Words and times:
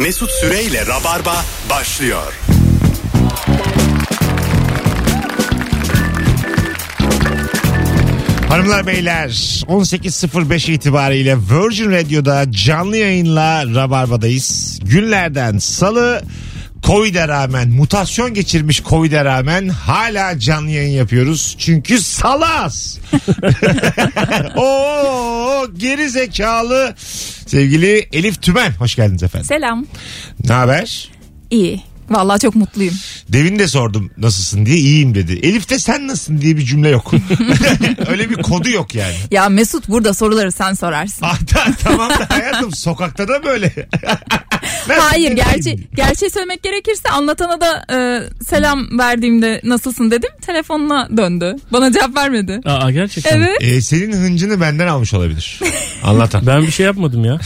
Mesut 0.00 0.30
Süreyle 0.30 0.86
Rabarba 0.86 1.44
başlıyor. 1.70 2.32
Hanımlar 8.48 8.86
beyler 8.86 9.28
18.05 9.28 10.72
itibariyle 10.72 11.36
Virgin 11.36 11.90
Radio'da 11.90 12.52
canlı 12.52 12.96
yayınla 12.96 13.74
Rabarba'dayız. 13.74 14.80
Günlerden 14.84 15.58
salı 15.58 16.22
Covid'e 16.90 17.28
rağmen 17.28 17.68
mutasyon 17.68 18.34
geçirmiş 18.34 18.82
Covid'e 18.82 19.24
rağmen 19.24 19.68
hala 19.68 20.38
canlı 20.38 20.70
yayın 20.70 20.98
yapıyoruz. 20.98 21.56
Çünkü 21.58 21.98
salas. 22.00 22.98
Oo 24.56 25.66
geri 25.76 26.10
zekalı 26.10 26.94
sevgili 27.46 28.08
Elif 28.12 28.42
Tümen 28.42 28.72
hoş 28.72 28.94
geldiniz 28.94 29.22
efendim. 29.22 29.46
Selam. 29.46 29.86
Ne 30.44 30.52
haber? 30.52 31.10
İyi. 31.50 31.89
Vallahi 32.10 32.40
çok 32.40 32.54
mutluyum. 32.56 32.94
Demin 33.28 33.58
de 33.58 33.68
sordum 33.68 34.10
nasılsın 34.18 34.66
diye 34.66 34.76
iyiyim 34.76 35.14
dedi. 35.14 35.32
Elif 35.32 35.70
de 35.70 35.78
sen 35.78 36.06
nasılsın 36.08 36.40
diye 36.40 36.56
bir 36.56 36.62
cümle 36.64 36.88
yok. 36.88 37.12
Öyle 38.08 38.30
bir 38.30 38.34
kodu 38.34 38.70
yok 38.70 38.94
yani. 38.94 39.14
Ya 39.30 39.48
Mesut 39.48 39.88
burada 39.88 40.14
soruları 40.14 40.52
sen 40.52 40.74
sorarsın. 40.74 41.24
Ah, 41.26 41.38
ta- 41.46 41.72
tamam 41.82 42.10
da 42.10 42.26
hayatım 42.28 42.72
sokakta 42.72 43.28
da 43.28 43.44
böyle. 43.44 43.72
Hayır 44.98 45.32
gerçi 45.32 45.76
gerçeği 45.94 46.30
söylemek 46.30 46.62
gerekirse 46.62 47.08
anlatana 47.08 47.60
da 47.60 47.84
e, 47.94 47.98
selam 48.44 48.98
verdiğimde 48.98 49.60
nasılsın 49.64 50.10
dedim. 50.10 50.30
Telefonuna 50.46 51.08
döndü. 51.16 51.56
Bana 51.72 51.92
cevap 51.92 52.16
vermedi. 52.16 52.60
Aa 52.64 52.90
gerçekten. 52.90 53.40
Evet. 53.40 53.56
Ee, 53.60 53.82
senin 53.82 54.12
hıncını 54.12 54.60
benden 54.60 54.86
almış 54.86 55.14
olabilir. 55.14 55.60
Anlatan. 56.04 56.46
Ben 56.46 56.62
bir 56.62 56.70
şey 56.70 56.86
yapmadım 56.86 57.24
ya. 57.24 57.38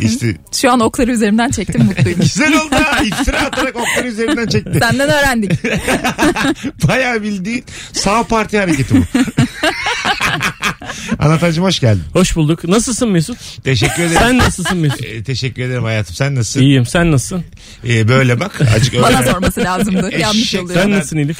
işte 0.00 0.36
Şu 0.52 0.70
an 0.72 0.80
okları 0.80 1.12
üzerimden 1.12 1.50
çektim 1.50 1.84
mutluyum. 1.84 2.20
güzel 2.20 2.52
oldu 2.60 2.74
ha. 2.74 3.02
İftira 3.04 3.40
atarak 3.40 3.76
okları 4.00 4.12
üzerinden 4.12 4.46
çekti. 4.46 4.78
Senden 4.78 5.08
öğrendik. 5.08 5.52
Bayağı 6.88 7.22
bildiğin 7.22 7.64
sağ 7.92 8.22
parti 8.22 8.58
hareketi 8.58 8.94
bu. 8.94 9.04
Anlatacım 11.18 11.64
hoş 11.64 11.80
geldin. 11.80 12.02
Hoş 12.12 12.36
bulduk. 12.36 12.64
Nasılsın 12.64 13.08
Mesut? 13.08 13.38
Teşekkür 13.64 14.02
ederim. 14.02 14.18
Sen 14.20 14.38
nasılsın 14.38 14.78
Mesut? 14.78 15.04
Ee, 15.04 15.22
teşekkür 15.22 15.62
ederim 15.62 15.84
hayatım. 15.84 16.14
Sen 16.14 16.34
nasılsın? 16.34 16.60
İyiyim. 16.60 16.86
Sen 16.86 17.12
nasılsın? 17.12 17.44
Ee, 17.88 18.08
böyle 18.08 18.40
bak. 18.40 18.60
Acık 18.76 19.02
Bana 19.02 19.18
öyle. 19.18 19.30
sorması 19.30 19.60
lazımdı. 19.60 20.10
Yanlış 20.18 20.42
Eşek 20.42 20.62
oluyor. 20.62 20.80
Sen 20.80 20.90
nasılsın 20.90 21.16
Elif? 21.16 21.38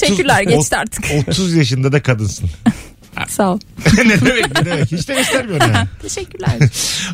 Teşekkürler, 0.00 0.42
geçti 0.42 0.76
artık. 0.76 1.04
30 1.28 1.54
yaşında 1.54 1.92
da 1.92 2.02
kadınsın. 2.02 2.50
Sağ 3.28 3.48
ol. 3.52 3.58
ne 3.96 4.20
demek 4.20 4.58
ne 4.58 4.64
demek. 4.64 4.92
Hiç 4.92 5.08
de 5.08 5.14
göstermiyorsun 5.14 5.70
ha. 5.72 5.86
Teşekkürler. 6.02 6.50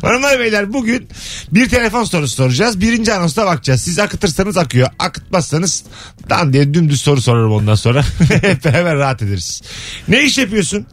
Hanımlar 0.01 0.39
beyler 0.39 0.73
bugün 0.73 1.07
bir 1.51 1.69
telefon 1.69 2.03
sorusu 2.03 2.35
soracağız. 2.35 2.81
Birinci 2.81 3.13
anonsta 3.13 3.45
bakacağız. 3.45 3.81
Siz 3.81 3.99
akıtırsanız 3.99 4.57
akıyor. 4.57 4.87
Akıtmazsanız 4.99 5.83
dan 6.29 6.53
diye 6.53 6.73
dümdüz 6.73 7.01
soru 7.01 7.21
sorarım 7.21 7.51
ondan 7.51 7.75
sonra. 7.75 8.03
Hep 8.41 8.65
beraber 8.65 8.95
rahat 8.95 9.21
ederiz. 9.21 9.61
Ne 10.07 10.23
iş 10.23 10.37
yapıyorsun? 10.37 10.85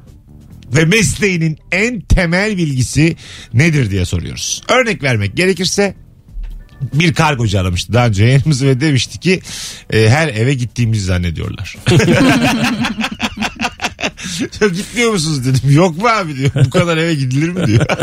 Ve 0.77 0.85
mesleğinin 0.85 1.59
en 1.73 2.01
temel 2.01 2.57
bilgisi 2.57 3.17
nedir 3.55 3.91
diye 3.91 4.05
soruyoruz. 4.05 4.63
Örnek 4.69 5.03
vermek 5.03 5.37
gerekirse 5.37 5.95
bir 6.95 7.15
kargocu 7.15 7.61
aramıştı 7.61 7.93
daha 7.93 8.07
önce 8.07 8.25
yayınımızı 8.25 8.67
ve 8.67 8.81
demişti 8.81 9.21
ki 9.21 9.41
e, 9.93 10.09
her 10.09 10.29
eve 10.29 10.55
gittiğimizi 10.55 11.05
zannediyorlar. 11.05 11.77
Gitmiyor 14.73 15.13
musunuz 15.13 15.47
dedim. 15.47 15.71
Yok 15.71 15.99
mu 15.99 16.09
abi 16.09 16.37
diyor. 16.37 16.51
Bu 16.67 16.71
kadar 16.71 16.97
eve 16.97 17.15
gidilir 17.15 17.49
mi 17.49 17.67
diyor. 17.67 17.87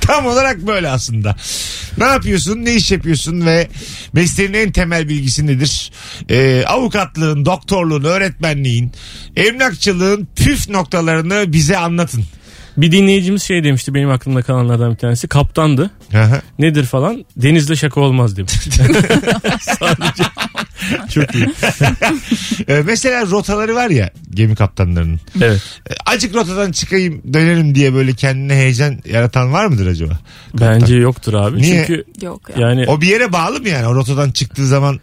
Tam 0.00 0.26
olarak 0.26 0.66
böyle 0.66 0.88
aslında. 0.88 1.36
Ne 1.98 2.04
yapıyorsun, 2.04 2.64
ne 2.64 2.74
iş 2.74 2.92
yapıyorsun 2.92 3.46
ve 3.46 3.68
mesleğin 4.12 4.52
en 4.52 4.72
temel 4.72 5.08
bilgisi 5.08 5.46
nedir? 5.46 5.92
Ee, 6.30 6.64
avukatlığın, 6.66 7.44
doktorluğun, 7.44 8.04
öğretmenliğin, 8.04 8.92
emlakçılığın 9.36 10.28
püf 10.36 10.68
noktalarını 10.68 11.52
bize 11.52 11.78
anlatın. 11.78 12.24
Bir 12.76 12.92
dinleyicimiz 12.92 13.42
şey 13.42 13.64
demişti 13.64 13.94
benim 13.94 14.10
aklımda 14.10 14.42
kalanlardan 14.42 14.92
bir 14.92 14.96
tanesi. 14.96 15.28
Kaptandı. 15.28 15.90
Aha. 16.14 16.42
Nedir 16.58 16.84
falan. 16.84 17.24
Denizde 17.36 17.76
şaka 17.76 18.00
olmaz 18.00 18.36
demiş. 18.36 18.52
Sadece. 19.78 20.24
Çok 21.14 21.34
iyi. 21.34 21.46
Ee, 22.68 22.82
mesela 22.86 23.26
rotaları 23.26 23.74
var 23.74 23.90
ya 23.90 24.10
gemi 24.30 24.54
kaptanlarının. 24.56 25.20
Evet. 25.42 25.60
Ee, 25.90 25.92
Acık 26.06 26.34
rotadan 26.34 26.72
çıkayım 26.72 27.22
dönerim 27.34 27.74
diye 27.74 27.94
böyle 27.94 28.12
kendine 28.12 28.54
heyecan 28.54 28.98
yaratan 29.04 29.52
var 29.52 29.66
mıdır 29.66 29.86
acaba? 29.86 30.18
Bence 30.60 30.96
yoktur 30.96 31.34
abi. 31.34 31.62
Niye? 31.62 31.84
Çünkü 31.86 32.04
Yok 32.22 32.40
ya. 32.56 32.68
yani 32.68 32.84
O 32.88 33.00
bir 33.00 33.06
yere 33.06 33.32
bağlı 33.32 33.60
mı 33.60 33.68
yani? 33.68 33.86
O 33.86 33.94
rotadan 33.94 34.30
çıktığı 34.30 34.66
zaman 34.66 35.00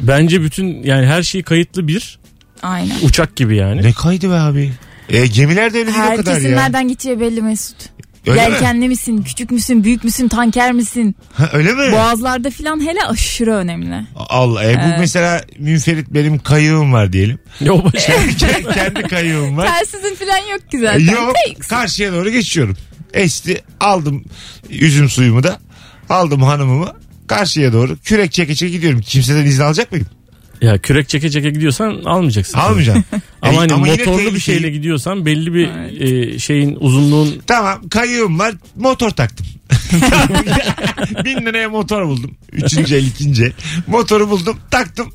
bence 0.00 0.42
bütün 0.42 0.82
yani 0.82 1.06
her 1.06 1.22
şey 1.22 1.42
kayıtlı 1.42 1.88
bir 1.88 2.18
Aynen. 2.62 2.96
uçak 3.02 3.36
gibi 3.36 3.56
yani. 3.56 3.82
ne 3.82 3.92
kaydı 3.92 4.30
be 4.30 4.34
abi? 4.34 4.72
E, 5.08 5.26
gemiler 5.26 5.74
de 5.74 5.78
öyle 5.78 5.86
değil 5.86 5.98
o 5.98 6.16
kadar 6.16 6.34
Herkesin 6.34 6.48
ya. 6.48 6.56
nereden 6.62 6.88
gideceği 6.88 7.20
belli 7.20 7.42
Mesut. 7.42 7.76
Öyle 8.26 8.48
mi? 8.48 8.52
Yelkenli 8.52 8.88
misin, 8.88 9.22
küçük 9.22 9.50
müsün, 9.50 9.84
büyük 9.84 10.04
müsün, 10.04 10.28
tanker 10.28 10.72
misin? 10.72 11.16
Ha, 11.34 11.50
öyle 11.52 11.72
mi? 11.72 11.92
Boğazlarda 11.92 12.50
filan 12.50 12.80
hele 12.86 13.04
aşırı 13.04 13.54
önemli. 13.54 14.06
Allah. 14.16 14.64
E, 14.64 14.74
bu 14.76 14.80
Evet. 14.86 14.96
mesela 14.98 15.42
münferit 15.58 16.10
benim 16.10 16.38
kayığım 16.38 16.92
var 16.92 17.12
diyelim. 17.12 17.38
O 17.70 17.84
başka. 17.84 18.12
Kendi- 18.74 19.02
kayığım 19.02 19.56
var. 19.56 19.66
Telsizin 19.66 20.14
filan 20.14 20.38
yok 20.52 20.70
ki 20.70 20.78
zaten. 20.78 20.98
Yok. 21.12 21.34
Tek. 21.46 21.68
Karşıya 21.68 22.12
doğru 22.12 22.30
geçiyorum. 22.30 22.76
Esti 23.12 23.62
aldım 23.80 24.24
üzüm 24.70 25.08
suyumu 25.08 25.42
da 25.42 25.58
aldım 26.08 26.42
hanımımı 26.42 26.92
karşıya 27.26 27.72
doğru 27.72 27.96
kürek 27.98 28.32
çeke 28.32 28.54
çeke 28.54 28.72
gidiyorum. 28.72 29.00
Kimseden 29.00 29.44
izin 29.46 29.62
alacak 29.62 29.92
mıyım? 29.92 30.06
Ya 30.62 30.78
kürek 30.78 31.08
çeke 31.08 31.30
çeke 31.30 31.50
gidiyorsan 31.50 32.02
almayacaksın. 32.04 32.58
Almayacağım. 32.58 33.04
Ama 33.42 33.60
hani 33.60 33.72
yine 33.72 33.90
motorlu 33.90 34.18
bir 34.18 34.24
tehlikeli. 34.24 34.40
şeyle 34.40 34.70
gidiyorsan 34.70 35.26
belli 35.26 35.54
bir 35.54 35.68
e, 36.00 36.38
şeyin 36.38 36.76
uzunluğun 36.80 37.42
Tamam 37.46 37.88
kayığım 37.88 38.38
var 38.38 38.54
motor 38.76 39.10
taktım. 39.10 39.46
Bin 41.24 41.46
liraya 41.46 41.68
motor 41.68 42.06
buldum. 42.06 42.30
Üçüncü 42.52 42.94
el 42.94 43.06
ikinci 43.06 43.44
el. 43.44 43.52
Motoru 43.86 44.30
buldum 44.30 44.58
taktım. 44.70 45.12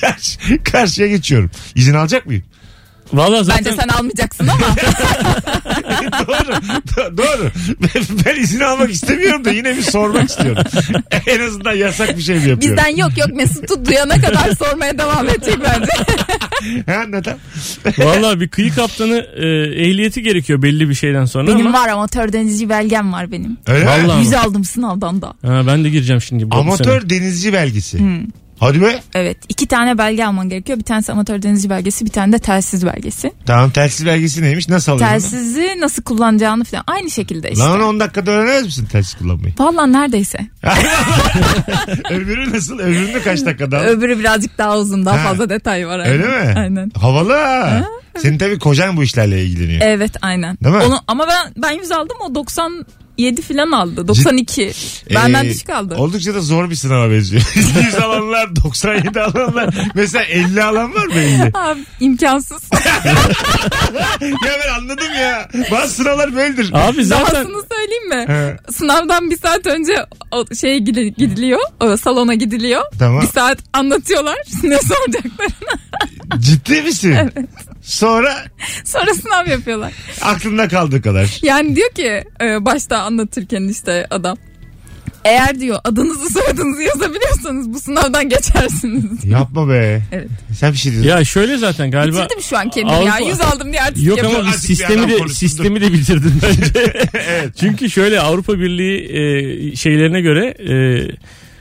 Karşı, 0.00 0.38
karşıya 0.64 1.08
geçiyorum. 1.08 1.50
İzin 1.74 1.94
alacak 1.94 2.26
mıyım? 2.26 2.44
Valla 3.16 3.42
zaten 3.44 3.64
Bence 3.64 3.76
sen 3.82 3.88
almayacaksın 3.88 4.46
ama. 4.46 4.66
doğru. 6.28 6.52
do- 6.86 7.16
doğru. 7.18 7.50
Ben, 8.26 8.40
izin 8.40 8.60
almak 8.60 8.90
istemiyorum 8.90 9.44
da 9.44 9.50
yine 9.50 9.76
bir 9.76 9.82
sormak 9.82 10.28
istiyorum. 10.30 10.64
en 11.26 11.40
azından 11.40 11.72
yasak 11.72 12.16
bir 12.16 12.22
şey 12.22 12.36
mi 12.36 12.48
yapıyorum? 12.48 12.76
Bizden 12.78 12.96
yok 12.96 13.18
yok 13.18 13.28
Mesut'u 13.32 13.84
duyana 13.86 14.20
kadar 14.20 14.54
sormaya 14.54 14.98
devam 14.98 15.28
edecek 15.28 15.58
bence. 15.64 15.90
Ha 16.86 17.04
neden? 17.08 17.36
Valla 17.98 18.40
bir 18.40 18.48
kıyı 18.48 18.74
kaptanı 18.74 19.16
e, 19.36 19.46
ehliyeti 19.84 20.22
gerekiyor 20.22 20.62
belli 20.62 20.88
bir 20.88 20.94
şeyden 20.94 21.24
sonra 21.24 21.46
benim 21.48 21.66
ama. 21.66 21.78
var 21.78 21.88
amatör 21.88 22.32
denizci 22.32 22.68
belgem 22.68 23.12
var 23.12 23.32
benim. 23.32 23.56
Öyle 23.66 23.84
mi? 23.84 23.90
Vallahi 23.90 24.20
Yüz 24.24 24.32
aldım 24.32 24.64
sınavdan 24.64 25.22
da. 25.22 25.26
Ha, 25.46 25.62
ben 25.66 25.84
de 25.84 25.90
gireceğim 25.90 26.22
şimdi. 26.22 26.50
bu 26.50 26.54
sene. 26.54 26.60
Amatör 26.60 27.08
denizci 27.10 27.52
belgesi. 27.52 27.98
Hmm. 27.98 28.20
Hadi 28.64 28.80
be. 28.82 29.00
Evet 29.14 29.36
iki 29.48 29.66
tane 29.66 29.98
belge 29.98 30.24
alman 30.24 30.48
gerekiyor. 30.48 30.78
Bir 30.78 30.84
tanesi 30.84 31.12
amatör 31.12 31.42
denizci 31.42 31.70
belgesi 31.70 32.04
bir 32.04 32.10
tane 32.10 32.32
de 32.32 32.38
telsiz 32.38 32.86
belgesi. 32.86 33.32
Tamam 33.46 33.70
telsiz 33.70 34.06
belgesi 34.06 34.42
neymiş? 34.42 34.68
Nasıl 34.68 34.92
alıyorsun? 34.92 35.12
Telsizi 35.14 35.74
nasıl 35.78 36.02
kullanacağını 36.02 36.64
falan 36.64 36.84
aynı 36.86 37.10
şekilde 37.10 37.50
işte. 37.50 37.64
Lan 37.64 37.80
10 37.80 38.00
dakikada 38.00 38.30
öğrenemez 38.30 38.64
misin 38.64 38.86
telsiz 38.86 39.14
kullanmayı? 39.14 39.54
Vallahi 39.58 39.92
neredeyse. 39.92 40.38
Öbürü 42.10 42.52
nasıl? 42.52 42.78
Öbürünü 42.78 43.22
kaç 43.22 43.44
dakikada 43.44 43.78
aldın? 43.78 43.88
Öbürü 43.88 44.18
birazcık 44.18 44.58
daha 44.58 44.78
uzun 44.78 45.06
daha 45.06 45.18
Ha. 45.24 45.28
fazla 45.28 45.48
detay 45.50 45.86
var. 45.88 45.98
Öyle 46.08 46.26
aynen. 46.26 46.46
mi? 46.46 46.54
Aynen. 46.60 46.90
Havalı 47.00 47.32
ha. 47.32 47.84
Senin 48.18 48.38
tabii 48.38 48.58
kocan 48.58 48.96
bu 48.96 49.02
işlerle 49.02 49.44
ilgileniyor. 49.44 49.80
Evet 49.84 50.12
aynen. 50.22 50.58
Değil 50.64 50.74
mi? 50.76 50.82
Onu, 50.82 51.00
ama 51.08 51.26
ben 51.28 51.52
ben 51.62 51.72
100 51.72 51.92
aldım 51.92 52.16
o 52.20 52.34
97 53.18 53.42
falan 53.42 53.70
aldı. 53.72 54.08
92. 54.08 54.72
Benden 55.14 55.44
Ee, 55.44 55.50
düşük 55.50 55.70
aldı. 55.70 55.94
Oldukça 55.98 56.34
da 56.34 56.40
zor 56.40 56.70
bir 56.70 56.74
sınava 56.74 57.10
benziyor. 57.10 57.42
100 57.86 57.94
alanlar, 57.94 58.56
97 58.56 59.20
alanlar. 59.20 59.74
Mesela 59.94 60.24
50 60.24 60.62
alan 60.62 60.94
var 60.94 61.06
mı 61.06 61.14
50? 61.14 61.50
Abi 61.54 61.80
imkansız. 62.00 62.62
ya 64.20 64.30
ben 64.64 64.74
anladım 64.78 65.14
ya. 65.20 65.48
Bazı 65.70 65.94
sınavlar 65.94 66.36
böyledir. 66.36 66.70
Abi 66.74 67.04
zaten 67.04 67.34
Dahasını 67.34 67.62
söyleyeyim 67.72 68.08
mi? 68.08 68.24
He. 68.34 68.72
Sınavdan 68.72 69.30
bir 69.30 69.38
saat 69.38 69.66
önce 69.66 69.92
o 70.30 70.44
şeye 70.60 70.78
gidi- 70.78 71.14
gidiliyor. 71.14 71.60
O 71.80 71.96
salona 71.96 72.34
gidiliyor. 72.34 72.82
Tamam. 72.98 73.22
Bir 73.22 73.26
saat 73.26 73.58
anlatıyorlar 73.72 74.38
ne 74.62 74.78
soracaklarını. 74.78 75.78
Ciddi 76.40 76.82
misin? 76.82 77.16
Sonra 77.84 78.44
Sonra 78.84 79.14
sınav 79.14 79.46
yapıyorlar. 79.46 79.92
aklında 80.22 80.68
kaldığı 80.68 81.02
kadar. 81.02 81.38
Yani 81.42 81.76
diyor 81.76 81.90
ki 81.90 82.24
e, 82.40 82.64
başta 82.64 82.98
anlatırken 82.98 83.68
işte 83.68 84.06
adam. 84.10 84.36
Eğer 85.24 85.60
diyor 85.60 85.78
adınızı 85.84 86.30
soyadınızı 86.32 86.82
yazabiliyorsanız 86.82 87.74
bu 87.74 87.80
sınavdan 87.80 88.28
geçersiniz. 88.28 89.24
Yapma 89.24 89.68
be. 89.68 90.02
Evet. 90.12 90.28
Sen 90.58 90.72
bir 90.72 90.78
şey 90.78 90.92
diyordun. 90.92 91.08
Ya 91.08 91.24
şöyle 91.24 91.56
zaten 91.58 91.90
galiba 91.90 92.16
Bitirdim 92.24 92.42
şu 92.42 92.58
an 92.58 92.70
kendimi 92.70 93.04
ya. 93.06 93.12
Avrupa- 93.14 93.28
Yüz 93.28 93.40
aldım 93.40 93.72
diye 93.72 93.82
artist 93.82 94.06
Yok 94.06 94.18
yapıyorum. 94.18 94.46
ama 94.46 94.54
biz 94.56 94.62
bir 94.62 94.66
sistemi 94.68 95.00
adam 95.00 95.10
de 95.10 95.16
konuşsun, 95.18 95.36
sistemi 95.38 95.80
de 95.80 95.92
bitirdin 95.92 96.32
bence. 96.42 96.92
Çünkü 97.60 97.90
şöyle 97.90 98.20
Avrupa 98.20 98.58
Birliği 98.58 98.98
e, 99.72 99.76
şeylerine 99.76 100.20
göre 100.20 100.46
e, 100.46 100.74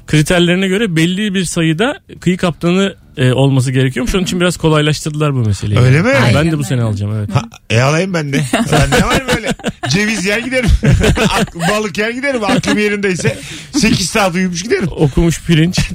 kriterlerine 0.07 0.67
göre 0.67 0.95
belli 0.95 1.33
bir 1.33 1.45
sayıda 1.45 1.99
kıyı 2.19 2.37
kaptanı 2.37 2.95
e, 3.17 3.33
olması 3.33 3.71
gerekiyormuş. 3.71 4.15
Onun 4.15 4.23
için 4.23 4.39
biraz 4.39 4.57
kolaylaştırdılar 4.57 5.33
bu 5.33 5.37
meseleyi. 5.39 5.79
Öyle 5.79 6.01
mi? 6.01 6.11
Ben 6.13 6.21
Aynen 6.21 6.51
de 6.51 6.57
bu 6.57 6.63
sene 6.63 6.81
alacağım 6.81 7.13
evet. 7.17 7.35
Ha, 7.35 7.41
e 7.69 7.81
alayım 7.81 8.13
ben 8.13 8.33
de. 8.33 8.39
Sen 8.69 8.91
ne 8.91 9.05
var 9.05 9.23
böyle? 9.35 9.53
Ceviz 9.89 10.25
yer 10.25 10.39
giderim. 10.39 10.69
Balık 11.71 11.97
yer 11.97 12.09
giderim. 12.09 12.43
Aklım 12.43 12.77
yerindeyse 12.77 13.37
8 13.71 14.09
saat 14.09 14.35
uyumuş 14.35 14.63
giderim. 14.63 14.87
Okumuş 14.91 15.41
pirinç. 15.45 15.79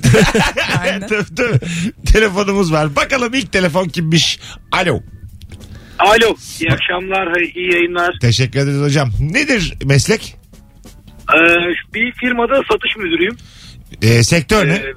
Aynen. 0.82 1.00
tabii, 1.08 1.34
tabii. 1.36 1.58
Telefonumuz 2.12 2.72
var. 2.72 2.96
Bakalım 2.96 3.34
ilk 3.34 3.52
telefon 3.52 3.84
kimmiş? 3.88 4.38
Alo. 4.72 5.00
Alo. 5.98 6.36
İyi 6.60 6.72
akşamlar. 6.72 7.40
iyi 7.54 7.74
yayınlar. 7.74 8.14
Teşekkür 8.20 8.60
ederiz 8.60 8.80
hocam. 8.82 9.10
Nedir 9.20 9.74
meslek? 9.84 10.36
Ee, 11.34 11.94
bir 11.94 12.12
firmada 12.12 12.54
satış 12.72 12.96
müdürüyüm. 12.96 13.36
Ee, 14.02 14.22
sektör 14.22 14.68
ne? 14.68 14.72
Ee, 14.74 14.94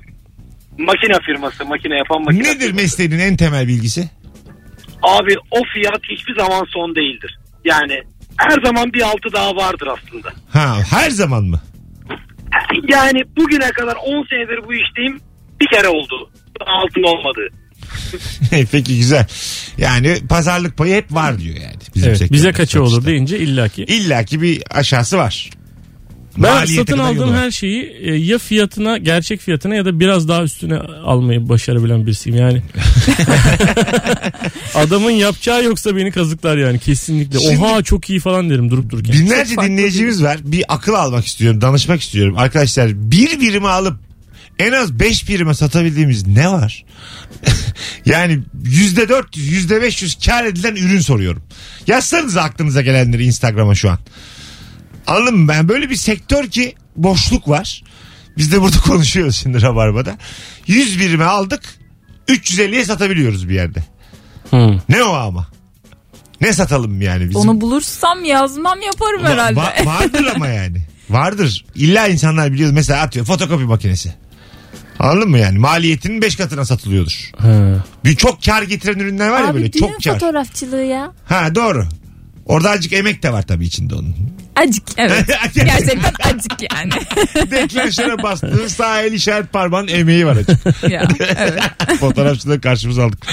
makine 0.84 1.18
firması. 1.26 1.66
Makine 1.66 1.98
yapan 1.98 2.24
makine. 2.24 2.44
Nedir 2.44 2.60
firması. 2.60 2.76
mesleğinin 2.76 3.20
en 3.20 3.38
temel 3.38 3.68
bilgisi? 3.68 4.10
Abi 5.04 5.36
o 5.52 5.60
fiyat 5.74 6.02
hiçbir 6.10 6.36
zaman 6.36 6.66
son 6.74 6.96
değildir. 6.96 7.40
Yani 7.66 8.02
her 8.38 8.58
zaman 8.66 8.94
bir 8.94 9.02
altı 9.02 9.34
daha 9.34 9.56
vardır 9.56 9.88
aslında. 9.88 10.30
Ha 10.50 10.78
her 10.90 11.10
zaman 11.10 11.44
mı? 11.44 11.62
Yani 12.88 13.22
bugüne 13.38 13.70
kadar 13.70 13.96
10 13.96 14.24
senedir 14.30 14.68
bu 14.68 14.74
işteyim. 14.74 15.20
Bir 15.62 15.68
kere 15.68 15.88
oldu. 15.88 16.30
Altın 16.60 17.04
olmadı. 17.04 17.42
Peki 18.72 18.98
güzel. 18.98 19.26
Yani 19.78 20.18
pazarlık 20.30 20.78
payı 20.78 20.96
hep 20.96 21.14
var 21.14 21.40
diyor 21.40 21.56
yani. 21.56 21.76
Bizim 21.96 22.10
evet, 22.10 22.18
sektörde, 22.18 22.38
bize 22.38 22.52
kaça 22.52 22.80
satışta. 22.80 22.82
olur 22.82 23.06
deyince 23.06 23.40
illaki. 23.40 23.84
İlla 23.84 24.24
ki 24.24 24.42
bir 24.42 24.64
aşağısı 24.70 25.18
var. 25.18 25.50
Ben 26.38 26.66
satın 26.66 26.98
aldığım 26.98 27.30
var. 27.30 27.38
her 27.38 27.52
şeyi 27.52 27.84
e, 28.02 28.16
ya 28.16 28.38
fiyatına, 28.38 28.98
gerçek 28.98 29.42
fiyatına 29.42 29.76
ya 29.76 29.86
da 29.86 30.00
biraz 30.00 30.28
daha 30.28 30.44
üstüne 30.44 30.78
almayı 30.78 31.50
başarabilen 31.50 32.06
birisiyim 32.06 32.40
yani. 32.40 32.62
Adamın 34.76 35.12
yapacağı 35.12 35.64
yoksa 35.64 35.96
beni 35.96 36.12
kazıklar 36.12 36.58
yani 36.58 36.80
kesinlikle. 36.80 37.40
Şimdi- 37.40 37.66
Oha 37.66 37.84
çok 37.84 38.10
iyi 38.10 38.20
falan 38.20 38.50
derim 38.50 38.70
durup 38.70 38.90
dururken. 38.90 39.14
Binlerce 39.14 39.56
dinleyicimiz 39.58 40.24
var. 40.24 40.38
Bir 40.44 40.64
akıl 40.68 40.94
almak 40.94 41.26
istiyorum, 41.26 41.62
danışmak 41.62 42.02
istiyorum. 42.02 42.38
Arkadaşlar 42.38 43.12
bir 43.12 43.40
birimi 43.40 43.68
alıp 43.68 43.98
en 44.60 44.72
az 44.72 45.00
5 45.00 45.30
birime 45.30 45.54
satabildiğimiz 45.54 46.28
ne 46.28 46.52
var? 46.52 46.86
yani 48.06 48.40
yüzde 48.64 49.10
400, 49.10 49.52
yüzde 49.52 49.82
500 49.82 50.18
kar 50.26 50.46
edilen 50.46 50.76
ürün 50.76 51.00
soruyorum. 51.00 51.44
Yazsanız 51.88 52.38
aklınıza 52.38 52.82
gelenleri 52.82 53.26
Instagram'a 53.26 53.76
şu 53.76 53.90
an. 53.90 54.00
Anladın 55.12 55.38
mı? 55.38 55.48
Ben 55.48 55.70
böyle 55.70 55.90
bir 55.90 55.96
sektör 55.96 56.48
ki 56.48 56.76
boşluk 56.96 57.48
var. 57.50 57.84
Biz 58.38 58.52
de 58.52 58.62
burada 58.62 58.78
konuşuyoruz 58.86 59.36
şimdi 59.36 59.62
Rabarba'da. 59.62 60.18
100 60.68 61.00
birime 61.00 61.24
aldık. 61.26 61.62
350'ye 62.28 62.86
satabiliyoruz 62.86 63.50
bir 63.50 63.54
yerde. 63.56 63.84
Hmm. 64.50 64.80
Ne 64.90 65.04
o 65.04 65.14
ama? 65.14 65.48
Ne 66.42 66.54
satalım 66.54 67.02
yani 67.02 67.30
bizim? 67.30 67.42
Onu 67.42 67.62
bulursam 67.62 68.24
yazmam 68.26 68.82
yaparım 68.82 69.22
Va- 69.22 69.30
herhalde. 69.30 69.60
va- 69.60 69.86
vardır 69.86 70.26
ama 70.36 70.48
yani. 70.48 70.78
Vardır. 71.10 71.66
İlla 71.76 72.08
insanlar 72.08 72.52
biliyor. 72.54 72.72
Mesela 72.72 73.02
atıyor 73.02 73.26
fotokopi 73.26 73.64
makinesi. 73.64 74.14
Anladın 75.00 75.30
mı 75.30 75.38
yani? 75.40 75.60
Maliyetinin 75.60 76.22
5 76.22 76.36
katına 76.36 76.66
satılıyordur. 76.66 77.32
Ha. 77.38 77.84
Bir 78.06 78.16
çok 78.16 78.44
kar 78.44 78.64
getiren 78.64 79.00
ürünler 79.00 79.30
var 79.30 79.42
ya 79.44 79.54
böyle 79.54 79.66
Abi 79.66 79.74
düğün 79.74 79.80
çok 79.80 80.04
kar. 80.04 80.14
fotoğrafçılığı 80.14 80.84
ya. 80.84 81.12
Ha 81.26 81.56
doğru. 81.56 81.88
Orada 82.46 82.70
azıcık 82.72 82.94
emek 82.94 83.24
de 83.24 83.34
var 83.34 83.42
tabii 83.48 83.66
içinde 83.66 83.96
onun. 83.96 84.16
Acık 84.56 84.84
evet. 84.98 85.28
Gerçekten 85.56 86.14
acık 86.24 86.72
yani. 86.72 86.92
Deklanşöre 87.52 88.24
bastığı 88.24 88.70
sağ 88.70 89.02
el 89.02 89.14
işaret 89.14 89.54
parmağın 89.54 89.88
emeği 89.88 90.26
var 90.26 90.36
açık. 90.36 90.92
ya, 90.92 91.08
evet. 91.38 91.62
Fotoğrafçılığı 92.00 92.62
karşımıza 92.62 93.04
aldık. 93.04 93.28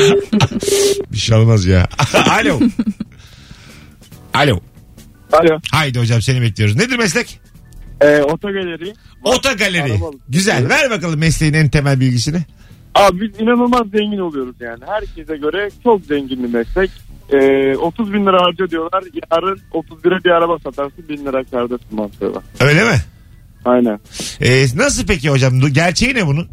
bir 1.12 1.18
şey 1.18 1.36
olmaz 1.36 1.64
ya. 1.66 1.88
Alo. 2.30 2.60
Alo. 4.34 4.60
Alo. 5.32 5.60
Haydi 5.72 5.98
hocam 5.98 6.22
seni 6.22 6.42
bekliyoruz. 6.42 6.76
Nedir 6.76 6.98
meslek? 6.98 7.40
Ee, 8.00 8.20
otogaleri. 8.22 8.94
Oto 9.24 9.56
galeri. 9.56 10.00
Güzel. 10.28 10.68
Ver 10.68 10.90
bakalım 10.90 11.18
mesleğin 11.20 11.54
en 11.54 11.68
temel 11.68 12.00
bilgisini. 12.00 12.38
Abi 12.94 13.20
biz 13.20 13.40
inanılmaz 13.40 13.86
zengin 13.94 14.18
oluyoruz 14.18 14.56
yani. 14.60 14.84
Herkese 14.86 15.36
göre 15.36 15.70
çok 15.84 16.04
zengin 16.04 16.42
bir 16.44 16.48
meslek. 16.58 16.90
Ee, 17.32 17.76
30 17.76 18.12
bin 18.12 18.26
lira 18.26 18.42
harca 18.46 18.70
diyorlar. 18.70 19.04
Yarın 19.32 19.60
31'e 19.72 20.24
bir 20.24 20.30
araba 20.30 20.58
satarsın 20.58 21.04
1000 21.08 21.16
lira 21.24 21.44
kârdasın 21.44 21.86
mantığı 21.96 22.34
var. 22.34 22.42
Öyle 22.60 22.84
mi? 22.84 22.96
Aynen. 23.64 24.00
Ee, 24.40 24.66
nasıl 24.76 25.06
peki 25.06 25.30
hocam? 25.30 25.60
Gerçeği 25.72 26.14
ne 26.14 26.26
bunun? 26.26 26.48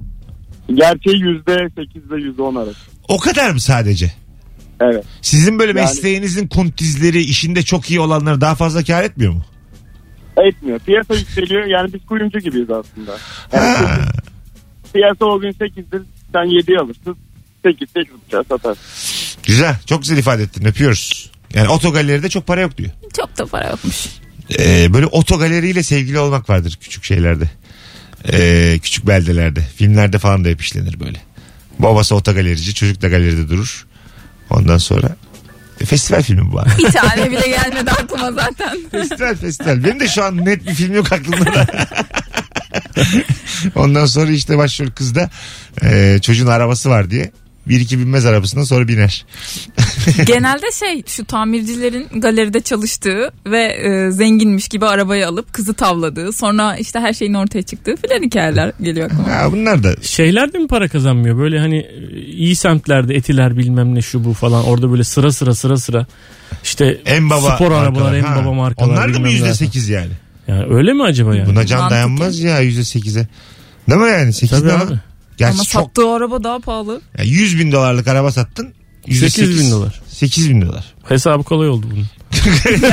Gerçeği 0.74 1.16
%8 1.16 2.08
ile 2.08 2.16
%10 2.44 2.60
arası. 2.64 2.80
O 3.08 3.18
kadar 3.20 3.52
mı 3.52 3.60
sadece? 3.60 4.12
Evet. 4.82 5.04
Sizin 5.22 5.60
böyle 5.60 5.80
Yani- 5.80 5.82
mesleğinizin 5.86 6.48
kuntizleri, 6.48 7.20
işinde 7.20 7.62
çok 7.64 7.92
iyi 7.92 8.00
olanlar 8.00 8.42
daha 8.42 8.56
fazla 8.56 8.84
kar 8.84 9.04
etmiyor 9.04 9.34
mu? 9.34 9.42
Etmiyor. 10.38 10.80
Piyasa 10.80 11.16
yükseliyor. 11.16 11.66
Yani 11.66 11.94
biz 11.94 12.06
kuyumcu 12.06 12.40
gibiyiz 12.40 12.70
aslında. 12.70 13.18
Yani 13.54 13.88
piyasa 14.94 15.26
o 15.26 15.40
gün 15.40 15.52
8'dir. 15.52 16.02
Sen 16.34 16.46
7'yi 16.46 16.80
alırsın. 16.80 17.16
8 17.66 17.90
8 17.90 18.14
satarsın. 18.50 18.78
Güzel. 19.46 19.76
Çok 19.86 20.02
güzel 20.02 20.18
ifade 20.18 20.44
ettin. 20.44 20.66
Öpüyoruz. 20.66 21.32
Yani 21.54 21.68
otogaleride 21.70 22.30
çok 22.30 22.48
para 22.48 22.62
yok 22.62 22.78
diyor. 22.78 22.90
Çok 23.18 23.38
da 23.38 23.46
para 23.46 23.70
yokmuş. 23.70 24.06
Ee, 24.60 24.94
böyle 24.94 25.06
otogaleriyle 25.06 25.84
sevgili 25.84 26.20
olmak 26.20 26.50
vardır 26.50 26.78
küçük 26.82 27.04
şeylerde. 27.04 27.50
Ee, 28.32 28.80
küçük 28.84 29.08
beldelerde. 29.08 29.62
Filmlerde 29.76 30.20
falan 30.20 30.46
da 30.46 30.50
hep 30.50 30.62
işlenir 30.62 31.00
böyle. 31.00 31.22
Babası 31.80 32.16
otogalerici, 32.16 32.74
çocuk 32.74 33.02
da 33.02 33.08
galeride 33.08 33.50
durur. 33.50 33.86
Ondan 34.50 34.78
sonra 34.78 35.16
e, 35.82 35.86
festival 35.86 36.22
filmi 36.22 36.52
bu 36.52 36.60
abi. 36.60 36.70
Bir 36.78 36.92
tane 36.92 37.32
bile 37.32 37.48
gelmedi 37.48 37.92
aklıma 37.92 38.32
zaten. 38.32 38.78
festival 38.92 39.36
festival. 39.36 39.84
Benim 39.84 40.00
de 40.00 40.08
şu 40.08 40.24
an 40.24 40.46
net 40.46 40.68
bir 40.68 40.74
film 40.74 40.94
yok 40.94 41.12
aklımda 41.12 41.54
da. 41.54 41.68
Ondan 43.76 44.06
sonra 44.06 44.32
işte 44.32 44.58
başrol 44.58 44.92
kız 44.92 45.16
da 45.16 45.30
e, 45.84 46.20
çocuğun 46.22 46.48
arabası 46.48 46.90
var 46.90 47.12
diye. 47.12 47.32
Bir 47.68 47.80
iki 47.80 48.00
binmez 48.00 48.26
arabasına 48.26 48.66
sonra 48.66 48.88
biner. 48.88 49.26
Genelde 50.26 50.66
şey 50.80 51.04
şu 51.08 51.26
tamircilerin 51.26 52.08
galeride 52.16 52.60
çalıştığı 52.60 53.32
ve 53.46 53.64
e, 53.64 54.12
zenginmiş 54.12 54.68
gibi 54.68 54.86
arabayı 54.86 55.28
alıp 55.28 55.54
kızı 55.54 55.74
tavladığı 55.74 56.34
sonra 56.34 56.78
işte 56.78 57.00
her 57.00 57.14
şeyin 57.14 57.34
ortaya 57.34 57.62
çıktığı 57.62 57.96
filan 57.96 58.24
hikayeler 58.24 58.72
geliyor 58.82 59.06
aklıma. 59.12 59.30
Ha, 59.30 59.52
bunlar 59.52 59.84
da 59.84 59.96
Şeyler 60.02 60.54
de 60.54 60.58
mi 60.58 60.68
para 60.68 60.88
kazanmıyor? 60.88 61.38
Böyle 61.38 61.60
hani 61.60 61.78
e, 61.78 62.22
iyi 62.22 62.56
semtlerde 62.56 63.16
etiler 63.16 63.58
bilmem 63.58 63.96
ne 63.96 64.02
şu 64.02 64.24
bu 64.24 64.34
falan 64.34 64.66
orada 64.66 64.92
böyle 64.92 65.04
sıra 65.04 65.32
sıra 65.32 65.56
sıra 65.56 65.78
sıra 65.78 66.06
işte 66.64 67.02
en 67.06 67.30
baba 67.30 67.56
spor 67.56 67.72
arabalar 67.72 68.14
en 68.14 68.24
baba 68.36 68.54
markalar. 68.54 68.90
Onlar 68.90 69.14
da 69.14 69.20
mı 69.20 69.30
yüzde 69.30 69.54
sekiz 69.54 69.90
yani? 69.90 70.12
Yani 70.48 70.66
öyle 70.70 70.94
mi 70.94 71.04
acaba 71.04 71.36
yani? 71.36 71.50
Buna 71.50 71.66
can 71.66 71.80
Mantıken. 71.80 71.98
dayanmaz 71.98 72.40
ya 72.40 72.60
yüzde 72.60 72.84
sekize. 72.84 73.28
Değil 73.90 74.02
mi 74.02 74.10
yani? 74.10 74.34
Sekiz 74.34 74.60
Tabii 74.60 74.72
abi. 74.72 74.94
Gerçi 75.38 75.54
Ama 75.54 75.64
çok. 75.64 75.82
sattığı 75.84 76.10
araba 76.10 76.44
daha 76.44 76.60
pahalı. 76.60 77.02
Yani 77.18 77.30
100 77.30 77.60
bin 77.60 77.72
dolarlık 77.72 78.08
araba 78.08 78.32
sattın. 78.32 78.74
yüzde 79.08 79.30
8 79.30 79.60
bin 79.60 79.72
dolar. 79.72 80.02
8 80.08 80.50
bin 80.50 80.62
dolar. 80.62 80.94
Hesabı 81.10 81.44
kolay 81.44 81.70
oldu 81.70 81.88
bunun. 81.92 82.06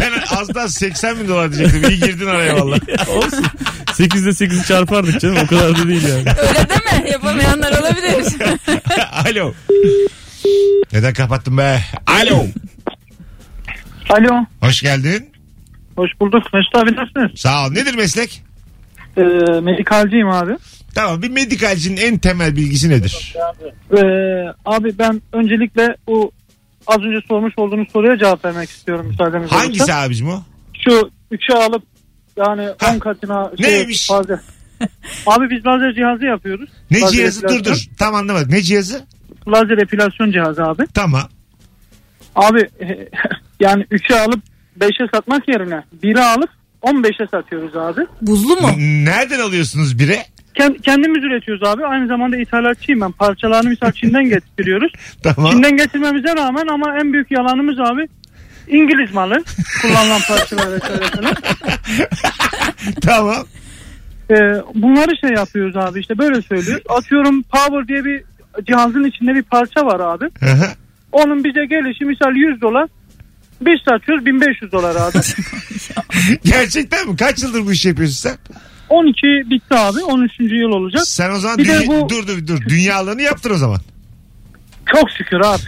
Ben 0.00 0.12
az 0.36 0.54
daha 0.54 0.68
80 0.68 1.20
bin 1.20 1.28
dolar 1.28 1.52
diyecektim. 1.52 1.90
İyi 1.90 2.00
girdin 2.00 2.26
araya 2.26 2.54
valla. 2.56 2.76
Olsun. 3.16 3.44
8'de 3.86 4.44
8'i 4.44 4.66
çarpardık 4.66 5.20
canım 5.20 5.36
o 5.44 5.46
kadar 5.46 5.78
da 5.78 5.88
değil 5.88 6.08
yani. 6.08 6.18
Öyle 6.38 6.66
deme 6.68 7.10
yapamayanlar 7.10 7.78
olabilir. 7.80 8.24
Alo. 9.30 9.52
Neden 10.92 11.14
kapattın 11.14 11.58
be? 11.58 11.80
Alo. 12.06 12.46
Alo. 14.10 14.44
Hoş 14.60 14.80
geldin. 14.82 15.32
Hoş 15.96 16.10
bulduk. 16.20 16.42
Mesut 16.54 16.76
abi 16.76 16.96
nasılsınız? 16.96 17.30
Sağ 17.40 17.66
ol. 17.66 17.70
Nedir 17.70 17.94
meslek? 17.94 18.42
Ee, 19.16 19.20
medikalciyim 19.60 20.28
abi. 20.28 20.52
Tamam 20.94 21.22
bir 21.22 21.30
medikalcinin 21.30 21.96
en 21.96 22.18
temel 22.18 22.56
bilgisi 22.56 22.90
nedir? 22.90 23.34
Ee, 23.96 24.00
abi 24.64 24.98
ben 24.98 25.22
öncelikle 25.32 25.96
o 26.06 26.30
az 26.86 26.98
önce 26.98 27.26
sormuş 27.28 27.54
olduğunuz 27.56 27.88
soruya 27.92 28.18
cevap 28.18 28.44
vermek 28.44 28.70
istiyorum 28.70 29.06
müsaadenizle. 29.06 29.56
Hangisi 29.56 29.82
olursa. 29.82 30.00
abicim 30.00 30.28
o? 30.28 30.42
Şu 30.84 31.10
üçü 31.30 31.52
alıp 31.52 31.82
yani 32.36 32.68
ha. 32.78 32.94
10 32.94 32.98
katına 32.98 33.50
şey, 33.62 33.72
Neymiş? 33.72 34.06
Fazla. 34.06 34.40
abi 35.26 35.50
biz 35.50 35.66
lazer 35.66 35.94
cihazı 35.94 36.24
yapıyoruz. 36.24 36.70
Ne 36.90 37.00
lazer 37.00 37.16
cihazı 37.16 37.48
dur 37.48 37.64
dur 37.64 37.84
tam 37.98 38.14
anlamadım. 38.14 38.52
Ne 38.52 38.62
cihazı? 38.62 39.04
Lazer 39.48 39.78
epilasyon 39.78 40.32
cihazı 40.32 40.64
abi. 40.64 40.86
Tamam. 40.94 41.28
Abi 42.34 42.68
yani 43.60 43.82
3'e 43.82 44.20
alıp 44.20 44.40
5'e 44.80 45.08
satmak 45.14 45.48
yerine 45.48 45.84
1'e 46.02 46.24
alıp 46.24 46.50
15'e 46.82 47.26
satıyoruz 47.26 47.76
abi. 47.76 48.00
Buzlu 48.22 48.56
mu? 48.56 48.68
Nereden 48.78 49.40
alıyorsunuz 49.40 49.94
1'e? 49.94 50.31
Kendimiz 50.82 51.24
üretiyoruz 51.24 51.62
abi. 51.62 51.86
Aynı 51.86 52.06
zamanda 52.06 52.36
ithalatçıyım 52.36 53.00
ben. 53.00 53.12
Parçalarını 53.12 53.68
misal 53.68 53.92
Çin'den 53.92 54.24
getiriyoruz. 54.24 54.92
Tamam. 55.22 55.52
Çin'den 55.52 55.76
getirmemize 55.76 56.36
rağmen 56.36 56.66
ama 56.66 56.98
en 56.98 57.12
büyük 57.12 57.30
yalanımız 57.30 57.80
abi 57.80 58.08
İngiliz 58.68 59.14
malı. 59.14 59.44
Kullanılan 59.82 60.20
parçalar 60.28 60.72
vesairesini. 60.72 61.30
Tamam. 63.02 63.46
Ee, 64.30 64.34
bunları 64.74 65.16
şey 65.20 65.30
yapıyoruz 65.30 65.76
abi 65.76 66.00
işte 66.00 66.18
böyle 66.18 66.42
söylüyoruz. 66.42 66.84
Atıyorum 66.88 67.42
Power 67.42 67.88
diye 67.88 68.04
bir 68.04 68.22
cihazın 68.66 69.04
içinde 69.04 69.34
bir 69.34 69.42
parça 69.42 69.86
var 69.86 70.00
abi. 70.00 70.24
Onun 71.12 71.44
bize 71.44 71.64
gelişi 71.66 72.04
misal 72.04 72.36
100 72.36 72.60
dolar. 72.60 72.88
Biz 73.60 73.80
satıyoruz 73.88 74.26
1500 74.26 74.72
dolar 74.72 74.96
abi. 74.96 75.18
Gerçekten 76.44 77.08
mi? 77.08 77.16
Kaç 77.16 77.42
yıldır 77.42 77.66
bu 77.66 77.72
işi 77.72 77.88
yapıyorsun 77.88 78.28
sen? 78.28 78.36
12 78.92 79.50
bitti 79.50 79.74
abi. 79.74 80.04
13. 80.04 80.40
yıl 80.40 80.68
olacak. 80.70 81.02
Sen 81.06 81.30
o 81.30 81.38
zaman 81.38 81.58
Bir 81.58 81.64
dünya- 81.64 81.86
bu- 81.86 82.08
dur 82.08 82.26
dur 82.26 82.46
dur. 82.46 82.60
Dünyalarını 82.68 83.22
yaptın 83.22 83.50
o 83.54 83.56
zaman. 83.56 83.80
Çok 84.94 85.10
şükür 85.10 85.40
abi. 85.40 85.62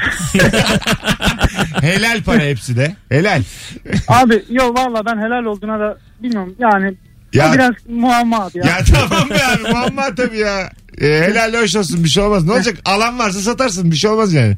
Helal 1.87 2.23
para 2.23 2.43
hepsi 2.43 2.76
de. 2.76 2.97
Helal. 3.09 3.43
abi 4.09 4.43
yok 4.50 4.78
valla 4.78 5.07
ben 5.07 5.19
helal 5.19 5.45
olduğuna 5.45 5.81
da 5.81 5.99
bilmiyorum. 6.23 6.54
Yani 6.59 6.95
Ya- 7.33 7.52
biraz 7.52 7.73
muamma 7.88 8.45
abi 8.45 8.59
ya. 8.59 8.64
Ya 8.64 8.78
tamam 8.85 9.31
be 9.31 9.45
abi 9.47 9.73
muamma 9.73 10.14
tabii 10.14 10.38
ya. 10.38 10.71
E, 11.00 11.06
helal 11.06 11.54
hoş 11.62 11.76
olsun 11.76 12.04
bir 12.04 12.08
şey 12.08 12.22
olmaz. 12.22 12.44
Ne 12.46 12.52
olacak? 12.52 12.76
Alan 12.84 13.18
varsa 13.18 13.40
satarsın 13.40 13.90
bir 13.90 13.96
şey 13.96 14.10
olmaz 14.10 14.32
yani. 14.32 14.56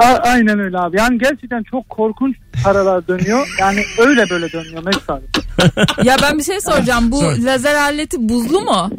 A- 0.00 0.04
aynen 0.22 0.58
öyle 0.58 0.78
abi. 0.78 0.96
Yani 0.98 1.18
gerçekten 1.18 1.62
çok 1.70 1.88
korkunç 1.88 2.36
paralar 2.64 3.08
dönüyor. 3.08 3.48
Yani 3.60 3.82
öyle 3.98 4.30
böyle 4.30 4.52
dönüyor 4.52 4.82
Mesut 4.84 5.10
abi. 5.10 5.24
Ya 6.04 6.16
ben 6.22 6.38
bir 6.38 6.44
şey 6.44 6.60
soracağım. 6.60 7.12
Bu 7.12 7.20
Sor. 7.20 7.36
lazer 7.38 7.74
aleti 7.74 8.28
buzlu 8.28 8.60
mu? 8.60 8.90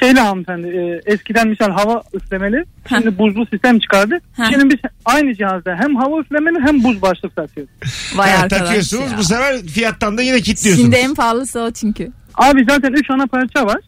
Şeyle 0.00 0.20
hanımefendi 0.20 0.66
e, 0.68 1.12
eskiden 1.12 1.48
misal 1.48 1.70
hava 1.70 2.02
üflemeli. 2.14 2.64
Şimdi 2.88 3.18
buzlu 3.18 3.46
sistem 3.46 3.78
çıkardı. 3.78 4.18
Heh. 4.36 4.50
Şimdi 4.50 4.70
biz 4.74 4.80
aynı 5.04 5.34
cihazda 5.34 5.76
hem 5.80 5.96
hava 5.96 6.20
üflemeli 6.20 6.58
hem 6.66 6.84
buz 6.84 7.02
başlık 7.02 7.32
satıyoruz. 7.34 7.72
Vay 8.14 8.30
Ha, 8.30 8.42
arkadaş 8.42 8.58
takıyorsunuz 8.62 9.12
ya. 9.12 9.18
bu 9.18 9.22
sefer 9.24 9.62
fiyattan 9.62 10.18
da 10.18 10.22
yine 10.22 10.40
kilitliyorsunuz. 10.40 10.84
Şimdi 10.84 10.96
en 10.96 11.14
pahalısı 11.14 11.60
o 11.60 11.70
çünkü. 11.70 12.10
Abi 12.34 12.64
zaten 12.68 12.92
3 12.92 13.10
ana 13.10 13.26
parça 13.26 13.66
var. 13.66 13.78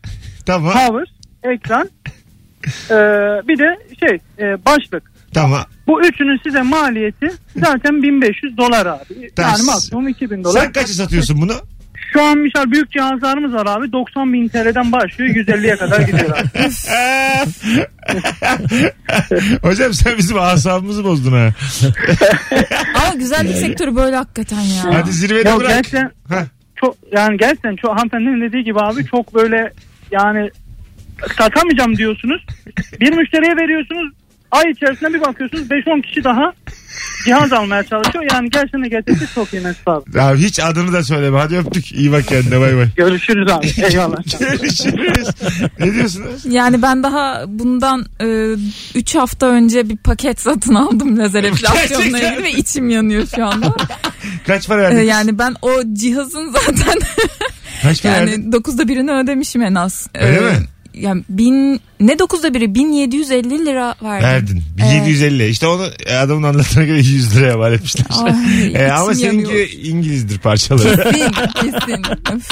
Tamam. 0.47 0.73
Power, 0.73 1.05
ekran, 1.43 1.91
e, 2.91 2.95
bir 3.49 3.59
de 3.59 3.79
şey 4.01 4.19
e, 4.39 4.65
başlık. 4.65 5.13
Tamam. 5.35 5.65
Bu 5.87 6.03
üçünün 6.03 6.41
size 6.45 6.63
maliyeti 6.63 7.29
zaten 7.57 8.03
1500 8.03 8.57
dolar 8.57 8.87
abi. 8.87 9.31
Tamam. 9.37 9.53
Yani 9.53 9.67
maksimum 9.67 10.09
2000 10.09 10.45
dolar. 10.45 10.61
Sen 10.61 10.73
kaça 10.73 10.93
satıyorsun 10.93 11.41
bunu? 11.43 11.53
Şu 12.13 12.23
an 12.23 12.39
misal 12.39 12.71
büyük 12.71 12.91
cihazlarımız 12.91 13.53
var 13.55 13.67
abi. 13.67 13.93
90 13.93 14.33
bin 14.33 14.49
TL'den 14.49 14.93
başlıyor 14.93 15.35
150'ye 15.35 15.77
kadar 15.77 16.01
gidiyor 16.01 16.39
abi. 16.39 16.49
Hocam 19.63 19.93
sen 19.95 20.19
bizim 20.19 20.39
asabımızı 20.39 21.05
bozdun 21.05 21.33
ha. 21.33 21.49
Ama 22.95 23.15
güzellik 23.15 23.57
sektörü 23.57 23.97
böyle 23.97 24.17
hakikaten 24.17 24.61
ya. 24.61 24.95
Hadi 24.95 25.13
zirvede 25.13 25.49
Ya 25.49 25.57
bırak. 25.57 25.71
gerçekten 25.71 26.11
Heh. 26.29 26.45
çok 26.77 26.97
yani 27.13 27.37
gerçekten 27.37 27.77
çok 27.77 27.91
hanımefendinin 27.97 28.49
dediği 28.49 28.65
gibi 28.65 28.81
abi 28.81 29.07
çok 29.07 29.35
böyle 29.35 29.73
yani 30.11 30.51
satamayacağım 31.39 31.97
diyorsunuz. 31.97 32.47
Bir 33.01 33.13
müşteriye 33.17 33.57
veriyorsunuz. 33.57 34.13
Ay 34.51 34.71
içerisinde 34.71 35.15
bir 35.15 35.21
bakıyorsunuz 35.21 35.63
5-10 35.71 36.03
kişi 36.03 36.25
daha 36.25 36.53
cihaz 37.25 37.53
almaya 37.53 37.83
çalışıyor. 37.83 38.25
Yani 38.33 38.51
gerçekten 38.51 38.83
gerçekten 38.91 39.27
çok 39.35 39.53
iyi 39.53 39.63
Mesut 39.63 39.89
abi. 39.89 40.21
Abi 40.21 40.39
hiç 40.39 40.61
adını 40.61 40.93
da 40.93 41.03
söyleme. 41.05 41.39
Hadi 41.39 41.57
öptük. 41.57 41.93
İyi 41.93 42.13
bak 42.13 42.27
kendine 42.29 42.61
bay 42.61 42.77
bay. 42.77 42.89
Görüşürüz 42.97 43.51
abi. 43.53 43.67
Eyvallah. 43.93 44.39
Görüşürüz. 44.41 45.29
ne 45.79 45.95
diyorsunuz? 45.95 46.43
Yani 46.47 46.83
ben 46.83 47.03
daha 47.03 47.45
bundan 47.49 48.07
3 48.95 49.15
hafta 49.15 49.47
önce 49.47 49.89
bir 49.89 49.97
paket 49.97 50.41
satın 50.41 50.75
aldım 50.75 51.19
lazer 51.19 51.45
enflasyonla 51.45 52.05
ilgili 52.21 52.43
ve 52.45 52.51
içim 52.53 52.91
yanıyor 52.91 53.27
şu 53.37 53.47
anda. 53.47 53.75
Kaç 54.47 54.69
para 54.69 54.81
Ee, 54.81 54.85
verdiniz? 54.85 55.09
yani 55.09 55.39
ben 55.39 55.55
o 55.63 55.71
cihazın 55.93 56.51
zaten 56.53 56.99
Kaç 57.83 58.03
para 58.03 58.13
verdin? 58.17 58.33
yani 58.43 58.45
9'da 58.57 58.89
birini 58.89 59.11
ödemişim 59.13 59.63
en 59.63 59.75
az. 59.75 60.09
Öyle 60.15 60.41
mi? 60.41 60.57
Yani 60.95 61.25
bin 61.29 61.81
ne 62.01 62.13
9'da 62.13 62.55
biri 62.55 62.75
1750 62.75 63.67
lira 63.67 63.95
verdim. 64.03 64.27
Verdin. 64.29 64.63
Evet. 64.83 64.95
750. 64.95 65.49
İşte 65.49 65.67
onu 65.67 65.87
adamın 66.21 66.43
anlattığına 66.43 66.85
göre 66.85 66.99
100 66.99 67.37
liraya 67.37 67.57
mal 67.57 67.73
etmişler. 67.73 68.07
Ay, 68.11 68.33
E, 68.87 68.91
ama 68.93 69.15
seninki 69.15 69.27
yanıyor. 69.53 69.69
İngilizdir 69.83 70.39
parçaları. 70.39 71.03
Kesin 71.13 72.03
kesin. 72.25 72.43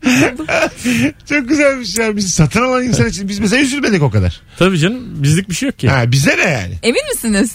Çok 1.28 1.48
güzelmiş 1.48 1.98
ya. 1.98 2.16
Biz 2.16 2.34
satın 2.34 2.62
alan 2.62 2.84
insan 2.84 3.08
için 3.08 3.28
biz 3.28 3.38
mesela 3.38 3.62
üzülmedik 3.62 4.02
o 4.02 4.10
kadar. 4.10 4.40
Tabii 4.58 4.78
canım 4.78 5.22
bizlik 5.22 5.48
bir 5.50 5.54
şey 5.54 5.66
yok 5.68 5.78
ki. 5.78 5.88
Ha, 5.88 6.12
bize 6.12 6.36
ne 6.36 6.50
yani? 6.50 6.74
Emin 6.82 7.02
misiniz? 7.14 7.52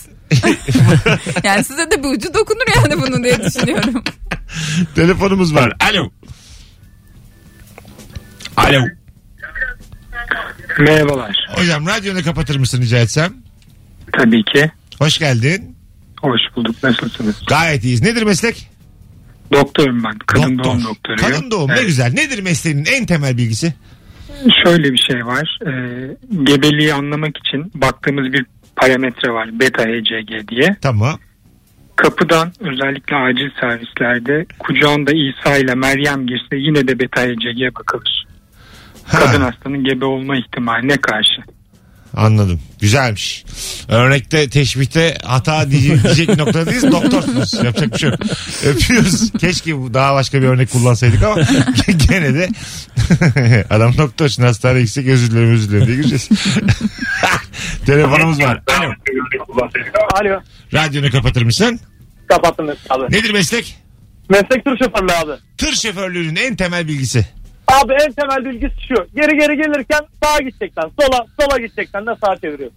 yani 1.44 1.64
size 1.64 1.92
de 1.92 2.04
bir 2.04 2.10
ucu 2.10 2.34
dokunur 2.34 2.66
yani 2.76 3.02
bunu 3.02 3.24
diye 3.24 3.44
düşünüyorum. 3.44 4.04
Telefonumuz 4.96 5.56
var. 5.56 5.74
Alo. 5.92 6.12
Alo. 8.58 8.82
Merhabalar. 10.80 11.48
Hocam 11.56 11.88
radyonu 11.88 12.24
kapatır 12.24 12.56
mısın 12.60 12.82
rica 12.82 12.98
etsem? 12.98 13.34
Tabii 14.14 14.44
ki. 14.44 14.72
Hoş 15.00 15.18
geldin. 15.20 15.76
Hoş 16.22 16.42
bulduk. 16.56 16.76
Nasılsınız? 16.84 17.36
Gayet 17.48 17.84
iyiyiz. 17.84 18.02
Nedir 18.02 18.24
meslek? 18.24 18.70
Doktorum 19.54 20.04
ben. 20.04 20.18
Kadın 20.20 20.58
Doktor. 20.58 20.64
doğum 20.72 20.84
doktoruyum. 20.84 21.22
Kadın 21.32 21.52
doğum 21.52 21.70
ne 21.70 21.74
Evet. 21.74 21.86
güzel. 21.88 22.14
Nedir 22.14 22.42
mesleğinin 22.42 22.86
en 22.86 23.06
temel 23.06 23.38
bilgisi? 23.38 23.74
Şöyle 24.64 24.94
bir 24.94 24.98
şey 25.12 25.26
var. 25.26 25.60
Ee, 25.62 25.70
gebeliği 26.44 26.94
anlamak 26.94 27.38
için 27.38 27.72
baktığımız 27.76 28.34
bir 28.34 28.46
parametre 28.76 29.32
var. 29.32 29.60
Beta 29.60 29.84
HCG 29.84 30.48
diye. 30.48 30.76
Tamam. 30.82 31.20
Kapıdan 31.96 32.54
özellikle 32.60 33.16
acil 33.16 33.50
servislerde 33.62 34.46
kucağında 34.60 35.12
İsa 35.12 35.58
ile 35.58 35.76
Meryem 35.76 36.28
girse 36.28 36.56
yine 36.56 36.88
de 36.88 37.00
beta 37.00 37.22
HCG'ye 37.22 37.76
bakılır. 37.76 38.25
Ha, 39.06 39.20
Kadın 39.20 39.42
hastanın 39.42 39.84
gebe 39.84 40.06
olma 40.06 40.38
ihtimaline 40.38 40.98
karşı. 40.98 41.42
Anladım. 42.18 42.60
Güzelmiş. 42.82 43.46
Örnekte, 43.88 44.50
teşbihte 44.50 45.18
hata 45.24 45.72
diye- 45.72 46.04
diyecek 46.04 46.38
noktadayız. 46.38 46.84
Doktorsunuz. 46.92 47.54
Yapacak 47.54 47.94
bir 47.94 47.98
şey 48.00 48.10
yok. 48.10 48.20
Öpüyoruz. 48.66 49.32
Keşke 49.32 49.72
daha 49.94 50.16
başka 50.16 50.42
bir 50.42 50.48
örnek 50.48 50.72
kullansaydık 50.72 51.24
ama 51.24 51.36
gene 52.10 52.34
de 52.34 52.50
adam 53.70 53.98
doktor. 53.98 54.30
Şimdi 54.30 54.48
hastaneye 54.48 54.82
gitsek 54.82 55.08
özür 55.08 55.32
dilerim 55.32 55.52
özür 55.54 55.70
dilerim 55.70 55.88
diye 55.88 55.96
gireceğiz. 55.98 56.30
Telefonumuz 57.86 58.40
var. 58.40 58.62
Alo. 58.80 58.94
Alo. 60.22 60.42
Radyonu 60.74 61.12
kapatır 61.12 61.42
mısın? 61.44 61.80
Kapattım 62.28 62.70
abi. 62.90 63.04
Nedir 63.16 63.34
meslek? 63.34 63.78
Meslek 64.30 64.66
tur 64.66 64.78
şoförlüğü 64.78 65.12
abi. 65.14 65.32
Tır 65.58 65.74
şoförlüğünün 65.76 66.36
en 66.36 66.56
temel 66.56 66.88
bilgisi. 66.88 67.28
Abi 67.68 67.94
en 67.94 68.12
temel 68.12 68.46
bilgisi 68.46 68.88
şu. 68.88 68.96
Geri 69.16 69.38
geri 69.38 69.58
gelirken 69.58 70.00
sağa 70.24 70.40
gidecekten 70.40 70.92
sola 71.02 71.26
sola 71.40 71.58
gidecekten 71.60 72.06
de 72.06 72.10
sağa 72.26 72.36
çeviriyor. 72.42 72.72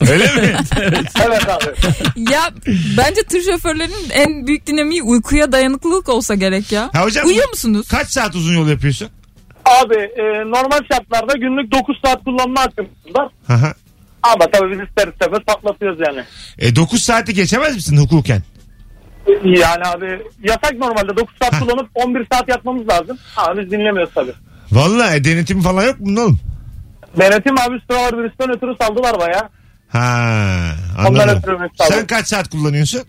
Öyle 0.10 0.24
mi? 0.24 0.56
Evet 1.26 1.48
abi. 1.48 1.64
Ya 2.32 2.42
bence 2.98 3.22
tır 3.22 3.42
şoförlerinin 3.42 4.10
en 4.10 4.46
büyük 4.46 4.66
dinamiği 4.66 5.02
uykuya 5.02 5.52
dayanıklılık 5.52 6.08
olsa 6.08 6.34
gerek 6.34 6.72
ya. 6.72 6.90
Ha 6.92 7.02
hocam, 7.04 7.26
Uyuyor 7.26 7.48
musunuz? 7.48 7.88
Kaç 7.88 8.08
saat 8.08 8.34
uzun 8.34 8.54
yol 8.54 8.68
yapıyorsun? 8.68 9.08
Abi 9.64 9.94
e, 9.94 10.22
normal 10.50 10.80
şartlarda 10.92 11.32
günlük 11.38 11.72
9 11.72 11.96
saat 12.04 12.24
kullanma 12.24 12.60
hakkımız 12.60 12.90
var. 13.16 13.28
Aha. 13.48 13.74
Ama 14.22 14.50
tabii 14.52 14.72
biz 14.72 14.88
ister 14.88 15.08
istemez 15.08 15.40
patlatıyoruz 15.46 15.98
yani. 16.08 16.24
E 16.58 16.76
9 16.76 17.02
saati 17.02 17.34
geçemez 17.34 17.74
misin 17.74 17.96
hukuken? 17.96 18.42
Yani 19.44 19.84
abi 19.84 20.22
yasak 20.42 20.72
normalde 20.78 21.16
9 21.16 21.34
saat 21.42 21.60
kullanıp 21.60 21.88
11 21.94 22.26
saat 22.32 22.48
yatmamız 22.48 22.88
lazım. 22.88 23.18
Ama 23.36 23.60
biz 23.60 23.70
dinlemiyoruz 23.70 24.14
tabii. 24.14 24.32
Vallahi 24.72 25.16
e, 25.16 25.24
denetim 25.24 25.60
falan 25.60 25.84
yok 25.84 26.00
mu 26.00 26.06
bunun 26.06 26.16
oğlum? 26.16 26.38
Denetim 27.18 27.58
abi 27.58 27.80
sıralar 27.90 28.18
virüsten 28.18 28.50
ötürü 28.56 28.74
saldılar 28.80 29.18
baya. 29.18 29.48
Ha, 29.88 30.60
Ondan 31.08 31.20
anladım. 31.28 31.38
ötürü. 31.38 31.68
Sen 31.88 32.06
kaç 32.06 32.26
saat 32.26 32.48
kullanıyorsun? 32.50 33.00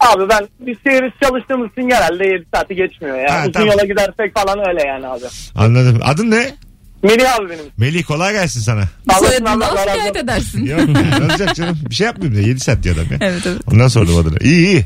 Abi 0.00 0.28
ben 0.28 0.48
bir 0.60 0.78
seyir 0.86 1.12
çalıştığımız 1.22 1.70
için 1.72 1.82
genelde 1.88 2.26
7 2.26 2.44
saati 2.54 2.74
geçmiyor 2.74 3.18
ya. 3.18 3.34
Ha, 3.34 3.40
Uzun 3.42 3.52
tamam. 3.52 3.68
yola 3.68 3.84
gidersek 3.84 4.34
falan 4.34 4.68
öyle 4.68 4.82
yani 4.88 5.06
abi. 5.06 5.24
Anladım. 5.54 6.00
Adın 6.04 6.30
ne? 6.30 6.54
Melih 7.02 7.34
abi 7.36 7.48
benim. 7.50 7.64
Melih 7.76 8.04
kolay 8.04 8.32
gelsin 8.32 8.60
sana. 8.60 8.82
Soyadından 9.18 9.60
Allah 9.60 9.70
razı 9.76 9.78
şikayet 9.78 10.10
olsun. 10.16 10.24
edersin. 10.24 10.64
Yok 10.64 10.80
ne 10.88 11.24
olacak 11.24 11.54
canım? 11.54 11.78
Bir 11.90 11.94
şey 11.94 12.04
yapmayayım 12.06 12.42
da 12.44 12.48
7 12.48 12.60
saat 12.60 12.82
diyor 12.82 12.96
adam 12.96 13.06
ya. 13.10 13.18
Evet 13.28 13.42
evet. 13.46 13.60
Ondan 13.72 13.88
sordum 13.88 14.16
adını. 14.18 14.38
İyi 14.40 14.66
iyi. 14.66 14.84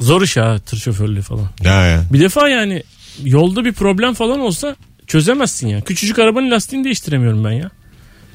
Zor 0.00 0.22
iş 0.22 0.36
ha 0.36 0.58
tır 0.66 0.76
şoförlüğü 0.76 1.22
falan. 1.22 1.48
Ha, 1.64 1.68
ya. 1.70 2.02
Bir 2.12 2.20
defa 2.20 2.48
yani 2.48 2.82
yolda 3.24 3.64
bir 3.64 3.72
problem 3.72 4.14
falan 4.14 4.40
olsa 4.40 4.76
çözemezsin 5.06 5.68
ya. 5.68 5.80
Küçücük 5.80 6.18
arabanın 6.18 6.50
lastiğini 6.50 6.84
değiştiremiyorum 6.84 7.44
ben 7.44 7.50
ya. 7.52 7.70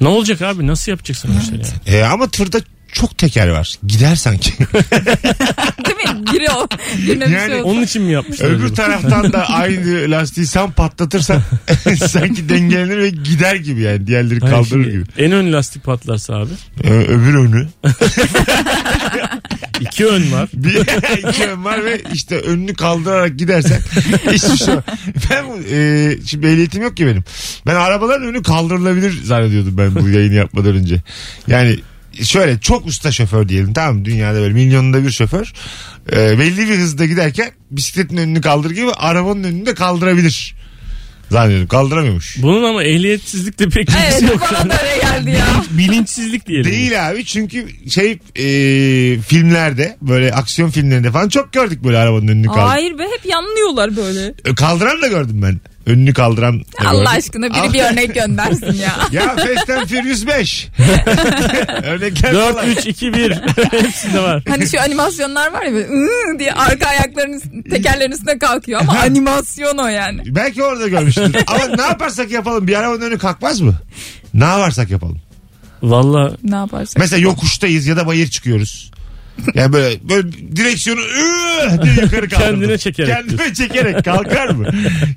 Ne 0.00 0.08
olacak 0.08 0.42
abi 0.42 0.66
nasıl 0.66 0.92
yapacaksın 0.92 1.30
o 1.36 1.42
işleri 1.42 1.62
yani? 1.62 1.96
E, 1.98 2.02
ama 2.04 2.28
tırda 2.28 2.58
çok 2.92 3.18
teker 3.18 3.48
var. 3.48 3.74
Gider 3.86 4.16
sanki. 4.16 4.52
Değil 5.86 5.96
mi? 5.96 6.26
Biri 6.32 6.50
o. 6.50 6.68
Bir 6.98 7.20
Yani 7.20 7.50
şey. 7.52 7.62
Onun 7.62 7.82
için 7.82 8.02
mi 8.02 8.12
yapmışlar? 8.12 8.48
Öbür 8.48 8.64
acaba? 8.64 8.74
taraftan 8.74 9.32
da 9.32 9.48
aynı 9.48 10.10
lastiği 10.10 10.46
sen 10.46 10.70
patlatırsan 10.70 11.42
sanki 12.08 12.48
dengelenir 12.48 12.96
ve 12.98 13.10
gider 13.10 13.54
gibi 13.56 13.80
yani. 13.80 14.06
Diğerleri 14.06 14.40
Hayır, 14.40 14.54
kaldırır 14.54 14.90
gibi. 14.90 15.04
En 15.18 15.32
ön 15.32 15.52
lastik 15.52 15.84
patlarsa 15.84 16.34
abi. 16.34 16.50
Ee, 16.84 16.88
öbür 16.92 17.34
önü. 17.34 17.68
İki 19.80 20.06
ön 20.06 20.32
var. 20.32 20.48
Bir 20.54 20.74
iki 21.28 21.46
ön 21.46 21.64
var 21.64 21.84
ve 21.84 22.02
işte 22.14 22.40
önünü 22.40 22.74
kaldırarak 22.74 23.38
gidersen 23.38 23.80
hiçbir 24.32 24.56
şey 24.56 24.74
yok. 24.74 24.84
Ben 25.30 25.44
e, 25.70 26.16
şimdi 26.26 26.46
ehliyetim 26.46 26.82
yok 26.82 26.96
ki 26.96 27.06
benim. 27.06 27.24
Ben 27.66 27.74
arabaların 27.74 28.26
önü 28.26 28.42
kaldırılabilir 28.42 29.24
zannediyordum 29.24 29.78
ben 29.78 29.94
bu 29.94 30.08
yayını 30.08 30.34
yapmadan 30.34 30.76
önce. 30.76 31.02
Yani 31.48 31.78
şöyle 32.22 32.60
çok 32.60 32.86
usta 32.86 33.12
şoför 33.12 33.48
diyelim 33.48 33.72
tamam? 33.72 34.04
Dünyada 34.04 34.40
böyle 34.40 34.54
milyonunda 34.54 35.04
bir 35.04 35.10
şoför. 35.10 35.52
E, 36.12 36.38
belli 36.38 36.68
bir 36.68 36.78
hızda 36.78 37.06
giderken 37.06 37.50
bisikletin 37.70 38.16
önünü 38.16 38.40
kaldır 38.40 38.70
gibi 38.70 38.90
arabanın 38.90 39.44
önünü 39.44 39.66
de 39.66 39.74
kaldırabilir. 39.74 40.54
Zannediyorum 41.30 41.68
kaldıramıyormuş. 41.68 42.36
Bunun 42.42 42.62
ama 42.64 42.84
ehliyetsizlikle 42.84 43.68
pek 43.68 43.88
ilgisi 43.88 44.06
Evet 44.10 44.22
yok. 44.22 44.40
bana 44.52 44.70
da 44.70 44.82
öyle 44.82 44.98
geldi 45.00 45.30
ya. 45.30 45.46
Bilinçsizlik 45.70 46.46
diyelim. 46.46 46.72
Değil 46.72 47.08
abi 47.10 47.24
çünkü 47.24 47.66
şey 47.90 48.10
e, 48.36 48.46
filmlerde 49.20 49.96
böyle 50.02 50.32
aksiyon 50.32 50.70
filmlerinde 50.70 51.10
falan 51.10 51.28
çok 51.28 51.52
gördük 51.52 51.84
böyle 51.84 51.98
arabanın 51.98 52.28
önünü 52.28 52.46
kaldır. 52.46 52.60
Hayır 52.60 52.98
be 52.98 53.02
hep 53.02 53.26
yanlıyorlar 53.30 53.96
böyle. 53.96 54.34
Kaldıran 54.56 55.02
da 55.02 55.06
gördüm 55.08 55.42
ben. 55.42 55.60
Önünü 55.86 56.14
kaldıran. 56.14 56.62
Allah 56.86 57.10
aşkına 57.10 57.46
biri 57.54 57.72
bir 57.72 57.82
örnek 57.92 58.14
göndersin 58.14 58.72
ya. 58.72 58.96
Ya 59.12 59.36
Fast 59.36 59.70
and 59.70 59.86
Furious 59.88 60.26
5. 60.26 60.68
Örnekler 61.82 62.34
4, 62.34 62.54
falan. 62.54 62.70
3, 62.70 62.86
2, 62.86 63.14
1. 63.14 63.30
Hepsinde 63.70 64.20
var. 64.20 64.42
Hani 64.48 64.68
şu 64.70 64.80
animasyonlar 64.80 65.52
var 65.52 65.62
ya 65.62 65.72
böyle 65.72 65.86
"Iı" 65.88 66.38
diye 66.38 66.52
arka 66.52 66.86
ayaklarının 66.88 67.42
tekerlerin 67.70 68.12
üstüne 68.12 68.38
kalkıyor 68.38 68.80
ama 68.80 68.92
animasyon 68.92 69.78
o 69.78 69.86
yani. 69.86 70.22
Belki 70.26 70.62
orada 70.62 70.88
görmüştür. 70.88 71.36
Ama 71.46 71.76
ne 71.76 71.82
yaparsak 71.82 72.30
yapalım 72.30 72.68
bir 72.68 72.74
arabanın 72.76 73.00
önü 73.00 73.18
kalkmaz 73.18 73.60
mı? 73.60 73.74
Ne 74.34 74.44
yaparsak 74.44 74.90
yapalım. 74.90 75.18
Valla 75.82 76.32
Ne 76.44 76.56
yaparsın? 76.56 76.94
Mesela 76.98 77.20
yokuştayız 77.22 77.86
ya 77.86 77.96
da 77.96 78.06
bayır 78.06 78.28
çıkıyoruz. 78.28 78.90
Yani 79.54 79.72
böyle, 79.72 80.08
böyle 80.08 80.32
direksiyonu 80.32 81.00
"Iı" 81.00 81.82
diye 81.82 81.92
yukarı 81.94 82.28
kaldırdım. 82.28 82.50
Kendine 82.60 82.78
çekerek 82.78 83.14
Kendime 83.14 83.54
çekerek 83.54 84.04
kalkar 84.04 84.48
mı? 84.48 84.66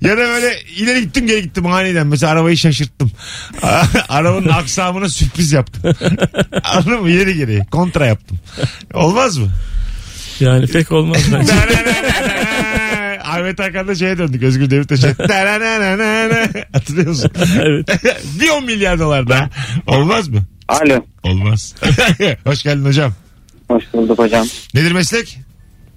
ya 0.02 0.12
da 0.12 0.18
böyle 0.18 0.62
ileri 0.78 1.02
gittim 1.02 1.28
geri 1.28 1.42
gittim 1.42 1.66
aniden. 1.68 2.08
Mesela 2.08 2.32
arabayı 2.32 2.58
şaşırttım. 2.58 3.12
Arabanın 4.10 4.48
aksamına 4.50 5.10
sürpriz 5.10 5.52
yaptım. 5.52 5.82
Anladın 6.64 7.02
mı? 7.02 7.10
İleri 7.10 7.36
geri. 7.38 7.66
Kontra 7.72 8.06
yaptım. 8.06 8.40
Olmaz 8.94 9.38
mı? 9.38 9.48
yani 10.40 10.68
pek 10.68 10.92
olmaz 10.92 11.22
bence. 11.34 11.54
Ahmet 13.24 13.60
Hakan'da 13.60 13.96
şeye 13.96 14.18
döndük. 14.18 14.44
Özgür 14.44 14.70
Demirtaş'a. 14.70 15.08
Hatırlıyor 16.74 17.08
musun? 17.08 17.32
evet. 17.62 17.90
bir 18.42 18.50
10 18.50 18.66
milyar 18.66 19.00
dolar 19.00 19.30
da. 19.30 19.50
Olmaz 19.88 20.28
mı? 20.28 20.44
Alo. 20.68 21.06
Olmaz. 21.24 21.76
Hoş 22.46 22.64
geldin 22.64 22.86
hocam. 22.86 23.14
Hoş 23.70 23.94
bulduk 23.94 24.20
hocam. 24.20 24.48
Nedir 24.74 24.92
meslek? 24.92 25.38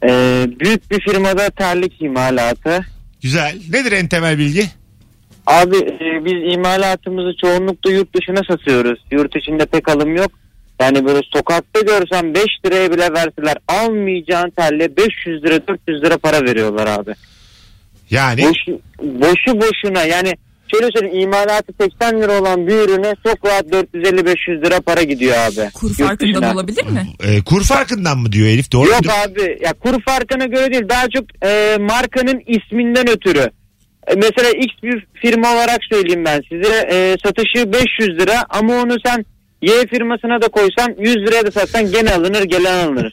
Ee, 0.05 0.47
büyük 0.61 0.91
bir 0.91 1.00
firmada 1.00 1.50
terlik 1.50 2.02
imalatı. 2.02 2.81
Güzel. 3.23 3.59
Nedir 3.73 3.93
en 3.93 4.09
temel 4.09 4.38
bilgi? 4.38 4.64
Abi 5.47 5.76
e, 5.76 6.25
biz 6.25 6.55
imalatımızı 6.55 7.37
çoğunlukla 7.41 7.91
yurt 7.91 8.14
dışına 8.14 8.41
satıyoruz. 8.50 9.00
Yurt 9.11 9.37
içinde 9.37 9.67
pek 9.67 9.88
alım 9.88 10.17
yok. 10.17 10.31
Yani 10.81 11.07
böyle 11.07 11.21
sokakta 11.33 11.81
görsem 11.81 12.35
5 12.35 12.45
liraya 12.67 12.93
bile 12.93 13.12
verseler 13.12 13.57
almayacağın 13.69 14.50
terliğe 14.50 14.97
500 14.97 15.45
lira 15.45 15.67
400 15.69 16.02
lira 16.02 16.19
para 16.19 16.41
veriyorlar 16.45 16.87
abi. 16.87 17.14
Yani 18.11 18.43
Boşu, 18.43 18.81
boşu 19.02 19.61
boşuna 19.61 20.05
yani 20.05 20.35
şöyle 20.73 20.88
söyleyeyim 20.95 21.23
imalatı 21.23 21.73
80 21.81 22.23
lira 22.23 22.41
olan 22.41 22.67
bir 22.67 22.73
ürüne 22.75 23.14
çok 23.26 23.47
rahat 23.47 23.67
450-500 23.67 24.67
lira 24.67 24.81
para 24.81 25.02
gidiyor 25.02 25.37
abi. 25.37 25.71
Kur 25.75 25.95
farkından 25.95 26.55
olabilir 26.57 26.85
mi? 26.87 27.07
e, 27.23 27.45
kur 27.45 27.64
farkından 27.64 28.19
mı 28.19 28.33
diyor 28.33 28.49
Elif? 28.49 28.73
Doğru 28.73 28.88
Yok 28.88 28.99
mudur? 29.00 29.11
abi 29.26 29.59
ya 29.64 29.73
kur 29.73 30.02
farkına 30.02 30.47
göre 30.47 30.73
değil 30.73 30.88
daha 30.88 31.09
çok 31.09 31.25
e, 31.47 31.76
markanın 31.81 32.41
isminden 32.47 33.09
ötürü. 33.11 33.50
E, 34.07 34.14
mesela 34.17 34.50
X 34.50 34.67
bir 34.83 35.07
firma 35.23 35.52
olarak 35.55 35.81
söyleyeyim 35.93 36.25
ben 36.25 36.43
size 36.49 36.75
e, 36.93 37.17
satışı 37.25 37.73
500 37.73 38.19
lira 38.21 38.45
ama 38.49 38.75
onu 38.75 38.97
sen 39.07 39.25
Y 39.62 39.87
firmasına 39.87 40.42
da 40.42 40.49
koysan 40.49 40.95
100 40.99 41.17
liraya 41.17 41.47
da 41.47 41.50
satsan 41.50 41.93
gene 41.93 42.15
alınır 42.15 42.43
gelen 42.43 42.84
alınır. 42.86 43.13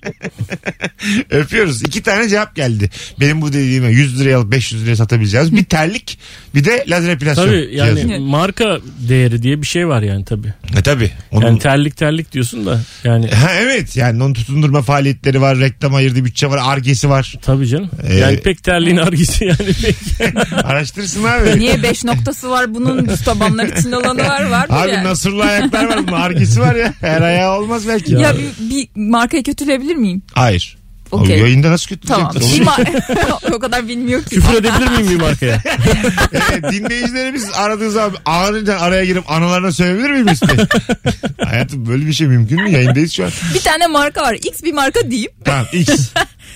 Öpüyoruz. 1.30 1.84
İki 1.84 2.02
tane 2.04 2.30
cevap 2.30 2.56
geldi. 2.56 2.90
Benim 3.20 3.42
bu 3.42 3.54
dediğime 3.54 3.88
100 3.90 4.20
liraya 4.22 4.38
alıp 4.38 4.52
500 4.52 4.84
liraya 4.84 4.96
satabileceğiz. 4.96 5.56
Bir 5.56 5.64
terlik 5.64 6.20
bir 6.56 6.66
de 6.66 6.84
lazer 6.88 7.10
epilasyon. 7.10 7.46
Tabii 7.46 7.70
yani 7.72 8.02
cihazı. 8.02 8.20
marka 8.24 8.78
değeri 9.10 9.44
diye 9.44 9.62
bir 9.62 9.68
şey 9.68 9.88
var 9.88 10.02
yani 10.02 10.26
tabii. 10.26 10.54
E, 10.78 10.82
tabii. 10.82 11.12
Onun... 11.32 11.46
Yani 11.46 11.60
terlik 11.60 11.98
terlik 11.98 12.32
diyorsun 12.32 12.66
da 12.66 12.82
yani 13.04 13.28
ha, 13.32 13.50
evet 13.62 13.96
yani 13.98 14.24
onun 14.24 14.34
tutundurma 14.34 14.82
faaliyetleri 14.82 15.42
var. 15.42 15.60
Reklam 15.60 15.96
ayırdığı 15.96 16.26
bütçe 16.26 16.48
var. 16.50 16.60
Argesi 16.64 17.10
var. 17.10 17.34
tabii 17.42 17.68
canım. 17.68 17.90
Ee, 18.08 18.16
Yani 18.16 18.38
pek 18.40 18.64
terliğin 18.64 18.98
argisi 18.98 19.46
yani 19.46 19.74
pek. 19.82 19.96
Araştırsın 20.64 21.24
abi. 21.24 21.60
Niye 21.60 21.84
5 21.84 22.04
noktası 22.06 22.50
var 22.50 22.76
bunun 22.76 23.10
düz 23.10 23.24
tabanlar 23.24 23.66
için 23.66 23.92
olanı 23.92 24.20
var 24.24 24.44
var 24.44 24.70
mı 24.70 24.76
Abi 24.76 24.92
yani? 24.92 25.04
nasırlı 25.04 25.44
ayaklar 25.44 25.84
var 25.86 25.98
bunun. 26.08 26.39
Argesi 26.40 26.62
var 26.62 26.76
ya. 26.76 26.94
Her 27.02 27.22
ayağı 27.22 27.60
olmaz 27.60 27.88
belki. 27.88 28.14
Ya 28.14 28.34
bir, 28.38 28.70
bir 28.70 28.88
markayı 28.96 29.44
kötüleyebilir 29.44 29.96
miyim? 29.96 30.22
Hayır. 30.34 30.78
Okey. 31.12 31.42
O 31.42 31.46
yayında 31.46 31.72
nasıl 31.72 31.88
kötü 31.88 32.08
Tamam. 32.08 32.32
Bir 32.36 32.66
ma- 32.66 33.54
o 33.56 33.60
kadar 33.60 33.88
bilmiyor 33.88 34.24
ki. 34.24 34.30
Küfür 34.30 34.54
edebilir 34.54 34.88
miyim 34.92 35.10
bir 35.10 35.16
markaya? 35.22 35.62
evet, 36.32 36.72
dinleyicilerimiz 36.72 37.50
aradığı 37.56 37.92
zaman 37.92 38.16
aniden 38.26 38.78
araya 38.78 39.06
girip 39.06 39.32
analarına 39.32 39.72
söyleyebilir 39.72 40.10
miyim 40.10 40.28
işte? 40.34 40.48
Hayatım 41.46 41.88
böyle 41.88 42.06
bir 42.08 42.14
şey 42.14 42.28
mümkün 42.28 42.64
mü? 42.64 42.70
Yayındayız 42.72 43.12
şu 43.14 43.26
an. 43.26 43.32
Bir 43.54 43.60
tane 43.60 43.88
marka 43.88 44.22
var. 44.22 44.34
X 44.34 44.64
bir 44.64 44.74
marka 44.74 45.12
diyeyim. 45.12 45.32
Tamam 45.46 45.66
X. 45.74 46.10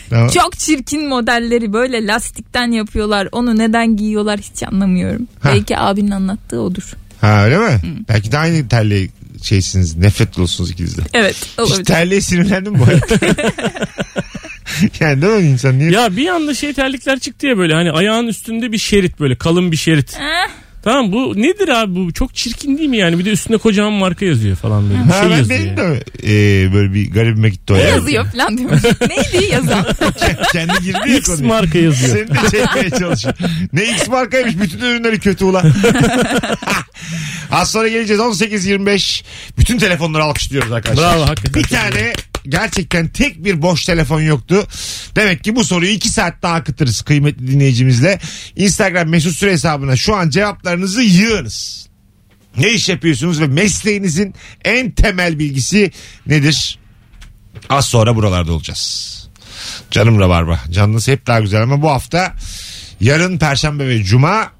Tamam. 0.10 0.30
Çok 0.30 0.60
çirkin 0.60 1.08
modelleri 1.08 1.74
böyle 1.74 2.08
lastikten 2.08 2.72
yapıyorlar. 2.72 3.28
Onu 3.32 3.58
neden 3.58 3.98
giyiyorlar 3.98 4.40
hiç 4.40 4.64
anlamıyorum. 4.64 5.28
Ha. 5.42 5.50
Belki 5.54 5.78
abinin 5.78 6.12
anlattığı 6.12 6.62
odur. 6.62 6.84
Ha 7.22 7.44
öyle 7.46 7.58
mi? 7.58 7.80
Belki 8.10 8.32
de 8.32 8.38
aynı 8.38 8.68
terliğe 8.68 9.08
şeysiniz. 9.44 9.96
Nefret 9.98 10.40
olsunuz 10.40 10.72
ikiniz 10.72 10.98
de. 10.98 11.02
Evet 11.14 11.36
Hiç 11.36 11.60
olabilir. 11.60 11.86
terliğe 11.86 12.22
sinirlendin 12.22 12.74
mi 12.74 12.80
bu 12.80 12.88
hayatta? 12.88 13.16
yani 15.00 15.22
değil 15.22 15.34
mi 15.34 15.50
insan 15.50 15.80
niye? 15.80 15.92
ya 15.92 16.16
bir 16.18 16.28
anda 16.28 16.54
şey 16.54 16.74
terlikler 16.74 17.20
çıktı 17.20 17.48
ya 17.48 17.58
böyle 17.58 17.74
hani 17.74 17.92
ayağın 17.92 18.28
üstünde 18.28 18.72
bir 18.72 18.78
şerit 18.78 19.20
böyle 19.20 19.36
kalın 19.36 19.72
bir 19.72 19.78
şerit. 19.78 20.18
Tamam 20.84 21.12
bu 21.12 21.34
nedir 21.38 21.68
abi 21.70 21.96
bu 21.96 22.14
çok 22.14 22.36
çirkin 22.36 22.78
değil 22.78 22.90
mi 22.90 22.98
yani 22.98 23.20
bir 23.20 23.26
de 23.26 23.30
üstüne 23.30 23.58
kocaman 23.58 23.94
marka 23.94 24.26
yazıyor 24.26 24.56
falan 24.56 24.90
böyle 24.90 25.04
bir 25.04 25.10
Ha, 25.10 25.22
şey 25.22 25.32
ben 25.32 25.38
yazıyor. 25.38 25.60
benim 25.60 25.78
yani. 25.78 26.00
de 26.24 26.66
e, 26.66 26.74
böyle 26.74 26.94
bir 26.94 27.12
garibime 27.12 27.50
gitti 27.50 27.74
o. 27.74 27.76
ne 27.76 27.82
ya. 27.82 27.88
yazıyor 27.90 28.26
falan 28.32 28.58
diyormuş. 28.58 28.82
Neydi 29.34 29.46
yazan? 29.52 29.86
Kendi 30.52 30.74
girdi 30.84 31.10
ya 31.12 31.18
X 31.18 31.28
konuya. 31.28 31.48
marka 31.48 31.78
yazıyor. 31.80 32.28
Seni 32.28 32.30
de 32.44 32.50
çekmeye 32.52 32.90
çalışıyor. 32.90 33.36
Ne 33.74 33.84
X 33.84 34.08
markaymış 34.08 34.60
bütün 34.62 34.80
ürünleri 34.80 35.20
kötü 35.20 35.46
ulan. 35.46 35.66
Az 37.52 37.72
sonra 37.72 37.88
geleceğiz 37.88 38.22
18.25. 38.22 39.24
Bütün 39.58 39.78
telefonları 39.78 40.24
alkışlıyoruz 40.24 40.72
arkadaşlar. 40.72 41.14
Bravo, 41.16 41.28
hakikaten. 41.28 41.64
Bir 41.64 41.68
tane 41.68 42.14
gerçekten 42.50 43.08
tek 43.08 43.44
bir 43.46 43.62
boş 43.62 43.86
telefon 43.86 44.22
yoktu. 44.22 44.68
Demek 45.16 45.44
ki 45.44 45.56
bu 45.56 45.64
soruyu 45.64 45.92
2 45.92 46.10
saat 46.10 46.42
daha 46.42 46.54
akıtırız 46.54 47.02
kıymetli 47.02 47.48
dinleyicimizle. 47.48 48.20
Instagram 48.56 49.10
mesut 49.10 49.36
süre 49.36 49.52
hesabına 49.52 49.96
şu 49.96 50.16
an 50.16 50.30
cevaplarınızı 50.30 51.02
yığınız. 51.02 51.88
Ne 52.58 52.72
iş 52.72 52.90
yapıyorsunuz 52.90 53.42
ve 53.42 53.48
mesleğinizin 53.48 54.34
en 54.66 54.92
temel 54.92 55.40
bilgisi 55.40 55.92
nedir? 56.28 56.80
Az 57.70 57.86
sonra 57.86 58.16
buralarda 58.16 58.54
olacağız. 58.54 59.14
Canım 59.92 60.20
Rabarba. 60.20 60.60
Canlısı 60.72 61.12
hep 61.12 61.28
daha 61.28 61.40
güzel 61.40 61.64
ama 61.64 61.82
bu 61.82 61.90
hafta 61.90 62.34
yarın 63.00 63.38
Perşembe 63.38 63.88
ve 63.88 64.04
Cuma 64.04 64.52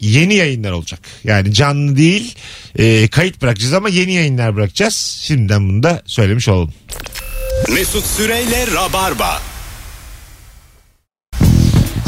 yeni 0.00 0.34
yayınlar 0.34 0.72
olacak. 0.72 1.00
Yani 1.24 1.54
canlı 1.54 1.96
değil 1.96 2.34
e, 2.78 3.08
kayıt 3.08 3.42
bırakacağız 3.42 3.72
ama 3.72 3.88
yeni 3.88 4.12
yayınlar 4.12 4.56
bırakacağız. 4.56 5.20
Şimdiden 5.22 5.68
bunu 5.68 5.82
da 5.82 6.02
söylemiş 6.06 6.48
olalım. 6.48 6.72
Mesut 7.68 8.06
Süreyle 8.06 8.66
Rabarba. 8.66 9.42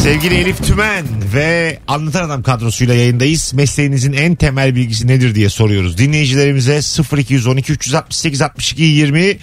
Sevgili 0.03 0.35
Elif 0.35 0.64
Tümen 0.64 1.05
ve 1.35 1.79
Anlatan 1.88 2.24
Adam 2.24 2.42
kadrosuyla 2.42 2.94
yayındayız. 2.94 3.55
Mesleğinizin 3.55 4.12
en 4.12 4.35
temel 4.35 4.74
bilgisi 4.74 5.07
nedir 5.07 5.35
diye 5.35 5.48
soruyoruz. 5.48 5.98
Dinleyicilerimize 5.98 6.81
0212 7.16 7.72
368 7.72 8.42
62 8.42 8.83
20 8.83 9.38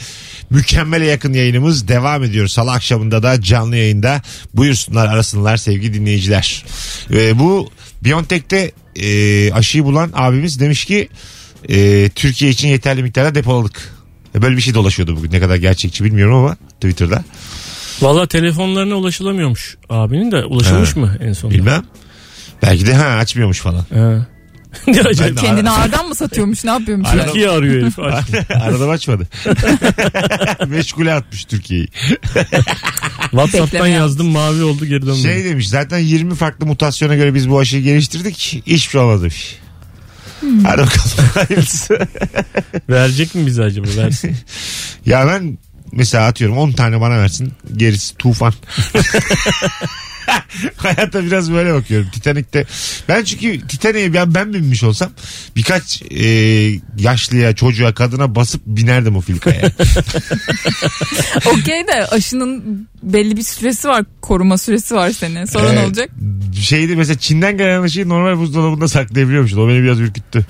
mükemmele 0.50 1.06
yakın 1.06 1.34
yayınımız 1.34 1.88
devam 1.88 2.24
ediyor. 2.24 2.48
Salı 2.48 2.72
akşamında 2.72 3.24
da 3.24 3.42
canlı 3.42 3.76
yayında 3.76 4.22
buyursunlar 4.54 5.08
arasınlar 5.08 5.58
sevgili 5.58 5.94
dinleyiciler. 5.94 6.66
Ve 7.10 7.40
bu 7.40 7.72
Biontech'te 8.04 8.72
e, 8.96 9.52
aşıyı 9.54 9.84
bulan 9.84 10.12
abimiz 10.14 10.60
demiş 10.60 10.86
ki 10.86 11.10
e, 11.70 12.10
Türkiye 12.10 12.52
için 12.52 12.68
yeterli 12.68 13.04
miktarda 13.04 13.36
depoladık. 13.36 13.98
Böyle 14.42 14.58
bir 14.58 14.62
şey 14.62 14.74
dolaşıyordu 14.74 15.16
bugün. 15.16 15.32
Ne 15.32 15.40
kadar 15.40 15.56
gerçekçi 15.56 16.04
bilmiyorum 16.04 16.36
ama 16.36 16.56
Twitter'da. 16.56 17.24
Valla 18.02 18.28
telefonlarına 18.28 18.96
ulaşılamıyormuş 18.96 19.78
abinin 19.90 20.32
de. 20.32 20.46
Ulaşılmış 20.46 20.96
Ha. 20.96 21.00
mı 21.00 21.18
en 21.22 21.34
son? 21.34 21.52
Bilmem. 21.52 21.84
Belki 22.64 22.88
de 22.88 22.94
ha 22.94 23.06
açmıyormuş 23.08 23.60
falan. 23.60 23.86
Ha. 23.94 24.28
ne 24.88 25.02
acayip. 25.02 25.38
Kendini 25.38 25.70
ağırdan 25.70 26.08
mı 26.08 26.16
satıyormuş 26.16 26.64
ne 26.64 26.72
yapıyormuş 26.72 27.10
yani? 27.10 27.26
Türkiye 27.26 27.50
arıyor 27.50 27.82
herif. 27.82 28.00
Arada 28.52 28.90
açmadı. 28.90 29.28
Meşgule 30.68 31.14
atmış 31.14 31.46
Türkiye'yi. 31.46 31.88
Whatsapp'tan 33.22 33.66
Bekleme 33.66 33.90
yazdım 33.90 34.28
mavi 34.28 34.64
oldu 34.64 34.86
geri 34.86 35.02
döndüm. 35.02 35.16
Şey 35.16 35.46
demiş 35.46 35.70
zaten 35.70 36.00
20 36.00 36.36
farklı 36.36 36.66
mutasyona 36.66 37.16
göre 37.16 37.34
biz 37.34 37.50
bu 37.50 37.60
aşıyı 37.60 37.84
geliştirdik. 37.84 38.62
Hiçbir 38.66 38.92
şey 38.92 39.02
olmadı 39.02 39.22
demiş. 39.22 39.60
Hadi 40.42 40.82
bakalım 40.82 41.30
hayırlısı. 41.34 42.00
Verecek 42.90 43.36
mi 43.36 43.46
bize 43.46 43.64
acaba? 43.64 43.88
Versin. 43.98 44.36
ya 45.06 45.28
ben 45.28 45.58
mesela 45.92 46.28
atıyorum 46.28 46.58
10 46.58 46.72
tane 46.72 47.02
bana 47.02 47.18
versin. 47.18 47.54
Gerisi 47.78 48.18
tufan. 48.18 48.54
Hayata 50.78 51.24
biraz 51.26 51.52
böyle 51.52 51.74
bakıyorum. 51.74 52.08
Titanik'te 52.14 52.66
ben 53.10 53.24
çünkü 53.24 53.68
Titanik'e 53.68 54.14
ben, 54.14 54.34
ben 54.36 54.54
binmiş 54.54 54.84
olsam 54.84 55.12
birkaç 55.56 56.02
e, 56.12 56.26
yaşlıya, 56.98 57.56
çocuğa, 57.56 57.94
kadına 57.94 58.36
basıp 58.36 58.62
binerdim 58.66 59.16
o 59.16 59.22
filkaya. 59.22 59.62
Okey 61.46 61.88
de 61.88 62.06
aşının 62.12 62.88
belli 63.04 63.38
bir 63.38 63.44
süresi 63.44 63.88
var. 63.88 64.06
Koruma 64.22 64.58
süresi 64.58 64.96
var 64.96 65.12
senin. 65.12 65.46
Sonra 65.46 65.72
ne 65.72 65.80
Ee, 65.80 65.86
olacak? 65.86 66.10
Şeydi 66.62 66.96
mesela 66.96 67.20
Çin'den 67.20 67.58
gelen 67.58 67.82
aşıyı 67.82 68.10
normal 68.10 68.38
buzdolabında 68.40 68.88
saklayabiliyormuşsun. 68.88 69.58
O 69.60 69.68
beni 69.70 69.84
biraz 69.84 70.00
ürküttü. 70.00 70.46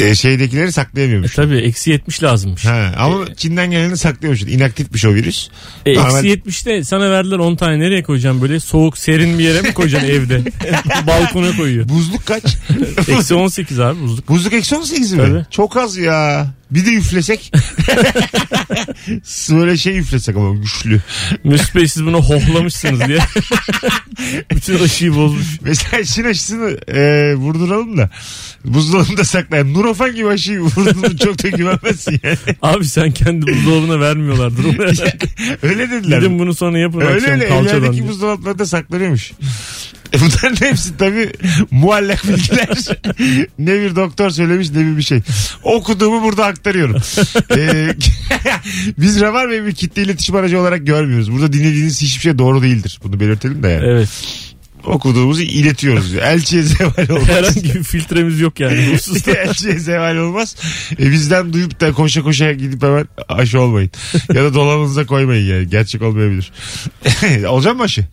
E, 0.00 0.14
şeydekileri 0.14 0.68
E 0.68 0.72
saklayamıyormuş. 0.72 1.34
tabii 1.34 1.56
eksi 1.58 1.90
70 1.90 2.22
lazımmış. 2.22 2.64
Ha, 2.64 2.94
ama 2.98 3.34
Çin'den 3.36 3.70
geleni 3.70 3.96
saklıyormuş. 3.96 4.42
İnaktifmiş 4.42 5.04
o 5.04 5.14
virüs. 5.14 5.48
E, 5.86 5.94
Normal- 5.94 6.24
eksi 6.24 6.28
70'te 6.50 6.84
sana 6.84 7.10
verdiler 7.10 7.38
10 7.38 7.56
tane 7.56 7.78
nereye 7.78 8.02
koyacağım 8.02 8.42
böyle 8.42 8.60
soğuk 8.60 8.98
serin 8.98 9.38
bir 9.38 9.44
yere 9.44 9.60
mi 9.62 9.74
koyacaksın 9.74 10.08
evde? 10.10 10.40
Balkona 11.06 11.56
koyuyor. 11.56 11.88
Buzluk 11.88 12.26
kaç? 12.26 12.42
Eksi 13.08 13.34
18 13.34 13.80
abi 13.80 14.00
buzluk. 14.00 14.28
Buzluk 14.28 14.52
eksi 14.52 14.76
18 14.76 15.12
mi? 15.12 15.18
Tabii. 15.22 15.44
Çok 15.50 15.76
az 15.76 15.96
ya. 15.96 16.46
Bir 16.70 16.86
de 16.86 16.90
üflesek. 16.94 17.52
Böyle 19.50 19.76
şey 19.76 19.98
üflesek 19.98 20.36
ama 20.36 20.54
güçlü. 20.54 21.00
Mesut 21.44 21.74
Bey 21.74 21.88
siz 21.88 22.04
bunu 22.04 22.22
hohlamışsınız 22.22 23.00
diye. 23.08 23.18
Bütün 24.50 24.84
aşıyı 24.84 25.14
bozmuş. 25.16 25.46
Mesela 25.60 26.04
Çin 26.04 26.24
aşısını 26.24 26.70
e, 26.88 27.34
vurduralım 27.34 27.98
da 27.98 28.10
buzdolabında 28.64 29.24
saklayan 29.24 29.74
Nurofen 29.74 30.14
gibi 30.14 30.28
aşıyı 30.28 30.60
vurduğunu 30.60 31.18
çok 31.18 31.42
da 31.42 31.48
güvenmezsin 31.48 32.20
yani. 32.22 32.36
Abi 32.62 32.84
sen 32.84 33.10
kendi 33.10 33.46
buzdolabına 33.46 34.00
vermiyorlardır. 34.00 34.64
öyle 35.62 35.90
dediler. 35.90 36.18
Gidin 36.18 36.38
bunu 36.38 36.54
sonra 36.54 36.78
yapın 36.78 37.00
Öyle 37.00 37.14
akşam 37.14 37.30
öyle 37.30 37.48
kalçadan 37.48 37.76
evlerdeki 37.78 37.98
diye. 37.98 38.08
buzdolaplarında 38.08 38.66
saklanıyormuş. 38.66 39.32
E 40.12 40.20
bunların 40.20 40.66
hepsi 40.66 40.96
tabii 40.96 41.32
muallak 41.70 42.28
bilgiler. 42.28 42.68
ne 43.58 43.80
bir 43.80 43.96
doktor 43.96 44.30
söylemiş 44.30 44.70
ne 44.70 44.86
bir 44.86 44.96
bir 44.96 45.02
şey. 45.02 45.20
Okuduğumu 45.62 46.22
burada 46.22 46.46
aktarıyorum. 46.46 46.96
Ee, 47.56 47.94
biz 48.98 49.20
Rabar 49.20 49.50
Bey 49.50 49.64
bir 49.64 49.72
kitle 49.72 50.02
iletişim 50.02 50.36
aracı 50.36 50.60
olarak 50.60 50.86
görmüyoruz. 50.86 51.32
Burada 51.32 51.52
dinlediğiniz 51.52 52.02
hiçbir 52.02 52.22
şey 52.22 52.38
doğru 52.38 52.62
değildir. 52.62 53.00
Bunu 53.04 53.20
belirtelim 53.20 53.62
de 53.62 53.68
yani. 53.68 53.86
Evet. 53.86 54.08
Okuduğumuzu 54.84 55.42
iletiyoruz. 55.42 56.14
Elçiye 56.14 56.62
zeval 56.62 57.08
olmaz. 57.08 57.28
Herhangi 57.28 57.74
bir 57.74 57.82
filtremiz 57.82 58.40
yok 58.40 58.60
yani. 58.60 58.98
Elçiye 59.26 59.78
zeval 59.78 60.16
olmaz. 60.16 60.56
E 61.00 61.10
bizden 61.10 61.52
duyup 61.52 61.80
da 61.80 61.92
koşa 61.92 62.22
koşa 62.22 62.52
gidip 62.52 62.82
hemen 62.82 63.08
aşı 63.28 63.60
olmayın. 63.60 63.90
ya 64.34 64.44
da 64.44 64.54
dolabınıza 64.54 65.06
koymayın 65.06 65.54
yani. 65.54 65.70
Gerçek 65.70 66.02
olmayabilir. 66.02 66.52
Olacak 67.46 67.76
mı 67.76 67.82
aşı? 67.82 68.06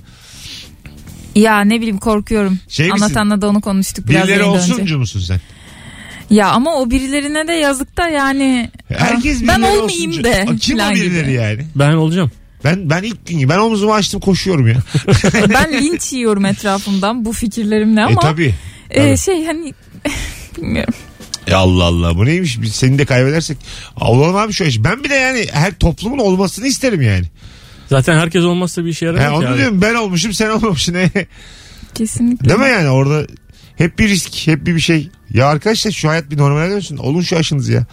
Ya 1.38 1.62
ne 1.62 1.78
bileyim 1.78 1.98
korkuyorum. 1.98 2.60
Şey 2.68 2.90
misin? 2.92 3.04
Anlatanla 3.04 3.42
da 3.42 3.48
onu 3.50 3.62
konuştuk 3.62 4.08
biraz 4.08 4.24
Birileri 4.24 4.40
önce. 4.40 4.50
olsuncu 4.50 5.00
musun 5.00 5.20
sen? 5.20 5.40
Ya 6.30 6.48
ama 6.48 6.76
o 6.76 6.90
birilerine 6.90 7.48
de 7.48 7.54
yazık 7.54 7.98
da 7.98 8.08
yani. 8.08 8.72
Herkes 8.98 9.48
ben 9.48 9.62
birileri 9.62 9.80
olmayayım 9.80 10.12
olsuncu. 10.12 10.24
de. 10.24 10.46
Kim 10.60 10.76
o 10.76 10.80
falan 10.80 10.96
birileri 10.96 11.24
gibi. 11.24 11.34
yani? 11.34 11.66
Ben 11.76 11.92
olacağım. 11.92 12.32
Ben 12.64 12.90
ben 12.90 13.04
ilk 13.04 13.28
gün 13.28 13.50
ben 13.50 13.58
omzumu 13.58 13.94
açtım 13.94 14.20
koşuyorum 14.20 14.68
ya. 14.68 14.76
ben 15.54 15.74
linç 15.74 16.14
yiyorum 16.14 16.46
etrafımdan 16.46 17.26
bu 17.26 17.34
fikirlerimle 17.34 18.02
e 18.02 18.04
ama 18.04 18.22
tabi. 18.22 18.54
e, 18.90 19.04
tabii. 19.06 19.18
şey 19.18 19.46
hani 19.46 19.74
bilmiyorum. 20.58 20.94
Ya 21.48 21.58
Allah 21.58 21.84
Allah 21.84 22.18
bu 22.18 22.26
neymiş 22.26 22.62
biz 22.62 22.76
seni 22.76 23.00
de 23.00 23.06
kaybedersek. 23.06 23.58
Olalım 24.02 24.36
abi 24.36 24.54
şu 24.54 24.64
iş. 24.64 24.84
Ben 24.84 25.04
bir 25.04 25.10
de 25.10 25.16
yani 25.16 25.46
her 25.52 25.74
toplumun 25.74 26.18
olmasını 26.18 26.68
isterim 26.68 27.02
yani. 27.02 27.26
Zaten 27.90 28.18
herkes 28.20 28.44
olmazsa 28.44 28.86
bir 28.86 28.90
işe 28.90 29.06
yaramaz 29.06 29.24
Ha, 29.26 29.30
ki 29.30 29.36
onu 29.36 29.48
abi. 29.48 29.58
diyorum 29.58 29.82
ben 29.82 29.96
olmuşum 29.96 30.34
sen 30.34 30.50
olmamışsın. 30.50 30.94
E, 30.94 31.10
Kesinlikle. 31.94 32.50
Değil 32.50 32.60
mi 32.60 32.68
yani 32.70 32.90
orada 32.90 33.28
hep 33.78 34.00
bir 34.00 34.10
risk 34.10 34.48
hep 34.48 34.66
bir 34.66 34.76
bir 34.76 34.80
şey. 34.80 35.10
Ya 35.34 35.48
arkadaşlar 35.48 35.92
şu 35.92 36.10
hayat 36.10 36.32
bir 36.32 36.38
normale 36.38 36.72
dönsün. 36.72 36.98
Olun 36.98 37.22
şu 37.22 37.38
aşınız 37.38 37.70
ya. 37.70 37.86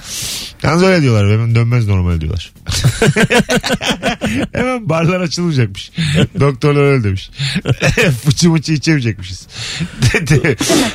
Yalnız 0.63 0.83
öyle 0.83 1.03
diyorlar. 1.03 1.33
Hemen 1.33 1.55
dönmez 1.55 1.87
normal 1.89 2.21
diyorlar. 2.21 2.53
Hemen 4.53 4.89
barlar 4.89 5.21
açılmayacakmış. 5.21 5.93
Doktorlar 6.41 6.83
öyle 6.83 7.05
demiş. 7.05 7.31
fıçı 8.25 8.51
mıçı 8.51 8.73
içemeyecekmişiz. 8.73 9.47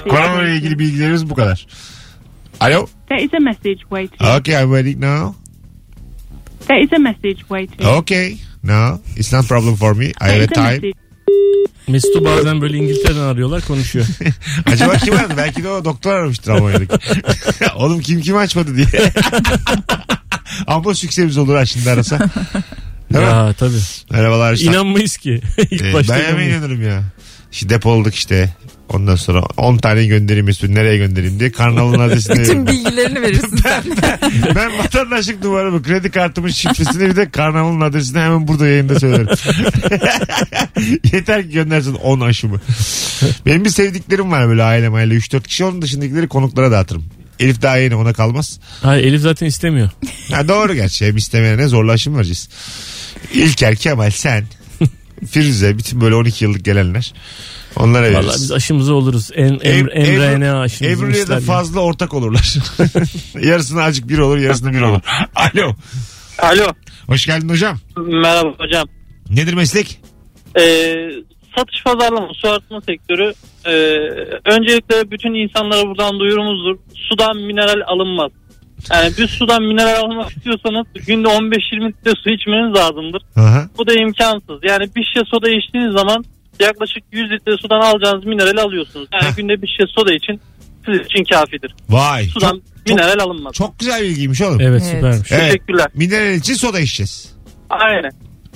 Korona 0.10 0.44
ile 0.44 0.56
ilgili 0.56 0.80
bilgilerimiz 0.80 1.30
bu 1.30 1.36
kadar. 1.36 1.68
Alo. 2.60 2.88
There 3.10 3.24
is 3.24 3.34
a 3.34 3.40
message 3.40 3.80
waiting. 3.80 4.22
Okay 4.22 4.64
I'm 4.64 4.70
waiting 4.70 5.04
now. 5.04 5.36
There 6.68 6.84
is 6.84 6.94
a 6.94 7.00
message 7.00 7.40
waiting. 7.40 7.86
Okay. 7.88 8.38
No. 8.64 9.00
It's 9.18 9.34
not 9.34 9.48
problem 9.48 9.76
for 9.76 9.94
me. 9.94 10.06
I 10.06 10.14
have 10.30 10.44
a 10.44 10.48
time. 10.48 10.94
Mesut'u 11.88 12.26
bazen 12.26 12.62
böyle 12.62 12.78
İngiltere'den 12.78 13.20
arıyorlar 13.20 13.62
konuşuyor. 13.68 14.06
Acaba 14.66 14.98
kim 14.98 15.16
aradı? 15.16 15.34
Belki 15.38 15.64
de 15.64 15.70
o 15.70 15.86
doktor 15.86 16.14
aramıştır 16.14 16.52
Almanya'daki. 16.52 16.98
Oğlum 17.76 18.00
kim 18.00 18.22
kim 18.22 18.38
açmadı 18.38 18.76
diye. 18.76 18.88
Ama 20.68 20.96
süksemiz 20.96 21.38
olur 21.38 21.56
ha 21.56 21.66
şimdi 21.66 21.90
arasa. 21.90 22.20
Değil 23.14 23.26
mi? 23.26 23.30
ya 23.32 23.54
tabii. 23.54 23.78
Merhabalar 24.12 24.54
işte. 24.54 24.66
İnanmayız 24.66 25.18
ki. 25.18 25.42
İlk 25.72 25.82
Ee, 25.82 25.94
başta 25.94 26.16
ben 26.16 26.24
hemen 26.24 26.50
inanırım 26.50 26.84
ya. 26.84 27.04
İşte 27.52 27.70
depoladık 27.70 28.16
işte. 28.16 28.56
Ondan 28.90 29.16
sonra 29.16 29.42
10 29.58 29.78
tane 29.78 30.06
göndereyim 30.06 30.46
Mesut 30.46 30.70
nereye 30.70 30.98
göndereyim 30.98 31.40
diye 31.40 31.52
karnavalın 31.52 32.00
adresini 32.00 32.34
Bütün 32.36 32.44
veririm. 32.44 32.68
bilgilerini 32.68 33.22
verirsin 33.22 33.58
sen. 33.58 33.84
ben 34.56 34.78
vatandaşlık 34.78 35.44
numaramı, 35.44 35.84
kredi 35.84 36.12
kartımın 36.12 36.50
şifresini 36.50 37.10
bir 37.10 37.16
de 37.16 37.30
karnavalın 37.30 37.82
adresini 37.82 38.20
hemen 38.20 38.48
burada 38.48 38.68
yayında 38.68 39.00
söylerim. 39.00 39.28
Yeter 41.14 41.44
ki 41.44 41.50
göndersin 41.50 41.94
10 41.94 42.20
aşımı. 42.20 42.62
Benim 43.46 43.66
bir 43.66 43.70
sevdiklerim 43.70 44.32
var 44.32 44.48
böyle 44.48 44.64
ailem 44.64 44.94
aile 44.94 45.14
3-4 45.14 45.44
kişi 45.44 45.66
onun 45.66 45.82
dışındakileri 45.82 46.28
konuklara 46.28 46.72
dağıtırım. 46.72 47.06
Elif 47.40 47.62
daha 47.62 47.78
yeni 47.78 47.96
ona 47.96 48.14
kalmaz. 48.14 48.60
Hayır 48.82 49.04
Elif 49.04 49.22
zaten 49.22 49.46
istemiyor. 49.48 49.90
Ha, 50.32 50.48
doğru 50.48 50.74
gerçi 50.74 51.08
hem 51.08 51.18
istemeyene 51.18 51.68
zorla 51.68 51.92
aşım 51.92 52.16
vereceğiz. 52.16 52.50
İlker 53.34 53.76
Kemal 53.76 54.12
sen 54.12 54.46
Firuze 55.32 55.78
bütün 55.78 56.02
böyle 56.02 56.16
12 56.16 56.44
yıllık 56.46 56.66
gelenler 56.66 57.14
onlara 57.76 58.04
veririz. 58.04 58.16
Vallahi 58.18 58.36
biz 58.36 58.52
aşımızı 58.52 58.94
oluruz. 58.94 59.30
En, 59.36 59.60
em, 59.64 59.90
Ev- 59.92 60.18
mRNA 60.20 60.60
aşımızı 60.62 61.06
Ebru'ya 61.06 61.28
da 61.28 61.40
fazla 61.40 61.80
ortak 61.80 62.14
olurlar. 62.14 62.56
yarısına 63.42 63.84
acık 63.84 64.10
bir 64.10 64.18
olur 64.18 64.38
yarısına 64.38 64.74
bir 64.74 64.82
olur. 64.82 65.02
Alo. 65.36 65.76
Alo. 66.40 66.68
Hoş 67.08 67.26
geldin 67.26 67.50
hocam. 67.50 67.78
Merhaba 67.98 68.50
hocam. 68.58 68.88
Nedir 69.30 69.54
meslek? 69.54 70.00
Ee, 70.60 70.96
satış 71.58 71.84
pazarlama 71.84 72.28
su 72.34 72.50
arıtma 72.50 72.82
sektörü. 72.82 73.34
Ee, 73.66 73.72
öncelikle 74.46 75.12
bütün 75.12 75.34
insanlara 75.34 75.88
buradan 75.88 76.20
duyurumuzdur. 76.20 76.78
Sudan 77.10 77.38
mineral 77.38 77.82
alınmaz. 77.88 78.32
Yani 78.92 79.18
bir 79.18 79.28
sudan 79.28 79.64
mineral 79.64 80.02
almak 80.04 80.30
istiyorsanız 80.38 80.86
günde 81.08 81.28
15-20 81.28 81.88
litre 81.88 82.12
su 82.24 82.30
içmeniz 82.30 82.78
lazımdır. 82.78 83.22
Aha. 83.36 83.70
Bu 83.78 83.88
da 83.88 83.94
imkansız. 83.94 84.60
Yani 84.64 84.90
bir 84.96 85.04
şişe 85.04 85.26
soda 85.32 85.50
içtiğiniz 85.50 85.94
zaman 85.94 86.24
yaklaşık 86.66 87.04
100 87.12 87.32
litre 87.32 87.58
sudan 87.62 87.80
alacağınız 87.82 88.26
minerali 88.26 88.62
alıyorsunuz. 88.62 89.08
Yani 89.14 89.24
Heh. 89.32 89.36
günde 89.38 89.62
bir 89.62 89.68
şişe 89.68 89.84
soda 89.98 90.14
için 90.14 90.42
sizin 90.86 91.04
için 91.04 91.24
kafidir. 91.24 91.76
Vay. 91.90 92.26
Sudan 92.26 92.62
Çok, 92.88 92.98
mineral 92.98 93.20
alınmaz. 93.20 93.54
çok 93.54 93.80
güzel 93.80 94.02
bilgiymiş 94.04 94.42
oğlum. 94.42 94.62
Evet, 94.62 94.70
Evet. 94.70 94.84
süpermiş. 94.96 95.32
Evet. 95.32 95.42
Teşekkürler. 95.52 95.88
Mineral 95.94 96.34
için 96.36 96.54
soda 96.54 96.80
içeceğiz. 96.80 97.36
Aynen. 97.70 98.12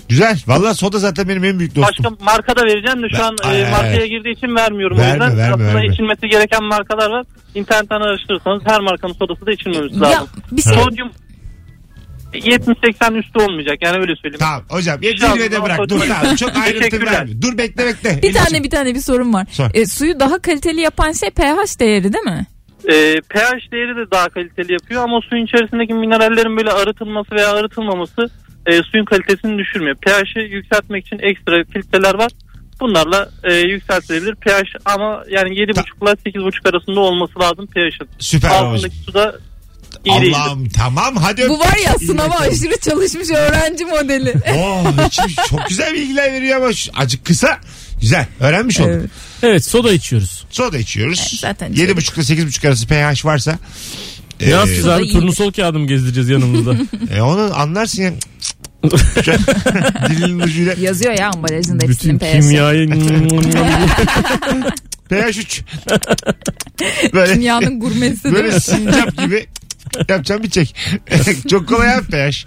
Güzel. 0.10 0.38
Vallahi 0.48 0.76
soda 0.76 1.00
zaten 1.00 1.30
benim 1.30 1.44
en 1.44 1.60
büyük 1.60 1.76
dostum. 1.76 2.04
Başka 2.06 2.26
marka 2.26 2.56
da 2.56 2.62
vereceğim 2.66 3.04
de 3.04 3.08
şu 3.18 3.24
an 3.24 3.36
Ay, 3.44 3.62
e, 3.62 3.66
ay, 3.66 3.72
markaya 3.72 4.02
ay. 4.02 4.08
girdiği 4.10 4.32
için 4.38 4.56
vermiyorum. 4.56 4.98
Verme, 4.98 5.12
o 5.24 5.28
yüzden 5.28 5.38
verme, 5.38 5.54
aslında 5.54 5.68
verme. 5.80 5.94
içilmesi 5.94 6.28
gereken 6.28 6.63
markalar 6.63 7.10
var. 7.10 7.26
İnternetten 7.56 7.96
araştırırsanız 8.02 8.62
her 8.66 8.80
markanın 8.82 9.13
sodası 9.13 9.46
da 9.46 9.52
içilmemesi 9.52 9.96
ya 9.96 10.02
lazım. 10.02 10.28
bir 10.52 10.62
şey 10.62 10.74
Sodyum 10.74 11.12
70-80 12.34 13.17
üstü 13.19 13.39
olmayacak 13.39 13.78
yani 13.82 13.98
öyle 13.98 14.15
söyleyeyim. 14.15 14.39
Tamam 14.39 14.63
hocam. 14.69 15.00
Zirvede 15.02 15.63
bırak. 15.63 15.89
Dur 15.89 16.00
tamam. 16.00 16.36
Çok 16.36 16.58
ayrıntı 16.58 17.06
verme. 17.06 17.41
Dur 17.41 17.58
bekle 17.58 17.86
bekle. 17.86 18.22
bir 18.22 18.34
tane 18.34 18.63
bir 18.63 18.69
tane 18.69 18.96
bir 18.96 19.00
sorun 19.00 19.34
var. 19.34 19.48
Sor. 19.52 19.69
E, 19.74 19.86
suyu 19.86 20.19
daha 20.19 20.39
kaliteli 20.41 20.82
yapan 20.82 21.12
şey 21.12 21.30
pH 21.30 21.80
değeri 21.80 22.13
değil 22.13 22.24
mi? 22.26 22.46
e, 22.88 23.22
pH 23.30 23.72
değeri 23.72 23.96
de 23.96 24.12
daha 24.12 24.30
kaliteli 24.30 24.74
yapıyor 24.74 25.04
ama 25.04 25.22
suyun 25.30 25.46
içerisindeki 25.46 25.93
minerallerin 25.93 26.58
böyle 26.58 26.72
arıtılması 26.72 27.32
veya 27.36 27.52
arıtılmaması 27.54 28.30
e, 28.65 28.84
suyun 28.84 29.06
kalitesini 29.06 29.58
düşürmüyor. 29.58 29.96
pH'i 29.96 30.39
yükseltmek 30.39 31.06
için 31.08 31.19
ekstra 31.19 31.63
filtreler 31.63 32.13
var. 32.13 32.32
Bunlarla 32.80 33.30
e, 33.43 33.54
yükseltilebilir. 33.54 34.36
pH 34.36 34.76
ama 34.86 35.24
yani 35.30 35.50
7,5 35.50 35.72
ile 35.72 36.32
8,5 36.39 36.69
arasında 36.69 37.00
olması 37.00 37.39
lazım 37.39 37.67
pH'in. 37.67 38.10
Süper. 38.19 38.50
Altındaki 38.50 38.96
suda 38.96 39.36
iyi 39.36 39.53
değildir. 40.06 40.34
Allah'ım 40.38 40.70
tamam 40.70 41.16
hadi 41.16 41.50
Bu 41.50 41.60
var 41.60 41.78
ya. 41.86 41.96
İyi 42.02 42.08
sınava 42.08 42.30
bakalım. 42.30 42.52
aşırı 42.54 42.78
çalışmış 42.80 43.30
öğrenci 43.30 43.86
modeli. 43.86 44.34
Oh, 44.58 44.86
hiç- 45.06 45.36
çok 45.50 45.68
güzel 45.70 45.94
bilgiler 45.94 46.34
veriyor 46.34 46.58
ama 46.58 46.74
şu- 46.74 46.92
acık 46.96 47.26
kısa. 47.26 47.58
Güzel. 48.02 48.26
Öğrenmiş 48.39 48.80
olduk. 48.80 48.92
Evet. 48.92 49.10
Evet 49.44 49.66
soda 49.66 49.94
içiyoruz. 49.94 50.46
Soda 50.50 50.78
içiyoruz. 50.78 51.20
Evet, 51.20 51.39
zaten 51.39 51.74
7,5 51.74 52.16
ile 52.16 52.24
8,5 52.42 52.68
arası 52.68 52.88
pH 52.88 53.26
varsa. 53.26 53.60
Ne 54.42 54.50
yapacağız 54.50 54.82
Soda 54.82 54.94
abi? 54.96 55.04
iyidir. 55.04 55.13
Turnusol 55.20 55.52
kağıdı 55.52 55.80
mı 55.80 55.88
gezdireceğiz 55.88 56.30
yanımızda? 56.30 56.76
E, 57.16 57.22
onu 57.22 57.52
anlarsın 57.60 58.02
ya. 58.04 58.12
Dilinin 60.10 60.39
ucuyla. 60.39 60.74
Yazıyor 60.82 61.12
ya 61.20 61.30
ambalajında 61.30 61.80
Bütün 61.88 61.94
hepsinin 61.94 62.20
pH'i. 62.20 62.32
kimyayı 62.42 62.89
pH 65.10 65.38
3. 65.38 65.62
Böyle, 67.13 67.36
Dünyanın 67.36 67.80
gurmesi 67.80 68.24
değil 68.24 68.36
böyle 68.36 68.48
mi? 68.56 68.62
sincap 68.62 69.18
gibi 69.18 69.46
yapacağım 70.10 70.44
bir 70.44 70.50
çek. 70.50 70.76
Çok 71.50 71.68
kolay 71.68 71.94
abi 71.96 72.06
pH. 72.06 72.46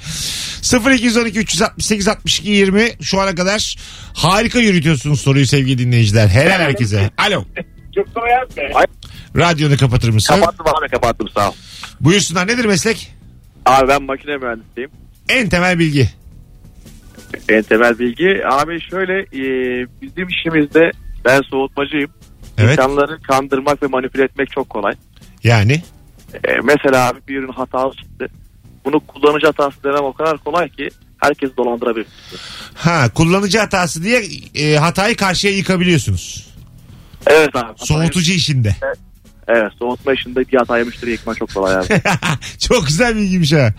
0212 0.91 1.39
368 1.39 2.09
62 2.09 2.51
20 2.51 2.91
şu 3.03 3.21
ana 3.21 3.35
kadar 3.35 3.77
harika 4.15 4.59
yürütüyorsunuz 4.59 5.21
soruyu 5.21 5.47
sevgili 5.47 5.79
dinleyiciler. 5.79 6.29
Helal 6.29 6.61
herkese. 6.61 7.11
Alo. 7.19 7.45
Çok 7.95 8.15
kolay 8.15 8.31
abi. 8.37 8.87
Radyonu 9.37 9.77
kapatır 9.77 10.09
mısın? 10.09 10.35
Kapattım 10.35 10.67
abi 10.67 10.89
kapattım 10.89 11.29
sağ 11.29 11.51
ol. 11.51 11.55
Buyursunlar 12.01 12.47
nedir 12.47 12.65
meslek? 12.65 13.13
Abi 13.67 13.89
ben 13.89 14.03
makine 14.03 14.37
mühendisiyim. 14.37 14.91
En 15.29 15.49
temel 15.49 15.79
bilgi. 15.79 16.11
En 17.49 17.63
temel 17.63 17.99
bilgi. 17.99 18.47
Abi 18.47 18.81
şöyle 18.91 19.21
e, 19.21 19.43
bizim 20.03 20.29
işimizde 20.29 20.91
ben 21.25 21.43
soğutmacıyım. 21.43 22.11
Evet. 22.59 22.73
İnsanları 22.73 23.23
kandırmak 23.23 23.83
ve 23.83 23.87
manipüle 23.87 24.25
etmek 24.25 24.51
çok 24.51 24.71
kolay. 24.71 24.95
Yani 25.45 25.83
E, 26.45 26.53
mesela 26.65 27.09
abi 27.09 27.19
bir 27.29 27.37
ürün 27.37 27.53
hatalı 27.53 27.95
çıktı. 27.97 28.29
Bunu 28.85 29.01
kullanıcı 29.01 29.47
hatası 29.47 29.83
demem 29.85 30.05
o 30.05 30.13
kadar 30.13 30.39
kolay 30.39 30.69
ki 30.69 30.89
herkes 31.19 31.51
dolandırabilir. 31.57 32.07
ha 32.75 33.09
kullanıcı 33.15 33.59
hatası 33.59 34.03
diye 34.03 34.23
e, 34.55 34.77
hatayı 34.77 35.17
karşıya 35.17 35.53
yıkabiliyorsunuz. 35.57 36.47
Evet 37.27 37.57
abi. 37.57 37.73
Soğutucu 37.77 38.33
işinde. 38.33 38.77
Evet 39.49 39.73
soğutma 39.79 40.13
işinde 40.13 40.41
bir 40.53 40.59
hatayı 40.59 40.85
müşteri 40.85 41.11
yıkma 41.11 41.35
çok 41.35 41.55
kolay 41.55 41.77
abi. 41.77 41.87
Çok 42.59 42.87
güzel 42.87 43.17
bilgiymiş 43.17 43.53
ha. 43.53 43.75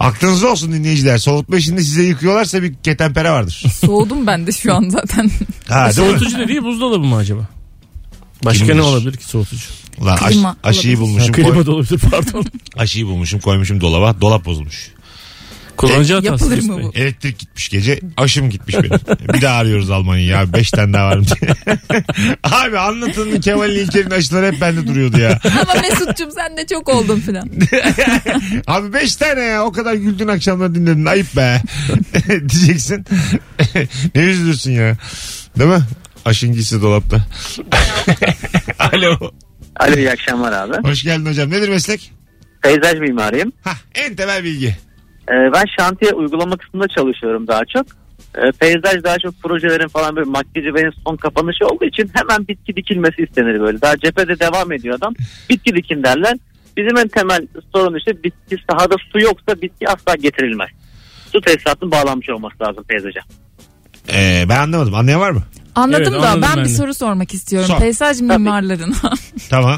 Aklınızda 0.00 0.48
olsun 0.50 0.72
dinleyiciler. 0.72 1.18
Soğutma 1.18 1.56
işinde 1.56 1.80
size 1.80 2.02
yıkıyorlarsa 2.02 2.62
bir 2.62 2.74
ketempere 2.74 3.30
vardır. 3.30 3.64
Soğudum 3.86 4.26
ben 4.26 4.46
de 4.46 4.52
şu 4.52 4.74
an 4.74 4.88
zaten. 4.88 5.30
Ha, 5.68 5.78
değil 5.84 5.86
mi? 5.86 5.92
Soğutucu 6.18 6.38
dediği 6.38 6.64
buzdolabı 6.64 7.04
mı 7.04 7.16
acaba? 7.16 7.40
Başka 8.44 8.58
Kim 8.66 8.68
ne 8.76 8.80
bilir? 8.80 8.88
olabilir 8.88 9.16
ki 9.16 9.24
soğutucu? 9.24 9.66
Ulan 10.00 10.16
aş- 10.16 10.32
Klima 10.32 10.56
aşıyı 10.62 10.96
olabilir. 10.96 11.00
bulmuşum. 11.00 11.32
Klima 11.34 11.48
koy- 11.54 11.66
da 11.66 11.72
olabilir 11.72 12.00
pardon. 12.10 12.44
aşıyı 12.76 13.06
bulmuşum 13.06 13.40
koymuşum 13.40 13.80
dolaba. 13.80 14.20
Dolap 14.20 14.44
bozulmuş. 14.44 14.90
Kullanıcı 15.76 16.14
hatası. 16.14 16.44
Yapılır 16.44 16.62
mı 16.68 16.82
bu? 16.82 16.92
Elektrik 16.94 17.38
gitmiş 17.38 17.68
gece. 17.68 18.00
Aşım 18.16 18.50
gitmiş 18.50 18.76
benim. 18.76 18.90
bir 19.34 19.42
daha 19.42 19.56
arıyoruz 19.56 19.90
Almanya'yı 19.90 20.28
ya. 20.28 20.52
Beş 20.52 20.70
tane 20.70 20.92
daha 20.92 21.06
var 21.08 21.16
mı 21.16 21.24
diye. 21.40 21.54
Abi 22.42 22.78
anlatın 22.78 23.40
Kemal 23.40 23.70
İlker'in 23.70 24.10
aşıları 24.10 24.52
hep 24.52 24.60
bende 24.60 24.86
duruyordu 24.86 25.20
ya. 25.20 25.40
Ama 25.62 25.80
Mesut'cum 25.82 26.30
sen 26.30 26.56
de 26.56 26.66
çok 26.66 26.88
oldun 26.88 27.20
filan. 27.20 27.50
Abi 28.66 28.92
beş 28.92 29.16
tane 29.16 29.40
ya. 29.40 29.64
O 29.64 29.72
kadar 29.72 29.94
güldün 29.94 30.28
akşamlar 30.28 30.74
dinledin. 30.74 31.04
Ayıp 31.06 31.36
be. 31.36 31.62
Diyeceksin. 32.28 33.04
ne 34.14 34.22
üzülürsün 34.22 34.72
ya. 34.72 34.96
Değil 35.58 35.70
mi? 35.70 35.82
Aşıncısı 36.24 36.82
dolapta. 36.82 37.26
Alo. 38.78 39.30
Alo 39.76 39.96
iyi 39.96 40.10
akşamlar 40.10 40.52
abi. 40.52 40.88
Hoş 40.88 41.02
geldin 41.02 41.26
hocam. 41.26 41.50
Nedir 41.50 41.68
meslek? 41.68 42.12
Peyzaj 42.62 42.98
mimarıyım. 43.00 43.52
Hah, 43.64 43.76
en 43.94 44.16
temel 44.16 44.44
bilgi. 44.44 44.76
Ee, 45.28 45.32
ben 45.54 45.64
şantiye 45.78 46.12
uygulama 46.12 46.56
kısmında 46.56 46.88
çalışıyorum 46.88 47.46
daha 47.46 47.64
çok. 47.64 47.86
Ee, 48.36 48.52
peyzaj 48.60 49.04
daha 49.04 49.18
çok 49.18 49.42
projelerin 49.42 49.88
falan 49.88 50.16
böyle 50.16 50.30
makyajı 50.30 50.74
ve 50.74 50.90
son 51.06 51.16
kapanışı 51.16 51.66
olduğu 51.66 51.84
için 51.84 52.10
hemen 52.14 52.48
bitki 52.48 52.76
dikilmesi 52.76 53.22
istenir 53.22 53.60
böyle. 53.60 53.80
Daha 53.80 53.96
cephede 53.96 54.38
devam 54.40 54.72
ediyor 54.72 54.94
adam. 54.98 55.14
Bitki 55.50 55.74
dikin 55.74 56.02
derler. 56.02 56.36
Bizim 56.76 56.98
en 56.98 57.08
temel 57.08 57.46
sorun 57.72 57.98
işte 57.98 58.24
bitki 58.24 58.56
sahada 58.70 58.94
su 59.12 59.20
yoksa 59.20 59.62
bitki 59.62 59.88
asla 59.88 60.14
getirilmez. 60.14 60.68
Su 61.32 61.40
tesisatının 61.40 61.90
bağlanmış 61.90 62.30
olması 62.30 62.54
lazım 62.62 62.84
peyzaja. 62.88 63.20
Ee, 64.12 64.44
ben 64.48 64.56
anlamadım. 64.58 64.94
Anlayan 64.94 65.20
var 65.20 65.30
mı? 65.30 65.42
Anladım 65.74 66.12
Evet, 66.14 66.22
da 66.22 66.28
anladım 66.28 66.42
ben 66.42 66.56
ben 66.56 66.64
bir 66.64 66.68
de. 66.70 66.74
soru 66.74 66.94
sormak 66.94 67.34
istiyorum. 67.34 67.68
Sor. 67.68 67.78
Peyzaj 67.78 68.20
mimarlarına. 68.20 68.94
Tamam. 69.50 69.76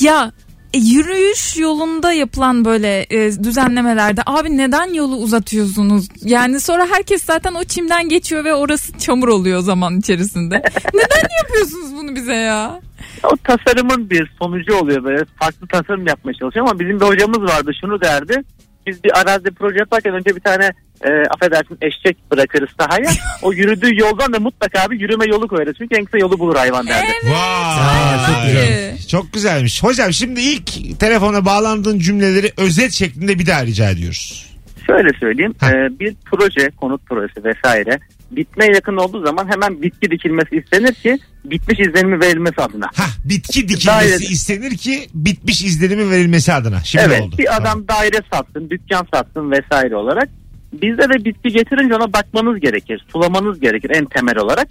ya 0.00 0.32
e, 0.74 0.78
yürüyüş 0.78 1.56
yolunda 1.56 2.12
yapılan 2.12 2.64
böyle 2.64 3.06
e, 3.10 3.44
düzenlemelerde 3.44 4.22
abi 4.26 4.56
neden 4.56 4.94
yolu 4.94 5.16
uzatıyorsunuz? 5.16 6.08
Yani 6.22 6.60
sonra 6.60 6.86
herkes 6.90 7.24
zaten 7.24 7.54
o 7.54 7.64
çimden 7.64 8.08
geçiyor 8.08 8.44
ve 8.44 8.54
orası 8.54 8.98
çamur 8.98 9.28
oluyor 9.28 9.60
zaman 9.60 9.98
içerisinde. 9.98 10.54
neden 10.94 11.28
yapıyorsunuz 11.42 11.94
bunu 11.94 12.16
bize 12.16 12.34
ya? 12.34 12.80
O 13.24 13.36
tasarımın 13.36 14.10
bir 14.10 14.32
sonucu 14.42 14.74
oluyor 14.74 15.04
böyle 15.04 15.24
farklı 15.40 15.66
tasarım 15.66 16.06
yapmaya 16.06 16.34
çalışıyor 16.34 16.66
ama 16.68 16.80
bizim 16.80 17.00
bir 17.00 17.06
hocamız 17.06 17.38
vardı 17.42 17.70
şunu 17.80 18.00
derdi. 18.00 18.42
Biz 18.86 19.04
bir 19.04 19.20
arazide 19.20 19.50
proje 19.50 19.78
yaparken 19.78 20.14
önce 20.14 20.36
bir 20.36 20.40
tane 20.40 20.70
e, 21.04 21.10
affedersin 21.30 21.78
eşek 21.82 22.16
bırakırız 22.30 22.68
sahaya. 22.80 23.10
o 23.42 23.52
yürüdüğü 23.52 24.00
yoldan 24.00 24.32
da 24.32 24.40
mutlaka 24.40 24.90
bir 24.90 25.00
yürüme 25.00 25.24
yolu 25.26 25.48
koyarız. 25.48 25.74
Çünkü 25.78 25.96
en 25.96 26.04
kısa 26.04 26.18
yolu 26.18 26.38
bulur 26.38 26.56
hayvan 26.56 26.86
derdi. 26.86 27.06
Evet. 27.06 27.34
Vay. 27.34 28.26
çok 28.26 28.44
güzel. 28.46 28.98
Çok 29.08 29.32
güzelmiş. 29.32 29.82
Hocam 29.82 30.12
şimdi 30.12 30.40
ilk 30.40 31.00
telefona 31.00 31.44
bağlandığın 31.44 31.98
cümleleri 31.98 32.52
özet 32.56 32.92
şeklinde 32.92 33.38
bir 33.38 33.46
daha 33.46 33.66
rica 33.66 33.90
ediyoruz. 33.90 34.52
Şöyle 34.86 35.08
söyleyeyim. 35.20 35.54
E, 35.62 35.98
bir 36.00 36.14
proje, 36.24 36.70
konut 36.76 37.06
projesi 37.06 37.44
vesaire 37.44 37.98
bitmeye 38.30 38.72
yakın 38.74 38.96
olduğu 38.96 39.26
zaman 39.26 39.48
hemen 39.52 39.82
bitki 39.82 40.10
dikilmesi 40.10 40.56
istenir 40.56 40.94
ki 40.94 41.18
bitmiş 41.44 41.80
izlenimi 41.80 42.20
verilmesi 42.20 42.60
adına. 42.60 42.86
Hah 42.94 43.10
bitki 43.24 43.68
dikilmesi 43.68 43.86
Daire- 43.88 44.32
istenir 44.32 44.76
ki 44.76 45.06
bitmiş 45.14 45.62
izlenimi 45.64 46.10
verilmesi 46.10 46.52
adına. 46.52 46.80
Şimdi 46.84 47.04
evet 47.08 47.20
oldu. 47.22 47.38
bir 47.38 47.56
adam 47.56 47.64
Tamam. 47.64 47.88
daire 47.88 48.20
satsın, 48.32 48.70
dükkan 48.70 49.06
satsın 49.14 49.50
vesaire 49.50 49.96
olarak. 49.96 50.28
Bizde 50.72 51.02
de 51.02 51.24
bitki 51.24 51.48
getirince 51.48 51.94
ona 51.94 52.12
bakmanız 52.12 52.60
gerekir, 52.60 53.04
sulamanız 53.12 53.60
gerekir 53.60 53.90
en 53.94 54.04
temel 54.04 54.38
olarak. 54.38 54.68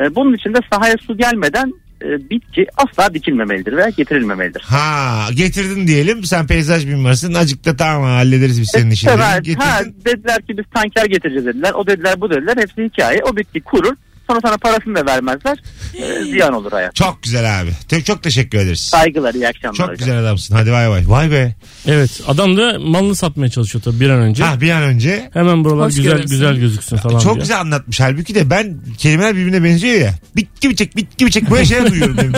E, 0.00 0.14
bunun 0.14 0.34
için 0.34 0.54
de 0.54 0.58
sahaya 0.72 0.96
su 1.06 1.16
gelmeden 1.16 1.72
e, 2.02 2.30
bitki 2.30 2.66
asla 2.76 3.14
dikilmemelidir 3.14 3.76
veya 3.76 3.88
getirilmemelidir. 3.88 4.60
Ha 4.60 5.26
getirdin 5.34 5.86
diyelim 5.86 6.24
sen 6.24 6.46
peyzaj 6.46 6.84
mimarısın 6.84 7.34
acık 7.34 7.64
da 7.64 7.76
tamam 7.76 8.02
hallederiz 8.02 8.60
biz 8.60 8.70
senin 8.70 8.90
işini. 8.90 9.10
Evet, 9.10 9.58
ha, 9.58 9.80
dediler 10.04 10.42
ki 10.42 10.58
biz 10.58 10.64
tanker 10.74 11.04
getireceğiz 11.04 11.46
dediler. 11.46 11.72
O 11.72 11.86
dediler 11.86 12.20
bu 12.20 12.30
dediler. 12.30 12.56
Hepsi 12.56 12.84
hikaye. 12.84 13.20
O 13.32 13.36
bitki 13.36 13.60
kurur. 13.60 13.96
Sonra 14.30 14.40
sana 14.44 14.56
parasını 14.56 14.94
da 14.96 15.06
vermezler. 15.06 15.58
E, 15.94 16.24
ziyan 16.24 16.52
olur 16.54 16.72
hayat. 16.72 16.94
Çok 16.94 17.22
güzel 17.22 17.60
abi. 17.60 17.70
Te- 17.88 18.04
çok 18.04 18.22
teşekkür 18.22 18.58
ederiz. 18.58 18.80
Saygılar 18.80 19.34
iyi 19.34 19.48
akşamlar. 19.48 19.74
Çok 19.76 19.86
hocam. 19.88 19.98
güzel 19.98 20.18
adamsın. 20.18 20.54
Hadi 20.54 20.72
vay 20.72 20.90
vay. 20.90 21.02
Vay 21.06 21.30
be. 21.30 21.54
Evet 21.86 22.10
adam 22.26 22.56
da 22.56 22.78
malını 22.78 23.16
satmaya 23.16 23.48
çalışıyor 23.50 23.82
tabii 23.84 24.00
bir 24.00 24.10
an 24.10 24.20
önce. 24.20 24.44
Ha 24.44 24.60
bir 24.60 24.70
an 24.70 24.82
önce 24.82 25.30
Hemen 25.32 25.64
buralar 25.64 25.86
Hoş 25.86 25.96
güzel 25.96 26.12
görürsün. 26.12 26.30
güzel 26.30 26.56
gözüksün 26.56 26.96
falan 26.96 27.18
çok 27.18 27.34
diye. 27.34 27.40
güzel 27.40 27.60
anlatmış. 27.60 28.00
Halbuki 28.00 28.34
de 28.34 28.50
ben 28.50 28.76
kelimeler 28.98 29.36
birbirine 29.36 29.64
benziyor 29.64 29.94
ya. 30.00 30.14
Bitki 30.36 30.68
mi 30.68 30.76
çek, 30.76 30.96
bitki 30.96 31.24
mi 31.24 31.30
çek 31.30 31.50
böyle 31.50 31.64
şeyler 31.64 31.90
duyuyorum 31.90 32.16
beri. 32.18 32.32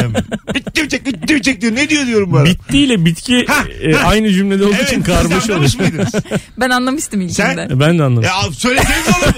Bitki 0.54 0.82
mi 0.82 0.88
çek, 0.88 1.06
bitki 1.06 1.34
mi 1.34 1.42
çek 1.42 1.60
diyor. 1.60 1.74
Ne 1.74 1.88
diyor 1.88 2.06
diyorum 2.06 2.32
bu 2.32 2.36
arada. 2.36 2.48
Bitti 2.50 2.78
ile 2.78 3.04
bitki 3.04 3.46
Ha, 3.48 3.64
e, 3.82 3.92
ha. 3.92 4.08
aynı 4.08 4.30
cümlede 4.32 4.64
olduğu 4.64 4.74
Evet, 4.74 4.86
için 4.88 4.96
siz 4.96 5.04
karmaşa 5.06 5.36
oluyor. 5.36 5.50
anlamış 5.56 5.78
mıydınız? 5.78 6.12
Ben 6.58 6.70
anlamıştım 6.70 7.20
ilkinde. 7.20 7.34
Sen- 7.36 7.80
Ben 7.80 7.98
de 7.98 8.02
anladım. 8.02 8.22
Ya 8.22 8.52
söyleseniz 8.52 9.06
oğlum. 9.08 9.34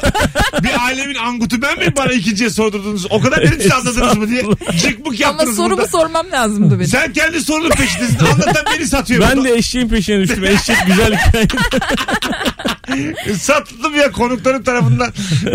bir 0.64 0.80
alemin 0.80 1.14
angutu 1.14 1.62
ben 1.62 1.78
mi 1.78 1.96
bana 1.96 2.12
ikinciye 2.37 2.51
sordurdunuz? 2.51 3.07
O 3.11 3.20
kadar 3.20 3.42
dedim 3.42 3.59
siz 3.61 3.72
anladınız 3.72 4.16
mı 4.16 4.29
diye. 4.29 4.42
Cık 4.79 4.99
mık 4.99 5.07
Ama 5.07 5.14
yaptınız 5.16 5.57
sorumu 5.57 5.77
burada. 5.77 5.88
sormam 5.88 6.27
lazımdı 6.33 6.75
benim. 6.79 6.90
Sen 6.90 7.12
kendi 7.12 7.40
sorunun 7.40 7.70
peşindesin. 7.70 8.18
Anlatan 8.33 8.64
beni 8.77 8.87
satıyor. 8.87 9.22
Ben 9.22 9.37
burada. 9.37 9.49
de 9.49 9.55
eşeğin 9.55 9.88
peşine 9.88 10.20
düştüm. 10.20 10.44
Eşek 10.44 10.77
güzel 10.87 11.18
hikaye. 11.18 11.46
Satıldım 13.38 13.94
ya 13.96 14.12
konukların 14.12 14.62
tarafından. 14.62 15.12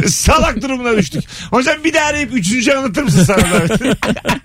Salak 0.07 0.61
durumuna 0.61 0.97
düştük. 0.97 1.23
Hocam 1.51 1.75
bir 1.83 1.93
daha 1.93 2.05
arayıp 2.05 2.33
üçüncü 2.33 2.71
anlatır 2.71 3.03
mısın 3.03 3.23
sana 3.23 3.63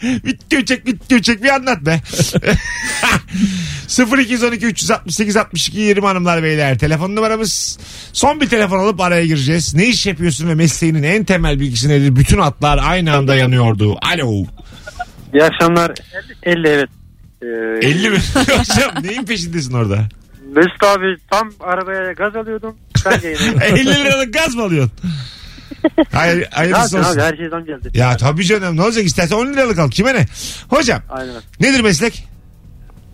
bitti 0.02 0.58
uçak 0.58 0.86
bitti 0.86 1.14
uçak 1.16 1.42
bir 1.42 1.48
anlat 1.48 1.80
be. 1.80 2.00
0212 3.88 4.66
368 4.66 5.36
62 5.36 5.78
20 5.80 6.06
hanımlar 6.06 6.42
beyler. 6.42 6.78
Telefon 6.78 7.16
numaramız. 7.16 7.78
Son 8.12 8.40
bir 8.40 8.48
telefon 8.48 8.78
alıp 8.78 9.00
araya 9.00 9.26
gireceğiz. 9.26 9.74
Ne 9.74 9.86
iş 9.86 10.06
yapıyorsun 10.06 10.48
ve 10.48 10.54
mesleğinin 10.54 11.02
en 11.02 11.24
temel 11.24 11.60
bilgisi 11.60 11.88
nedir? 11.88 12.16
Bütün 12.16 12.38
atlar 12.38 12.78
aynı 12.82 13.16
anda 13.16 13.34
yanıyordu. 13.34 13.96
Alo. 14.02 14.44
İyi 15.34 15.44
akşamlar. 15.44 15.92
50 16.42 16.68
evet. 16.68 16.88
Ee, 17.42 17.86
50 17.88 18.10
mi? 18.10 18.18
Hocam 18.34 18.90
neyin 19.02 19.24
peşindesin 19.24 19.72
orada? 19.72 20.08
Mesut 20.56 20.82
abi 20.82 21.16
tam 21.30 21.52
arabaya 21.60 22.12
gaz 22.12 22.36
alıyordum. 22.36 22.76
Sen 22.96 23.20
yayına 23.24 23.64
50 23.64 23.86
liralık 24.04 24.34
gaz 24.34 24.54
mı 24.54 24.62
alıyorsun? 24.62 24.92
Hayır, 26.12 26.46
hayırlısı 26.50 26.98
olsun. 26.98 27.12
abi 27.12 27.20
her 27.20 27.36
şeyden 27.36 27.64
geldi. 27.64 27.90
Ya 27.94 28.16
tabii 28.16 28.44
canım 28.44 28.76
ne 28.76 28.82
olacak 28.82 29.04
istersen 29.04 29.36
10 29.36 29.46
liralık 29.46 29.78
al 29.78 29.90
kime 29.90 30.14
ne? 30.14 30.26
Hocam 30.68 31.02
Aynen. 31.10 31.34
nedir 31.60 31.80
meslek? 31.80 32.24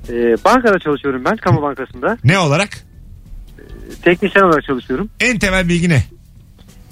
Ee, 0.09 0.37
bankada 0.45 0.79
çalışıyorum 0.79 1.25
ben 1.25 1.37
kamu 1.37 1.63
bankasında. 1.63 2.19
Ne 2.25 2.39
olarak? 2.39 2.69
Teknisyen 4.03 4.43
olarak 4.43 4.65
çalışıyorum. 4.65 5.11
En 5.21 5.39
temel 5.39 5.69
bilgi 5.69 5.89
ne? 5.89 6.03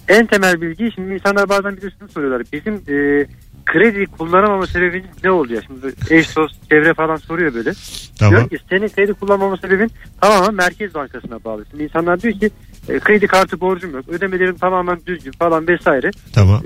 En 0.08 0.26
temel 0.26 0.60
bilgi 0.60 0.90
şimdi 0.94 1.14
insanlar 1.14 1.48
bazen 1.48 1.76
bir 1.76 1.82
de 1.82 1.90
şunu 1.98 2.08
soruyorlar. 2.08 2.42
Bizim 2.52 2.74
e, 2.74 3.26
kredi 3.66 4.06
kullanamama 4.06 4.66
sebebiniz 4.66 5.24
ne 5.24 5.30
oluyor? 5.30 5.62
Şimdi 5.66 5.94
eş 6.10 6.36
dost 6.36 6.70
çevre 6.70 6.94
falan 6.94 7.16
soruyor 7.16 7.54
böyle. 7.54 7.72
Tamam. 8.18 8.34
Diyor 8.34 8.48
ki 8.48 8.58
senin 8.70 8.88
kredi 8.88 9.12
kullanmama 9.12 9.56
sebebin 9.56 9.90
tamamen 10.20 10.54
Merkez 10.54 10.94
Bankası'na 10.94 11.44
bağlı. 11.44 11.64
Şimdi 11.70 11.82
insanlar 11.82 12.20
diyor 12.22 12.34
ki 12.34 12.50
e, 12.88 12.98
kredi 12.98 13.26
kartı 13.26 13.60
borcum 13.60 13.94
yok. 13.94 14.08
Ödemelerim 14.08 14.56
tamamen 14.56 15.00
düzgün 15.06 15.32
falan 15.32 15.68
vesaire. 15.68 16.10
Tamam. 16.34 16.62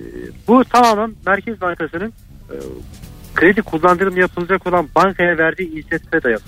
Bu 0.49 0.65
tamamen 0.65 1.15
Merkez 1.27 1.61
Bankası'nın 1.61 2.13
e, 2.51 2.57
kredi 3.35 3.63
kullandırım 3.63 4.17
yapılacak 4.17 4.67
olan 4.67 4.89
bankaya 4.95 5.39
verdiği 5.39 5.73
inisiyatife 5.73 6.23
dayalı. 6.23 6.43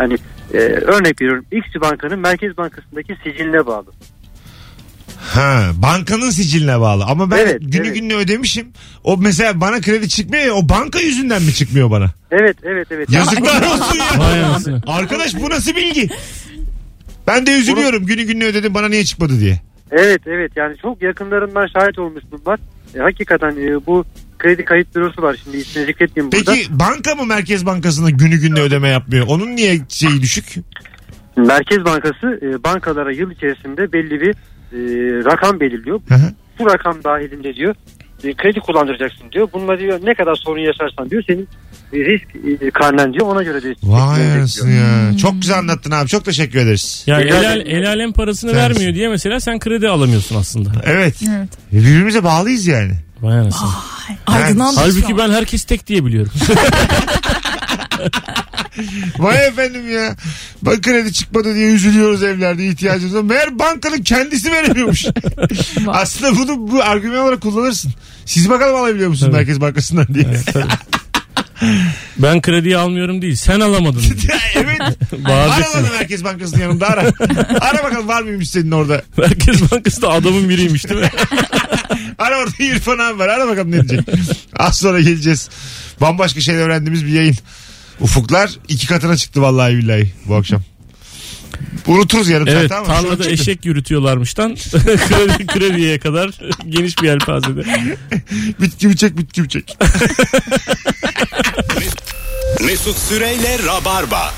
Yani 0.00 0.16
e, 0.54 0.58
örnek 0.58 1.22
veriyorum 1.22 1.44
X 1.52 1.66
bankanın 1.80 2.18
Merkez 2.18 2.56
Bankası'ndaki 2.56 3.16
siciline 3.24 3.66
bağlı. 3.66 3.86
Ha, 5.18 5.70
bankanın 5.74 6.30
siciline 6.30 6.80
bağlı. 6.80 7.04
Ama 7.04 7.30
ben 7.30 7.36
Evet, 7.36 7.60
günü 7.60 7.86
evet. 7.86 7.94
gününe 7.94 8.14
ödemişim. 8.14 8.68
O 9.04 9.16
mesela 9.16 9.60
bana 9.60 9.80
kredi 9.80 10.08
çıkmıyor 10.08 10.44
ya 10.44 10.52
o 10.52 10.68
banka 10.68 11.00
yüzünden 11.00 11.42
mi 11.42 11.54
çıkmıyor 11.54 11.90
bana? 11.90 12.06
Evet 12.30 12.56
evet 12.62 12.88
evet. 12.90 13.10
Yazıklar 13.10 13.62
olsun 13.62 13.98
ya. 13.98 14.24
Anasını. 14.46 14.80
Arkadaş 14.86 15.34
bu 15.34 15.50
nasıl 15.50 15.76
bilgi? 15.76 16.08
Ben 17.26 17.46
de 17.46 17.58
üzülüyorum 17.58 18.06
günü 18.06 18.22
gününe 18.22 18.44
ödedim 18.44 18.74
bana 18.74 18.88
niye 18.88 19.04
çıkmadı 19.04 19.40
diye. 19.40 19.60
Evet 19.90 20.20
evet 20.26 20.52
yani 20.56 20.76
çok 20.82 21.02
yakınlarından 21.02 21.66
şahit 21.66 21.98
olmuş 21.98 22.24
bunlar. 22.30 22.58
E, 22.94 22.98
hakikaten 22.98 23.50
e, 23.50 23.86
bu 23.86 24.04
kredi 24.38 24.64
kayıt 24.64 24.94
bürosu 24.96 25.22
var 25.22 25.36
şimdi 25.44 25.56
ismini 25.56 25.86
zikretmeyeyim 25.86 26.32
burada. 26.32 26.52
Peki 26.52 26.78
banka 26.78 27.14
mı 27.14 27.26
Merkez 27.26 27.66
Bankası'na 27.66 28.10
günü 28.10 28.40
gününe 28.40 28.60
ödeme 28.60 28.88
yapmıyor? 28.88 29.26
Onun 29.28 29.56
niye 29.56 29.80
şeyi 29.88 30.22
düşük? 30.22 30.54
Merkez 31.36 31.84
Bankası 31.84 32.40
e, 32.42 32.64
bankalara 32.64 33.12
yıl 33.12 33.30
içerisinde 33.30 33.92
belli 33.92 34.20
bir 34.20 34.30
e, 34.72 34.78
rakam 35.24 35.60
belirliyor. 35.60 36.00
Hı 36.08 36.14
hı. 36.14 36.32
Bu 36.58 36.66
rakam 36.66 37.04
dahilinde 37.04 37.54
diyor 37.54 37.74
e, 38.24 38.34
kredi 38.34 38.60
kullandıracaksın 38.60 39.32
diyor. 39.32 39.48
Bununla 39.52 39.78
diyor 39.78 40.00
ne 40.02 40.14
kadar 40.14 40.34
sorun 40.34 40.60
yaşarsan 40.60 41.10
diyor 41.10 41.22
senin 41.26 41.48
e, 41.92 41.96
risk 41.98 42.62
e, 42.62 42.70
karnen 42.70 43.12
diyor 43.12 43.26
ona 43.26 43.42
göre 43.42 43.62
diyor. 43.62 43.74
Vay 43.82 44.32
anasını 44.32 44.70
ya. 44.70 45.16
Çok 45.16 45.32
güzel 45.40 45.58
anlattın 45.58 45.90
abi. 45.90 46.08
Çok 46.08 46.24
teşekkür 46.24 46.58
ederiz. 46.58 47.04
Yani 47.06 47.24
Rica 47.24 47.36
el, 47.36 47.60
ederim. 47.60 47.76
el 47.76 47.88
alem 47.88 48.12
parasını 48.12 48.50
Sensin. 48.50 48.64
vermiyor 48.64 48.94
diye 48.94 49.08
mesela 49.08 49.40
sen 49.40 49.58
kredi 49.58 49.88
alamıyorsun 49.88 50.36
aslında. 50.36 50.70
Evet. 50.84 51.14
Evet. 51.28 51.48
Birbirimize 51.72 52.24
bağlıyız 52.24 52.66
yani. 52.66 52.92
Vay 53.20 53.38
anasını. 53.38 53.68
Aydınlandık 54.26 54.74
şu 54.78 54.80
Halbuki 54.80 55.18
ben 55.18 55.30
herkes 55.30 55.64
tek 55.64 55.86
diye 55.86 56.04
biliyorum. 56.04 56.32
Vay 59.18 59.46
efendim 59.46 59.90
ya. 59.92 60.16
Bak 60.62 60.82
kredi 60.82 61.12
çıkmadı 61.12 61.54
diye 61.54 61.70
üzülüyoruz 61.70 62.22
evlerde 62.22 62.66
ihtiyacımız 62.66 63.14
var. 63.14 63.22
Meğer 63.22 63.58
bankanın 63.58 64.02
kendisi 64.02 64.52
veremiyormuş. 64.52 65.04
Aslında 65.86 66.36
bunu 66.36 66.72
bu 66.72 66.82
argüman 66.82 67.18
olarak 67.18 67.40
kullanırsın. 67.40 67.92
Siz 68.24 68.50
bakalım 68.50 68.76
alabiliyor 68.76 69.08
musun 69.08 69.26
Tabii. 69.26 69.36
Merkez 69.36 69.60
Bankası'ndan 69.60 70.06
diye. 70.14 70.26
ben 72.18 72.42
krediyi 72.42 72.76
almıyorum 72.76 73.22
değil 73.22 73.36
sen 73.36 73.60
alamadın. 73.60 74.02
evet. 74.54 74.80
Bağıracaksın. 75.12 75.78
Ara 75.78 75.84
bana 75.84 75.92
Merkez 75.98 76.24
Bankası'nın 76.24 76.60
yanında 76.62 76.86
ara. 76.88 77.00
ara 77.60 77.84
bakalım 77.84 78.08
var 78.08 78.22
mıymış 78.22 78.50
senin 78.50 78.70
orada. 78.70 79.02
Merkez 79.16 79.72
Bankası 79.72 80.02
da 80.02 80.08
adamın 80.08 80.48
biriymiş 80.48 80.88
değil 80.88 81.00
mi? 81.00 81.10
Ara 82.18 82.38
orada 82.38 82.50
İrfan 82.64 82.98
abi 82.98 83.18
var. 83.18 83.28
Ara 83.28 83.48
bakalım 83.48 83.70
ne 83.70 83.88
diyecek. 83.88 84.08
Az 84.56 84.78
sonra 84.78 85.00
geleceğiz. 85.00 85.48
Bambaşka 86.00 86.40
şeyler 86.40 86.60
öğrendiğimiz 86.60 87.04
bir 87.06 87.12
yayın. 87.12 87.36
Ufuklar 88.00 88.50
iki 88.68 88.86
katına 88.86 89.16
çıktı 89.16 89.42
vallahi 89.42 89.76
billahi 89.76 90.12
bu 90.26 90.34
akşam. 90.34 90.62
Unuturuz 91.86 92.28
yarım 92.28 92.48
evet 92.48 92.70
saat 92.70 92.88
ama. 92.88 92.94
tarlada 92.94 93.30
eşek 93.30 93.64
yürütüyorlarmıştan 93.64 94.54
krediye 95.46 95.98
kadar 95.98 96.30
geniş 96.68 97.02
bir 97.02 97.06
yelpazede. 97.06 97.64
Bitki 98.60 98.90
biçek 98.90 99.18
bitki 99.18 99.42
biçek. 99.44 99.78
Mesut 102.64 102.98
Süreyle 102.98 103.58
Rabarba. 103.66 104.34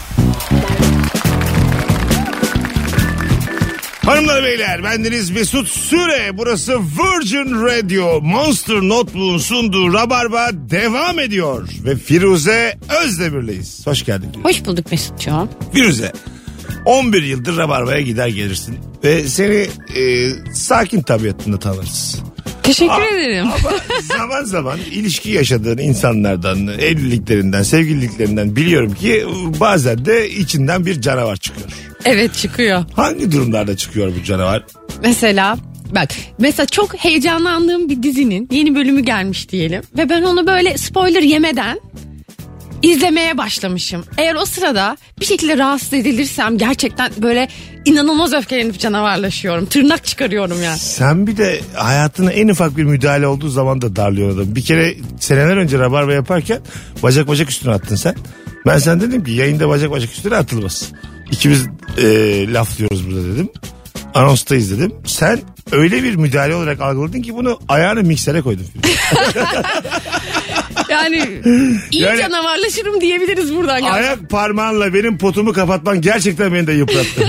Hanımlar 4.11 4.45
beyler 4.45 4.85
bendeniz 4.85 5.31
Mesut 5.31 5.69
Süre. 5.69 6.39
Burası 6.39 6.79
Virgin 6.79 7.53
Radio. 7.53 8.21
Monster 8.21 8.77
Notebook'un 8.77 9.39
sunduğu 9.39 9.93
Rabarba 9.93 10.51
devam 10.53 11.19
ediyor. 11.19 11.69
Ve 11.85 11.97
Firuze 11.97 12.79
Özdemir'leyiz. 13.05 13.87
Hoş 13.87 14.05
geldin. 14.05 14.29
Hoş 14.43 14.65
bulduk 14.65 14.93
Mesut'cuğum. 14.93 15.49
Firuze 15.73 16.13
11 16.85 17.23
yıldır 17.23 17.57
Rabarba'ya 17.57 18.01
gider 18.01 18.29
gelirsin. 18.29 18.79
Ve 19.05 19.29
seni 19.29 19.67
e, 19.97 20.31
sakin 20.55 21.03
tabiatında 21.03 21.59
tanırız. 21.59 22.23
Teşekkür 22.63 22.93
Aa, 22.93 23.07
ederim. 23.07 23.47
Ama 23.47 23.73
zaman 24.19 24.45
zaman 24.45 24.79
ilişki 24.91 25.31
yaşadığın 25.31 25.79
insanlardan, 25.79 26.69
evliliklerinden, 26.69 27.63
sevgililiklerinden 27.63 28.57
biliyorum 28.57 28.95
ki 28.95 29.27
bazen 29.61 30.05
de 30.05 30.31
içinden 30.31 30.87
bir 30.87 31.01
canavar 31.01 31.37
çıkıyor. 31.37 31.69
Evet 32.05 32.35
çıkıyor. 32.35 32.85
Hangi 32.97 33.33
durumlarda 33.33 33.77
çıkıyor 33.77 34.13
bu 34.21 34.25
canavar? 34.25 34.65
Mesela 35.03 35.59
bak 35.95 36.09
mesela 36.39 36.67
çok 36.67 36.95
heyecanlandığım 36.95 37.89
bir 37.89 38.03
dizinin 38.03 38.49
yeni 38.53 38.75
bölümü 38.75 39.01
gelmiş 39.01 39.49
diyelim. 39.49 39.83
Ve 39.99 40.09
ben 40.09 40.23
onu 40.23 40.47
böyle 40.47 40.79
spoiler 40.79 41.23
yemeden 41.23 41.81
izlemeye 42.83 43.39
başlamışım. 43.39 44.05
Eğer 44.19 44.35
o 44.35 44.45
sırada 44.45 44.97
bir 45.21 45.25
şekilde 45.25 45.59
rahatsız 45.59 45.93
edilirsem 45.93 46.59
gerçekten 46.59 47.11
böyle 47.23 47.49
inanılmaz 47.85 48.33
öfkelenip 48.33 48.79
canavarlaşıyorum. 48.79 49.67
Tırnak 49.67 50.05
çıkarıyorum 50.05 50.63
ya. 50.63 50.77
Sen 50.77 51.27
bir 51.27 51.37
de 51.37 51.61
hayatına 51.75 52.33
en 52.33 52.49
ufak 52.49 52.77
bir 52.77 52.85
müdahale 52.85 53.27
olduğu 53.27 53.49
zaman 53.49 53.83
da 53.83 53.97
darlıyor 53.97 54.35
adam. 54.35 54.55
Bir 54.55 54.63
kere 54.63 54.95
seneler 55.21 55.57
önce 55.57 55.79
rabarba 55.79 56.13
yaparken 56.13 56.61
bacak 57.03 57.29
bacak 57.29 57.51
üstüne 57.51 57.73
attın 57.73 57.97
sen. 57.97 58.15
Ben 58.67 58.79
sen 58.79 59.01
dedim 59.01 59.25
ki 59.25 59.33
yayında 59.33 59.69
bacak 59.69 59.91
bacak 59.91 60.13
üstüne 60.13 60.37
atılmaz. 60.37 60.93
İkimiz 61.31 61.67
e, 61.99 62.05
laflıyoruz 62.53 63.11
burada 63.11 63.25
dedim. 63.35 63.49
Anonstayız 64.15 64.71
dedim. 64.79 64.93
Sen 65.05 65.41
öyle 65.73 66.03
bir 66.03 66.15
müdahale 66.17 66.55
olarak 66.55 66.81
algıladın 66.81 67.23
ki 67.23 67.35
bunu 67.35 67.61
ayağını 67.69 68.03
miksere 68.03 68.41
koydun. 68.41 68.67
Yani 70.89 71.41
iyi 71.91 72.03
Yani- 72.03 72.19
canavarlaşırım 72.21 73.01
diyebiliriz 73.01 73.55
buradan. 73.55 73.79
ya. 73.79 73.93
Ayak 73.93 74.31
parmağınla 74.31 74.95
benim 74.95 75.19
potumu 75.19 75.53
kapatman 75.53 76.01
gerçekten 76.01 76.55
beni 76.55 76.67
de 76.67 76.73
yıprattı. 76.73 77.29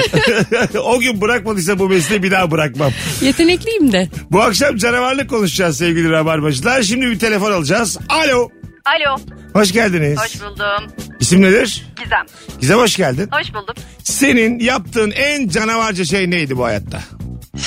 o 0.79 0.99
gün 0.99 1.21
bırakmadıysa 1.21 1.79
bu 1.79 1.89
mesleği 1.89 2.23
bir 2.23 2.31
daha 2.31 2.51
bırakmam. 2.51 2.91
Yetenekliyim 3.21 3.91
de. 3.91 4.09
Bu 4.31 4.41
akşam 4.41 4.77
canavarlık 4.77 5.29
konuşacağız 5.29 5.77
sevgili 5.77 6.09
rabarbacılar. 6.11 6.81
Şimdi 6.81 7.07
bir 7.07 7.19
telefon 7.19 7.51
alacağız. 7.51 7.97
Alo. 8.09 8.49
Alo, 8.85 9.17
Hoş 9.53 9.71
geldiniz. 9.71 10.19
hoş 10.19 10.41
buldum. 10.41 10.91
İsim 11.31 11.41
nedir? 11.41 11.85
Gizem, 12.03 12.25
Gizem 12.61 12.77
hoş 12.77 12.95
geldin. 12.97 13.29
hoş 13.31 13.53
bulduk. 13.53 13.75
Senin 14.03 14.59
yaptığın 14.59 15.11
en 15.11 15.47
canavarca 15.47 16.05
şey 16.05 16.29
neydi 16.29 16.57
bu 16.57 16.65
hayatta? 16.65 16.99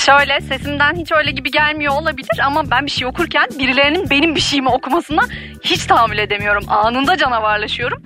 Şöyle 0.05 0.41
sesimden 0.41 0.95
hiç 0.95 1.11
öyle 1.11 1.31
gibi 1.31 1.51
gelmiyor 1.51 1.93
olabilir 1.93 2.39
ama 2.45 2.71
ben 2.71 2.85
bir 2.85 2.91
şey 2.91 3.07
okurken 3.07 3.47
birilerinin 3.59 4.09
benim 4.09 4.35
bir 4.35 4.39
şeyimi 4.39 4.69
okumasına 4.69 5.21
hiç 5.63 5.85
tahammül 5.85 6.17
edemiyorum. 6.17 6.63
Anında 6.67 7.17
canavarlaşıyorum. 7.17 8.03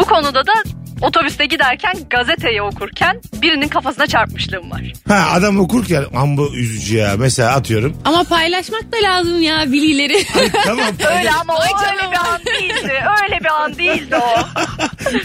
Bu 0.00 0.04
konuda 0.04 0.46
da 0.46 0.52
otobüste 1.02 1.46
giderken 1.46 1.94
gazeteyi 2.10 2.62
okurken 2.62 3.20
birinin 3.42 3.68
kafasına 3.68 4.06
çarpmışlığım 4.06 4.70
var. 4.70 4.92
Ha 5.08 5.28
adam 5.32 5.60
okurken 5.60 6.04
amba 6.16 6.42
üzücü 6.54 6.96
ya. 6.96 7.14
Mesela 7.18 7.52
atıyorum. 7.52 7.96
Ama 8.04 8.24
paylaşmak 8.24 8.92
da 8.92 8.96
lazım 9.08 9.42
ya 9.42 9.72
bilgileri. 9.72 10.26
tamam. 10.64 10.86
Öyle 11.18 11.30
ama 11.30 11.54
o 11.54 11.60
öyle 11.92 12.12
bir 12.12 12.16
an 12.16 12.40
değildi. 12.46 12.92
Öyle 13.22 13.40
bir 13.40 13.62
an 13.62 13.78
değildi 13.78 14.16
o. 14.16 14.38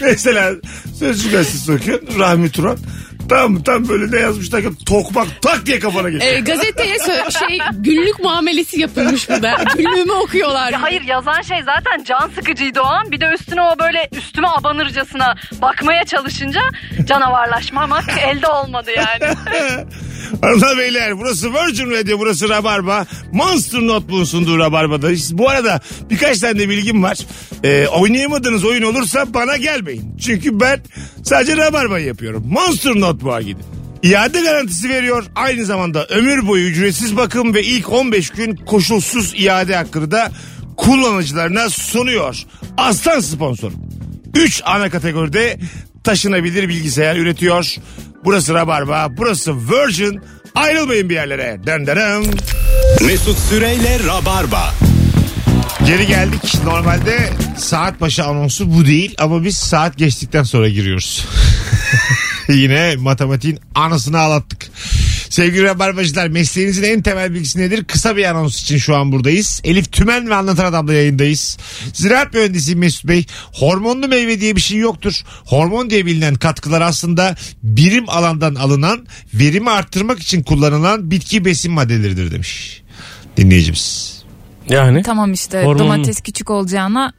Mesela 0.00 0.52
Sözcü 0.98 1.30
gazetesi 1.30 1.72
okuyorsun. 1.72 2.18
Rahmi 2.20 2.50
Turan. 2.50 2.78
Tam 3.28 3.62
tam 3.62 3.88
böyle 3.88 4.16
ne 4.16 4.20
yazmışlar 4.20 4.62
ki 4.62 4.68
tokmak 4.86 5.42
tak 5.42 5.66
diye 5.66 5.78
kafana 5.78 6.10
geçiyor. 6.10 6.32
E, 6.34 6.40
gazeteye 6.40 6.96
sö- 6.96 7.48
şey 7.48 7.58
günlük 7.72 8.18
muamelesi 8.20 8.80
yapılmış 8.80 9.28
burada. 9.28 9.64
Günlüğümü 9.76 10.12
okuyorlar. 10.12 10.72
Ya 10.72 10.82
hayır 10.82 11.02
yazan 11.02 11.42
şey 11.42 11.62
zaten 11.62 12.04
can 12.04 12.30
sıkıcıydı 12.34 12.80
o 12.80 12.84
an. 12.84 13.12
Bir 13.12 13.20
de 13.20 13.26
üstüne 13.34 13.62
o 13.62 13.78
böyle 13.78 14.08
üstüme 14.12 14.48
abanırcasına 14.48 15.34
bakmaya 15.62 16.04
çalışınca 16.04 16.60
canavarlaşmamak 17.04 18.04
elde 18.26 18.46
olmadı 18.46 18.90
yani. 18.96 19.34
Hanımlar 20.42 20.78
beyler 20.78 21.18
burası 21.18 21.54
Virgin 21.54 21.90
Radio 21.90 22.18
burası 22.18 22.48
Rabarba. 22.48 23.06
Monster 23.32 23.80
Notebook'un 23.80 24.24
sunduğu 24.24 24.58
Rabarba'dayız. 24.58 25.38
Bu 25.38 25.48
arada 25.48 25.80
birkaç 26.10 26.38
tane 26.38 26.58
de 26.58 26.68
bilgim 26.68 27.02
var. 27.02 27.18
Ee, 27.64 27.86
oynayamadığınız 27.86 28.64
oyun 28.64 28.82
olursa 28.82 29.34
bana 29.34 29.56
gelmeyin. 29.56 30.16
Çünkü 30.20 30.60
ben 30.60 30.80
sadece 31.22 31.56
Rabarba'yı 31.56 32.06
yapıyorum. 32.06 32.44
Monster 32.48 33.00
Notebook'a 33.00 33.42
gidin. 33.42 33.64
İade 34.02 34.40
garantisi 34.40 34.88
veriyor. 34.88 35.24
Aynı 35.34 35.64
zamanda 35.64 36.06
ömür 36.06 36.46
boyu 36.46 36.64
ücretsiz 36.64 37.16
bakım 37.16 37.54
ve 37.54 37.62
ilk 37.62 37.92
15 37.92 38.30
gün 38.30 38.56
koşulsuz 38.56 39.34
iade 39.36 39.76
hakkını 39.76 40.10
da 40.10 40.32
kullanıcılarına 40.76 41.70
sunuyor. 41.70 42.36
Aslan 42.76 43.20
sponsorum. 43.20 43.80
3 44.34 44.62
ana 44.64 44.90
kategoride 44.90 45.58
taşınabilir 46.08 46.68
bilgisayar 46.68 47.16
üretiyor. 47.16 47.76
Burası 48.24 48.54
Rabarba, 48.54 49.08
burası 49.10 49.54
Virgin. 49.56 50.20
Ayrılmayın 50.54 51.08
bir 51.08 51.14
yerlere. 51.14 51.60
Den. 51.66 52.24
Mesut 53.06 53.38
Süreyle 53.38 53.98
Rabarba. 54.06 54.74
Geri 55.86 56.06
geldik. 56.06 56.54
Normalde 56.64 57.30
saat 57.56 58.00
başı 58.00 58.24
anonsu 58.24 58.74
bu 58.74 58.86
değil 58.86 59.14
ama 59.18 59.44
biz 59.44 59.56
saat 59.56 59.98
geçtikten 59.98 60.42
sonra 60.42 60.68
giriyoruz. 60.68 61.26
Yine 62.48 62.96
matematiğin 62.96 63.60
anasını 63.74 64.18
ağlattık. 64.18 64.70
Sevgili 65.30 65.62
Rabarbacılar 65.64 66.28
mesleğinizin 66.28 66.82
en 66.82 67.02
temel 67.02 67.34
bilgisi 67.34 67.58
nedir? 67.60 67.84
Kısa 67.84 68.16
bir 68.16 68.24
anons 68.24 68.62
için 68.62 68.78
şu 68.78 68.96
an 68.96 69.12
buradayız. 69.12 69.60
Elif 69.64 69.92
Tümen 69.92 70.28
ve 70.30 70.34
Anlatan 70.34 70.64
Adam'la 70.64 70.94
yayındayız. 70.94 71.58
Ziraat 71.92 72.34
mühendisiyim 72.34 72.78
Mesut 72.80 73.04
Bey. 73.04 73.26
Hormonlu 73.52 74.08
meyve 74.08 74.40
diye 74.40 74.56
bir 74.56 74.60
şey 74.60 74.78
yoktur. 74.78 75.22
Hormon 75.44 75.90
diye 75.90 76.06
bilinen 76.06 76.34
katkılar 76.34 76.80
aslında 76.80 77.36
birim 77.62 78.08
alandan 78.08 78.54
alınan 78.54 79.06
verimi 79.34 79.70
arttırmak 79.70 80.18
için 80.20 80.42
kullanılan 80.42 81.10
bitki 81.10 81.44
besin 81.44 81.72
maddeleridir 81.72 82.30
demiş 82.30 82.82
dinleyicimiz. 83.36 84.18
Yani 84.68 85.02
Tamam 85.02 85.32
işte 85.32 85.58
Hormon- 85.62 85.78
domates 85.78 86.20
küçük 86.20 86.50
olacağına 86.50 87.12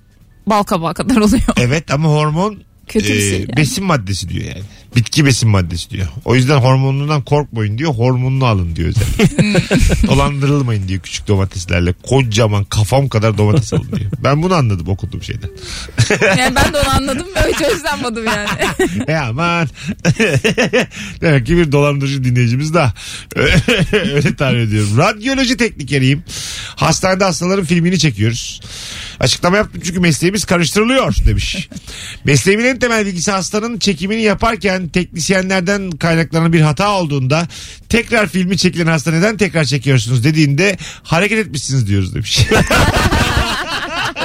bal 0.47 0.63
kabağı 0.63 0.93
kadar 0.93 1.15
oluyor. 1.17 1.41
Evet 1.57 1.91
ama 1.91 2.09
hormon 2.09 2.57
Kötü 2.89 3.09
bir 3.09 3.15
e, 3.15 3.19
şey 3.19 3.39
yani. 3.39 3.57
besin 3.57 3.83
maddesi 3.83 4.29
diyor 4.29 4.45
yani. 4.45 4.63
Bitki 4.95 5.25
besin 5.25 5.49
maddesi 5.49 5.89
diyor. 5.89 6.07
O 6.25 6.35
yüzden 6.35 6.57
hormonundan 6.57 7.21
korkmayın 7.21 7.77
diyor. 7.77 7.93
Hormonunu 7.93 8.45
alın 8.45 8.75
diyor 8.75 8.89
özellikle. 8.89 10.07
Dolandırılmayın 10.07 10.87
diyor 10.87 11.01
küçük 11.01 11.27
domateslerle. 11.27 11.93
Kocaman 11.93 12.63
kafam 12.63 13.09
kadar 13.09 13.37
domates 13.37 13.73
alın 13.73 13.91
diyor. 13.95 14.11
Ben 14.23 14.43
bunu 14.43 14.53
anladım 14.53 14.87
okuduğum 14.87 15.23
şeyden. 15.23 15.49
Yani 16.37 16.55
ben 16.55 16.73
de 16.73 16.77
onu 16.77 16.89
anladım 16.89 17.27
ve 17.35 17.53
hiç 17.53 17.61
hoşlanmadım 17.61 18.25
yani. 18.25 18.49
e 19.07 19.15
aman. 19.15 19.69
Demek 21.21 21.45
ki 21.45 21.57
bir 21.57 21.71
dolandırıcı 21.71 22.23
dinleyicimiz 22.23 22.73
daha. 22.73 22.93
Öyle 23.93 24.35
tahmin 24.35 24.59
ediyorum. 24.59 24.97
Radyoloji 24.97 25.57
teknikeriyim. 25.57 26.23
Hastanede 26.75 27.23
hastaların 27.23 27.65
filmini 27.65 27.99
çekiyoruz. 27.99 28.61
Açıklama 29.19 29.57
yaptım 29.57 29.81
çünkü 29.85 29.99
mesleğimiz 29.99 30.45
karıştırılıyor 30.45 31.15
demiş. 31.27 31.69
Mesleğimin 32.23 32.65
en 32.65 32.79
temel 32.79 33.05
bilgisi 33.05 33.31
hastanın 33.31 33.79
çekimini 33.79 34.21
yaparken 34.21 34.87
teknisyenlerden 34.87 35.91
kaynaklanan 35.91 36.53
bir 36.53 36.61
hata 36.61 36.91
olduğunda 36.91 37.47
tekrar 37.89 38.27
filmi 38.27 38.57
çekilen 38.57 38.87
hasta 38.87 39.11
neden 39.11 39.37
tekrar 39.37 39.63
çekiyorsunuz 39.63 40.23
dediğinde 40.23 40.77
hareket 41.03 41.39
etmişsiniz 41.39 41.87
diyoruz 41.87 42.15
demiş. 42.15 42.39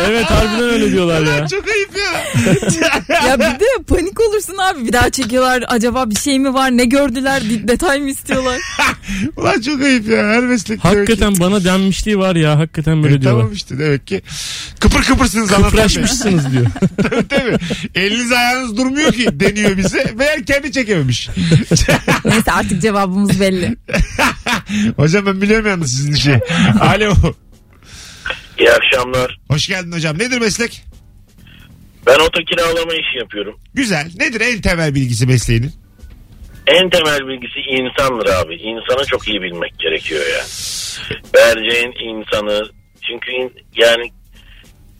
evet 0.00 0.24
harbiden 0.24 0.70
öyle 0.70 0.92
diyorlar 0.92 1.22
ya. 1.22 1.48
Çok 1.54 1.68
ayıp 1.68 1.96
ya. 1.96 2.03
Ya 3.26 3.38
bir 3.38 3.44
de 3.60 3.64
panik 3.88 4.20
olursun 4.20 4.56
abi. 4.58 4.86
Bir 4.86 4.92
daha 4.92 5.10
çekiyorlar. 5.10 5.64
Acaba 5.68 6.10
bir 6.10 6.14
şey 6.16 6.38
mi 6.38 6.54
var? 6.54 6.70
Ne 6.70 6.84
gördüler? 6.84 7.42
Bir 7.50 7.68
detay 7.68 8.00
mı 8.00 8.10
istiyorlar? 8.10 8.60
Ulan 9.36 9.60
çok 9.60 9.80
ayıp 9.82 10.08
ya 10.08 10.18
her 10.26 10.40
meslekte. 10.40 10.88
öyle. 10.88 10.98
Hakikaten 10.98 11.40
bana 11.40 11.64
denmişliği 11.64 12.18
var 12.18 12.36
ya 12.36 12.58
hakikaten 12.58 13.02
böyle 13.02 13.14
E, 13.14 13.22
diyorlar. 13.22 13.40
tamam 13.40 13.52
işte 13.54 13.78
demek 13.78 14.06
ki 14.06 14.22
kıpır 14.80 15.02
kıpırsınız. 15.02 15.50
Kıpraşmışsınız 15.50 16.52
diyor. 16.52 16.66
tabii 17.02 17.28
tabii. 17.28 17.56
Eliniz 17.94 18.32
ayağınız 18.32 18.76
durmuyor 18.76 19.12
ki 19.12 19.40
deniyor 19.40 19.76
bize. 19.76 20.12
Meğer 20.18 20.44
kendi 20.46 20.72
çekememiş. 20.72 21.28
Neyse 22.24 22.52
artık 22.52 22.82
cevabımız 22.82 23.40
belli. 23.40 23.76
hocam 24.96 25.26
ben 25.26 25.40
biliyorum 25.40 25.66
yalnız 25.66 25.90
sizin 25.92 26.12
işi. 26.12 26.40
Alo. 26.80 27.14
İyi 28.58 28.70
akşamlar. 28.72 29.38
Hoş 29.50 29.68
geldin 29.68 29.92
hocam. 29.92 30.18
Nedir 30.18 30.38
meslek? 30.40 30.84
Ben 32.06 32.14
oto 32.18 32.40
kiralama 32.44 32.92
işi 32.94 33.18
yapıyorum. 33.18 33.60
Güzel. 33.74 34.06
Nedir 34.16 34.40
en 34.40 34.60
temel 34.60 34.94
bilgisi 34.94 35.26
mesleğinin? 35.26 35.72
En 36.66 36.90
temel 36.90 37.18
bilgisi 37.28 37.60
insandır 37.60 38.26
abi. 38.26 38.54
İnsanı 38.54 39.06
çok 39.06 39.28
iyi 39.28 39.42
bilmek 39.42 39.78
gerekiyor 39.78 40.22
ya. 40.26 40.44
Vereceğin 41.34 41.92
insanı. 41.92 42.70
Çünkü 43.08 43.30
in- 43.32 43.52
yani 43.76 44.12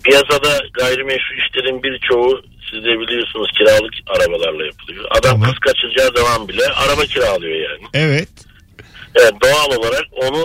piyasada 0.04 0.58
gayrimeşru 0.74 1.34
işlerin 1.38 1.82
birçoğu 1.82 2.42
siz 2.70 2.84
de 2.84 2.88
biliyorsunuz 3.00 3.50
kiralık 3.58 3.94
arabalarla 4.06 4.66
yapılıyor. 4.66 5.04
Adam 5.10 5.30
Tamam. 5.30 5.42
kız 5.50 5.58
kaçıracağı 5.58 6.10
zaman 6.16 6.48
bile 6.48 6.66
araba 6.66 7.02
kiralıyor 7.02 7.70
yani. 7.70 7.86
Evet. 7.94 8.28
Evet 9.14 9.32
doğal 9.44 9.78
olarak 9.78 10.04
onu 10.12 10.44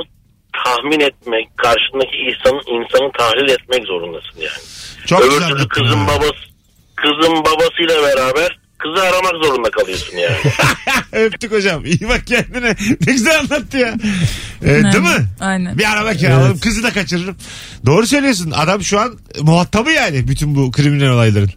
tahmin 0.66 0.99
etmek, 0.99 1.57
karşındaki 1.57 2.18
insanın 2.18 2.62
insanı 2.80 3.12
tahlil 3.18 3.49
etmek 3.49 3.86
zorundasın 3.86 4.38
yani. 4.41 4.64
Çok 5.05 5.22
Öbür 5.22 5.30
güzel 5.32 5.49
türlü 5.49 5.68
kızın 5.68 5.97
ha. 5.97 6.07
babası 6.07 6.48
kızın 7.01 7.35
babasıyla 7.35 8.03
beraber 8.03 8.59
kızı 8.77 9.03
aramak 9.03 9.45
zorunda 9.45 9.71
kalıyorsun 9.71 10.17
yani. 10.17 10.37
Öptük 11.25 11.51
hocam. 11.51 11.85
İyi 11.85 12.09
bak 12.09 12.27
kendine. 12.27 12.75
Ne 13.07 13.13
güzel 13.13 13.39
anlattı 13.39 13.77
ya. 13.77 13.93
Ee, 14.63 14.67
değil 14.67 15.03
mi? 15.03 15.25
Aynen. 15.39 15.77
Bir 15.77 15.91
araba 15.91 16.13
kiralarım. 16.13 16.59
Kızı 16.59 16.83
da 16.83 16.93
kaçırırım. 16.93 17.35
Doğru 17.85 18.07
söylüyorsun. 18.07 18.51
Adam 18.51 18.83
şu 18.83 18.99
an 18.99 19.19
muhatabı 19.41 19.91
yani 19.91 20.27
bütün 20.27 20.55
bu 20.55 20.71
kriminal 20.71 21.13
olayların. 21.13 21.49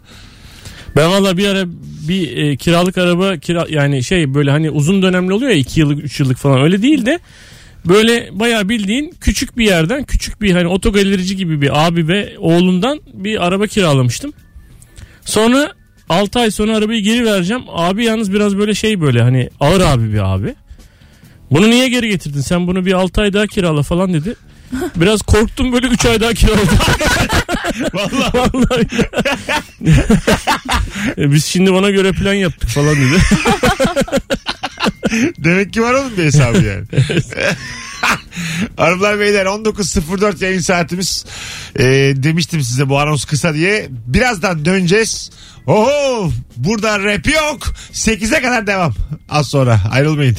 Ben 0.97 1.11
valla 1.11 1.36
bir 1.36 1.49
ara 1.49 1.64
bir 2.09 2.36
e, 2.36 2.57
kiralık 2.57 2.99
araba 2.99 3.36
kira 3.36 3.66
yani 3.68 4.05
şey 4.05 4.34
böyle 4.34 4.51
hani 4.51 4.70
uzun 4.70 5.03
dönemli 5.03 5.32
oluyor 5.32 5.51
ya 5.51 5.57
2 5.57 5.80
yıllık 5.80 6.05
3 6.05 6.20
yıllık 6.20 6.38
falan 6.38 6.62
öyle 6.62 6.82
değil 6.82 7.07
de 7.07 7.18
böyle 7.84 8.28
bayağı 8.32 8.68
bildiğin 8.68 9.14
küçük 9.20 9.59
bir 9.59 9.66
yerden 9.66 10.05
küçük 10.05 10.43
bir 10.43 10.53
hani 10.53 10.66
otogalerici 10.66 11.36
gibi 11.36 11.61
bir 11.61 11.86
abi 11.86 12.09
ve 12.09 12.34
oğlundan 12.38 13.01
bir 13.12 13.47
araba 13.47 13.66
kiralamıştım. 13.66 14.32
Sonra 15.25 15.73
6 16.09 16.41
ay 16.41 16.51
sonra 16.51 16.77
arabayı 16.77 17.03
geri 17.03 17.25
vereceğim. 17.25 17.62
Abi 17.68 18.05
yalnız 18.05 18.33
biraz 18.33 18.59
böyle 18.59 18.75
şey 18.75 19.01
böyle 19.01 19.23
hani 19.23 19.51
ağır 19.61 19.81
abi 19.81 20.12
bir 20.12 20.35
abi. 20.35 20.55
Bunu 21.51 21.70
niye 21.70 21.89
geri 21.89 22.09
getirdin? 22.09 22.41
Sen 22.41 22.66
bunu 22.66 22.87
bir 22.87 22.93
6 22.93 23.20
ay 23.20 23.33
daha 23.33 23.47
kirala 23.47 23.83
falan 23.83 24.14
dedi. 24.14 24.35
Biraz 24.97 25.23
korktum 25.23 25.73
böyle 25.73 25.87
3 25.87 26.07
ay 26.07 26.20
daha 26.20 26.35
kiraladım. 26.35 26.68
Vallahi. 27.93 28.39
Vallahi. 28.39 28.87
E, 31.18 31.31
Biz 31.33 31.45
şimdi 31.45 31.70
ona 31.70 31.91
göre 31.91 32.12
plan 32.12 32.35
yaptık 32.35 32.70
falan 32.70 32.97
dedi. 32.97 33.18
Demek 35.39 35.73
ki 35.73 35.83
var 35.83 35.95
onun 35.95 36.16
bir 36.16 36.25
hesabı 36.25 36.64
yani. 36.64 36.85
Hanımlar 38.77 39.21
beyler 39.21 39.47
19.04 39.47 40.45
yayın 40.45 40.61
saatimiz. 40.61 41.25
Ee, 41.79 41.83
demiştim 42.17 42.63
size 42.63 42.89
bu 42.89 42.99
anons 42.99 43.25
kısa 43.25 43.55
diye. 43.55 43.89
Birazdan 43.91 44.65
döneceğiz. 44.65 45.31
Oho 45.67 46.31
burada 46.57 46.99
rap 47.05 47.27
yok. 47.27 47.75
8'e 47.93 48.43
kadar 48.43 48.67
devam. 48.67 48.95
Az 49.29 49.47
sonra 49.47 49.81
ayrılmayın. 49.93 50.37